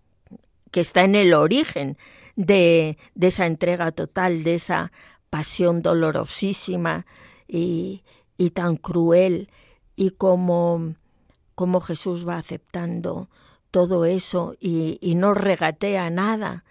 que 0.78 0.82
está 0.82 1.04
en 1.04 1.16
el 1.16 1.34
origen 1.34 1.98
de, 2.36 3.00
de 3.16 3.28
esa 3.30 3.48
entrega 3.48 3.92
total, 3.92 4.44
de 4.44 4.54
esa 4.54 4.92
pasión 5.32 5.82
dolorosísima 5.82 7.08
y, 7.48 8.04
y 8.38 8.52
tan 8.52 8.78
cruel 8.78 9.50
y 9.96 10.12
como, 10.12 10.94
como 11.56 11.82
Jesús 11.82 12.28
va 12.28 12.38
aceptando 12.38 13.28
todo 13.72 14.06
eso 14.06 14.56
y, 14.60 15.00
y 15.02 15.16
no 15.16 15.34
regatea 15.34 16.12
nada 16.12 16.64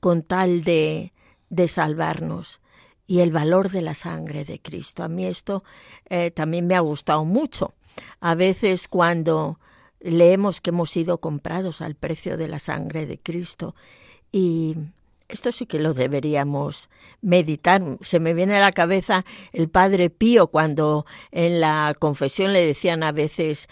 con 0.00 0.24
tal 0.24 0.64
de, 0.64 1.12
de 1.48 1.68
salvarnos 1.68 2.60
y 3.06 3.20
el 3.20 3.30
valor 3.30 3.70
de 3.70 3.82
la 3.82 3.94
sangre 3.94 4.44
de 4.44 4.60
Cristo. 4.60 5.04
A 5.04 5.08
mí 5.08 5.24
esto 5.24 5.62
eh, 6.10 6.32
también 6.32 6.66
me 6.66 6.74
ha 6.74 6.80
gustado 6.80 7.24
mucho. 7.24 7.74
A 8.18 8.34
veces 8.34 8.88
cuando 8.88 9.60
leemos 10.02 10.60
que 10.60 10.70
hemos 10.70 10.90
sido 10.90 11.18
comprados 11.18 11.80
al 11.80 11.94
precio 11.94 12.36
de 12.36 12.48
la 12.48 12.58
sangre 12.58 13.06
de 13.06 13.18
Cristo 13.18 13.74
y 14.30 14.76
esto 15.28 15.50
sí 15.50 15.64
que 15.64 15.78
lo 15.78 15.94
deberíamos 15.94 16.90
meditar. 17.22 17.82
Se 18.02 18.20
me 18.20 18.34
viene 18.34 18.56
a 18.58 18.60
la 18.60 18.72
cabeza 18.72 19.24
el 19.52 19.70
padre 19.70 20.10
Pío 20.10 20.48
cuando 20.48 21.06
en 21.30 21.60
la 21.60 21.96
confesión 21.98 22.52
le 22.52 22.66
decían 22.66 23.02
a 23.02 23.12
veces 23.12 23.68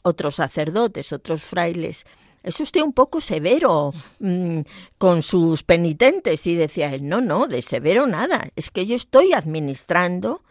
otros 0.00 0.36
sacerdotes, 0.36 1.12
otros 1.12 1.42
frailes, 1.42 2.06
es 2.42 2.60
usted 2.60 2.82
un 2.82 2.92
poco 2.92 3.20
severo 3.20 3.92
mm, 4.20 4.60
con 4.96 5.22
sus 5.22 5.62
penitentes. 5.62 6.46
Y 6.46 6.54
decía 6.54 6.94
él, 6.94 7.08
no, 7.08 7.20
no, 7.20 7.48
de 7.48 7.62
severo 7.62 8.06
nada, 8.06 8.48
es 8.56 8.70
que 8.70 8.86
yo 8.86 8.96
estoy 8.96 9.32
administrando 9.32 10.42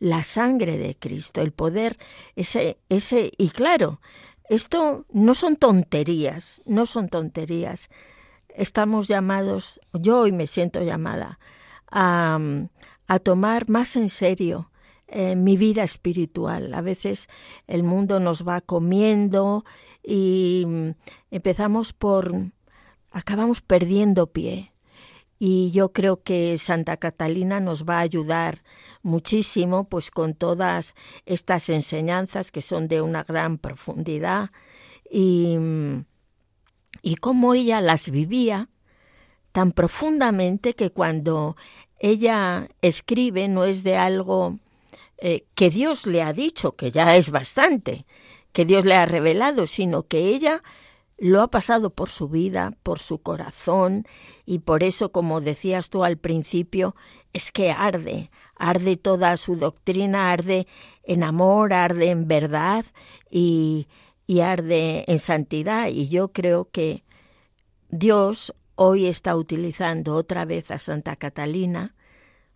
la 0.00 0.24
sangre 0.24 0.78
de 0.78 0.96
Cristo, 0.96 1.42
el 1.42 1.52
poder, 1.52 1.98
ese, 2.34 2.78
ese, 2.88 3.32
y 3.36 3.50
claro, 3.50 4.00
esto 4.50 5.06
no 5.12 5.34
son 5.34 5.54
tonterías, 5.54 6.60
no 6.66 6.84
son 6.84 7.08
tonterías. 7.08 7.88
Estamos 8.48 9.06
llamados, 9.06 9.80
yo 9.92 10.22
hoy 10.22 10.32
me 10.32 10.48
siento 10.48 10.82
llamada 10.82 11.38
a, 11.88 12.36
a 13.06 13.18
tomar 13.20 13.68
más 13.68 13.94
en 13.94 14.08
serio 14.08 14.72
eh, 15.06 15.36
mi 15.36 15.56
vida 15.56 15.84
espiritual. 15.84 16.74
A 16.74 16.80
veces 16.80 17.28
el 17.68 17.84
mundo 17.84 18.18
nos 18.18 18.46
va 18.46 18.60
comiendo 18.60 19.64
y 20.02 20.64
mm, 20.66 20.90
empezamos 21.30 21.92
por, 21.92 22.34
acabamos 23.12 23.62
perdiendo 23.62 24.26
pie. 24.26 24.69
Y 25.42 25.70
yo 25.70 25.94
creo 25.94 26.22
que 26.22 26.58
Santa 26.58 26.98
Catalina 26.98 27.60
nos 27.60 27.86
va 27.86 27.96
a 27.96 28.02
ayudar 28.02 28.58
muchísimo, 29.02 29.88
pues 29.88 30.10
con 30.10 30.34
todas 30.34 30.94
estas 31.24 31.70
enseñanzas 31.70 32.52
que 32.52 32.60
son 32.60 32.88
de 32.88 33.00
una 33.00 33.24
gran 33.24 33.56
profundidad. 33.56 34.50
Y, 35.10 35.56
y 37.00 37.16
cómo 37.16 37.54
ella 37.54 37.80
las 37.80 38.10
vivía 38.10 38.68
tan 39.52 39.72
profundamente 39.72 40.74
que 40.74 40.90
cuando 40.90 41.56
ella 41.98 42.68
escribe 42.82 43.48
no 43.48 43.64
es 43.64 43.82
de 43.82 43.96
algo 43.96 44.58
eh, 45.16 45.46
que 45.54 45.70
Dios 45.70 46.06
le 46.06 46.22
ha 46.22 46.34
dicho, 46.34 46.76
que 46.76 46.90
ya 46.90 47.16
es 47.16 47.30
bastante, 47.30 48.04
que 48.52 48.66
Dios 48.66 48.84
le 48.84 48.94
ha 48.94 49.06
revelado, 49.06 49.66
sino 49.66 50.02
que 50.02 50.28
ella 50.28 50.62
lo 51.20 51.42
ha 51.42 51.48
pasado 51.48 51.90
por 51.90 52.08
su 52.08 52.28
vida, 52.28 52.72
por 52.82 52.98
su 52.98 53.18
corazón, 53.18 54.06
y 54.46 54.60
por 54.60 54.82
eso, 54.82 55.12
como 55.12 55.42
decías 55.42 55.90
tú 55.90 56.02
al 56.02 56.16
principio, 56.16 56.96
es 57.34 57.52
que 57.52 57.70
arde, 57.70 58.30
arde 58.56 58.96
toda 58.96 59.36
su 59.36 59.56
doctrina, 59.56 60.32
arde 60.32 60.66
en 61.04 61.22
amor, 61.22 61.74
arde 61.74 62.08
en 62.08 62.26
verdad 62.26 62.86
y, 63.30 63.86
y 64.26 64.40
arde 64.40 65.04
en 65.08 65.18
santidad. 65.18 65.88
Y 65.88 66.08
yo 66.08 66.32
creo 66.32 66.70
que 66.70 67.04
Dios 67.90 68.54
hoy 68.74 69.06
está 69.06 69.36
utilizando 69.36 70.14
otra 70.14 70.46
vez 70.46 70.70
a 70.70 70.78
Santa 70.78 71.16
Catalina, 71.16 71.94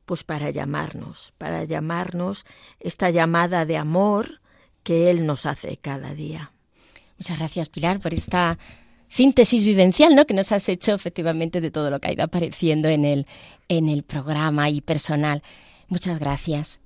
pues 0.06 0.24
para 0.24 0.48
llamarnos, 0.48 1.34
para 1.36 1.64
llamarnos 1.64 2.46
esta 2.80 3.10
llamada 3.10 3.66
de 3.66 3.76
amor, 3.76 4.40
que 4.82 5.10
Él 5.10 5.26
nos 5.26 5.44
hace 5.44 5.76
cada 5.76 6.14
día. 6.14 6.53
Muchas 7.18 7.38
gracias, 7.38 7.68
Pilar, 7.68 8.00
por 8.00 8.14
esta 8.14 8.58
síntesis 9.08 9.64
vivencial 9.64 10.14
¿no? 10.14 10.24
que 10.24 10.34
nos 10.34 10.50
has 10.52 10.68
hecho 10.68 10.92
efectivamente 10.94 11.60
de 11.60 11.70
todo 11.70 11.90
lo 11.90 12.00
que 12.00 12.08
ha 12.08 12.12
ido 12.12 12.24
apareciendo 12.24 12.88
en 12.88 13.04
el, 13.04 13.26
en 13.68 13.88
el 13.88 14.02
programa 14.02 14.70
y 14.70 14.80
personal. 14.80 15.42
Muchas 15.88 16.18
gracias. 16.18 16.80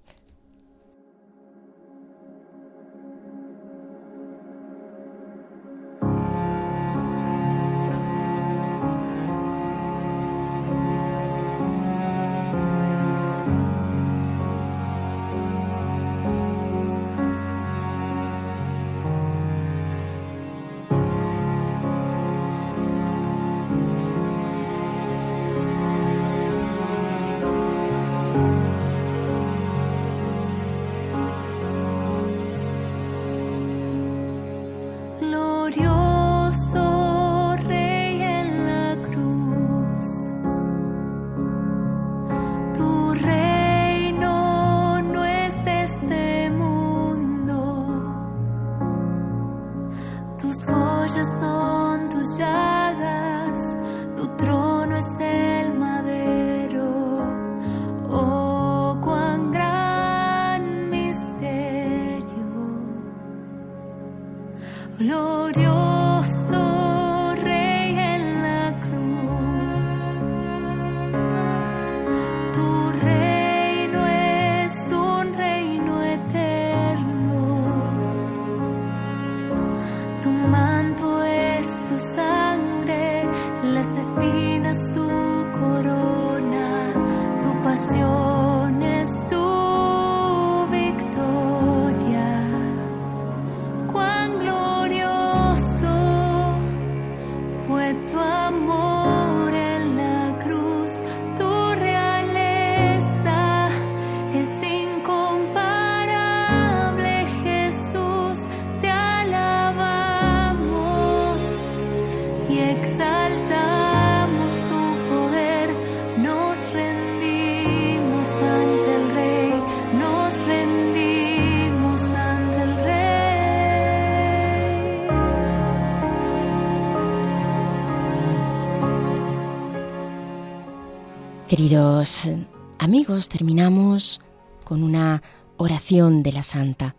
Queridos 131.58 132.30
amigos, 132.78 133.28
terminamos 133.28 134.20
con 134.62 134.84
una 134.84 135.24
oración 135.56 136.22
de 136.22 136.30
la 136.30 136.44
Santa. 136.44 136.94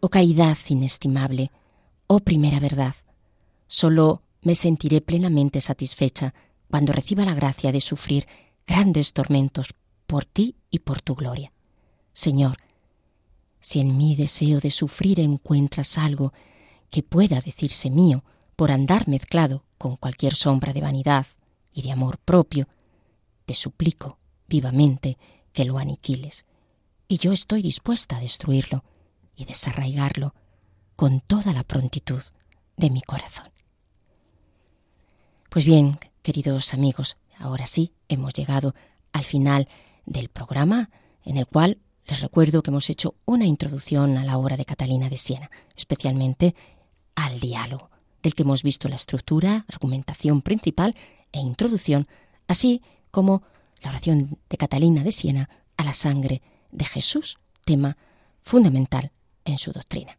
Oh 0.00 0.08
caridad 0.08 0.58
inestimable, 0.68 1.52
oh 2.08 2.18
primera 2.18 2.58
verdad, 2.58 2.96
Solo 3.68 4.24
me 4.42 4.56
sentiré 4.56 5.00
plenamente 5.00 5.60
satisfecha 5.60 6.34
cuando 6.68 6.92
reciba 6.92 7.24
la 7.24 7.32
gracia 7.32 7.70
de 7.70 7.80
sufrir 7.80 8.26
grandes 8.66 9.12
tormentos 9.12 9.68
por 10.08 10.24
ti 10.24 10.56
y 10.68 10.80
por 10.80 11.00
tu 11.00 11.14
gloria. 11.14 11.52
Señor, 12.12 12.56
si 13.60 13.78
en 13.78 13.96
mi 13.96 14.16
deseo 14.16 14.58
de 14.58 14.72
sufrir 14.72 15.20
encuentras 15.20 15.96
algo 15.96 16.32
que 16.90 17.04
pueda 17.04 17.40
decirse 17.40 17.88
mío 17.88 18.24
por 18.56 18.72
andar 18.72 19.06
mezclado 19.06 19.62
con 19.78 19.94
cualquier 19.94 20.34
sombra 20.34 20.72
de 20.72 20.80
vanidad 20.80 21.28
y 21.72 21.82
de 21.82 21.92
amor 21.92 22.18
propio, 22.18 22.66
te 23.50 23.54
suplico 23.54 24.20
vivamente 24.46 25.18
que 25.52 25.64
lo 25.64 25.78
aniquiles, 25.78 26.44
y 27.08 27.18
yo 27.18 27.32
estoy 27.32 27.62
dispuesta 27.62 28.16
a 28.16 28.20
destruirlo 28.20 28.84
y 29.34 29.44
desarraigarlo 29.44 30.36
con 30.94 31.20
toda 31.20 31.52
la 31.52 31.64
prontitud 31.64 32.22
de 32.76 32.90
mi 32.90 33.02
corazón. 33.02 33.48
Pues 35.48 35.64
bien, 35.64 35.98
queridos 36.22 36.72
amigos, 36.74 37.16
ahora 37.40 37.66
sí 37.66 37.92
hemos 38.08 38.34
llegado 38.34 38.76
al 39.10 39.24
final 39.24 39.68
del 40.06 40.28
programa 40.28 40.88
en 41.24 41.36
el 41.36 41.48
cual 41.48 41.78
les 42.06 42.20
recuerdo 42.20 42.62
que 42.62 42.70
hemos 42.70 42.88
hecho 42.88 43.16
una 43.24 43.46
introducción 43.46 44.16
a 44.16 44.22
la 44.22 44.38
obra 44.38 44.56
de 44.56 44.64
Catalina 44.64 45.08
de 45.08 45.16
Siena, 45.16 45.50
especialmente 45.76 46.54
al 47.16 47.40
diálogo, 47.40 47.90
del 48.22 48.36
que 48.36 48.44
hemos 48.44 48.62
visto 48.62 48.88
la 48.88 48.94
estructura, 48.94 49.64
argumentación 49.66 50.40
principal 50.40 50.94
e 51.32 51.40
introducción, 51.40 52.06
así 52.46 52.80
como 53.10 53.42
la 53.82 53.90
oración 53.90 54.38
de 54.48 54.56
Catalina 54.56 55.02
de 55.02 55.12
Siena 55.12 55.48
a 55.76 55.84
la 55.84 55.94
sangre 55.94 56.42
de 56.70 56.84
Jesús, 56.84 57.36
tema 57.64 57.96
fundamental 58.42 59.12
en 59.44 59.58
su 59.58 59.72
doctrina. 59.72 60.16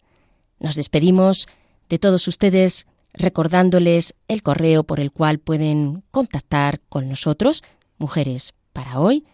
Nos 0.59 0.75
despedimos 0.75 1.47
de 1.89 1.99
todos 1.99 2.27
ustedes 2.27 2.87
recordándoles 3.13 4.15
el 4.27 4.41
correo 4.41 4.83
por 4.83 4.99
el 4.99 5.11
cual 5.11 5.39
pueden 5.39 6.03
contactar 6.11 6.79
con 6.89 7.09
nosotros, 7.09 7.63
mujeres 7.97 8.53
para 8.73 8.99
hoy, 8.99 9.25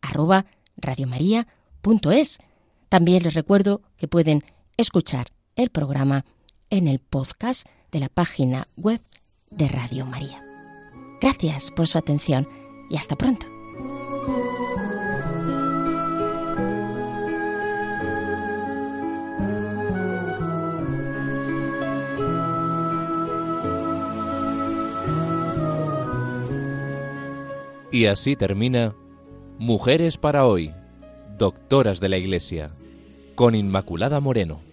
arroba 0.00 0.46
radiomaria.es. 0.76 2.38
También 2.88 3.22
les 3.22 3.34
recuerdo 3.34 3.82
que 3.96 4.08
pueden 4.08 4.44
escuchar 4.76 5.32
el 5.54 5.70
programa 5.70 6.24
en 6.70 6.88
el 6.88 6.98
podcast 6.98 7.66
de 7.92 8.00
la 8.00 8.08
página 8.08 8.66
web 8.76 9.00
de 9.50 9.68
Radio 9.68 10.06
María. 10.06 10.42
Gracias 11.20 11.70
por 11.70 11.86
su 11.86 11.98
atención 11.98 12.48
y 12.88 12.96
hasta 12.96 13.16
pronto. 13.16 13.46
Y 27.96 28.06
así 28.06 28.36
termina 28.36 28.94
Mujeres 29.58 30.18
para 30.18 30.44
hoy, 30.44 30.74
doctoras 31.38 31.98
de 31.98 32.10
la 32.10 32.18
Iglesia, 32.18 32.68
con 33.34 33.54
Inmaculada 33.54 34.20
Moreno. 34.20 34.65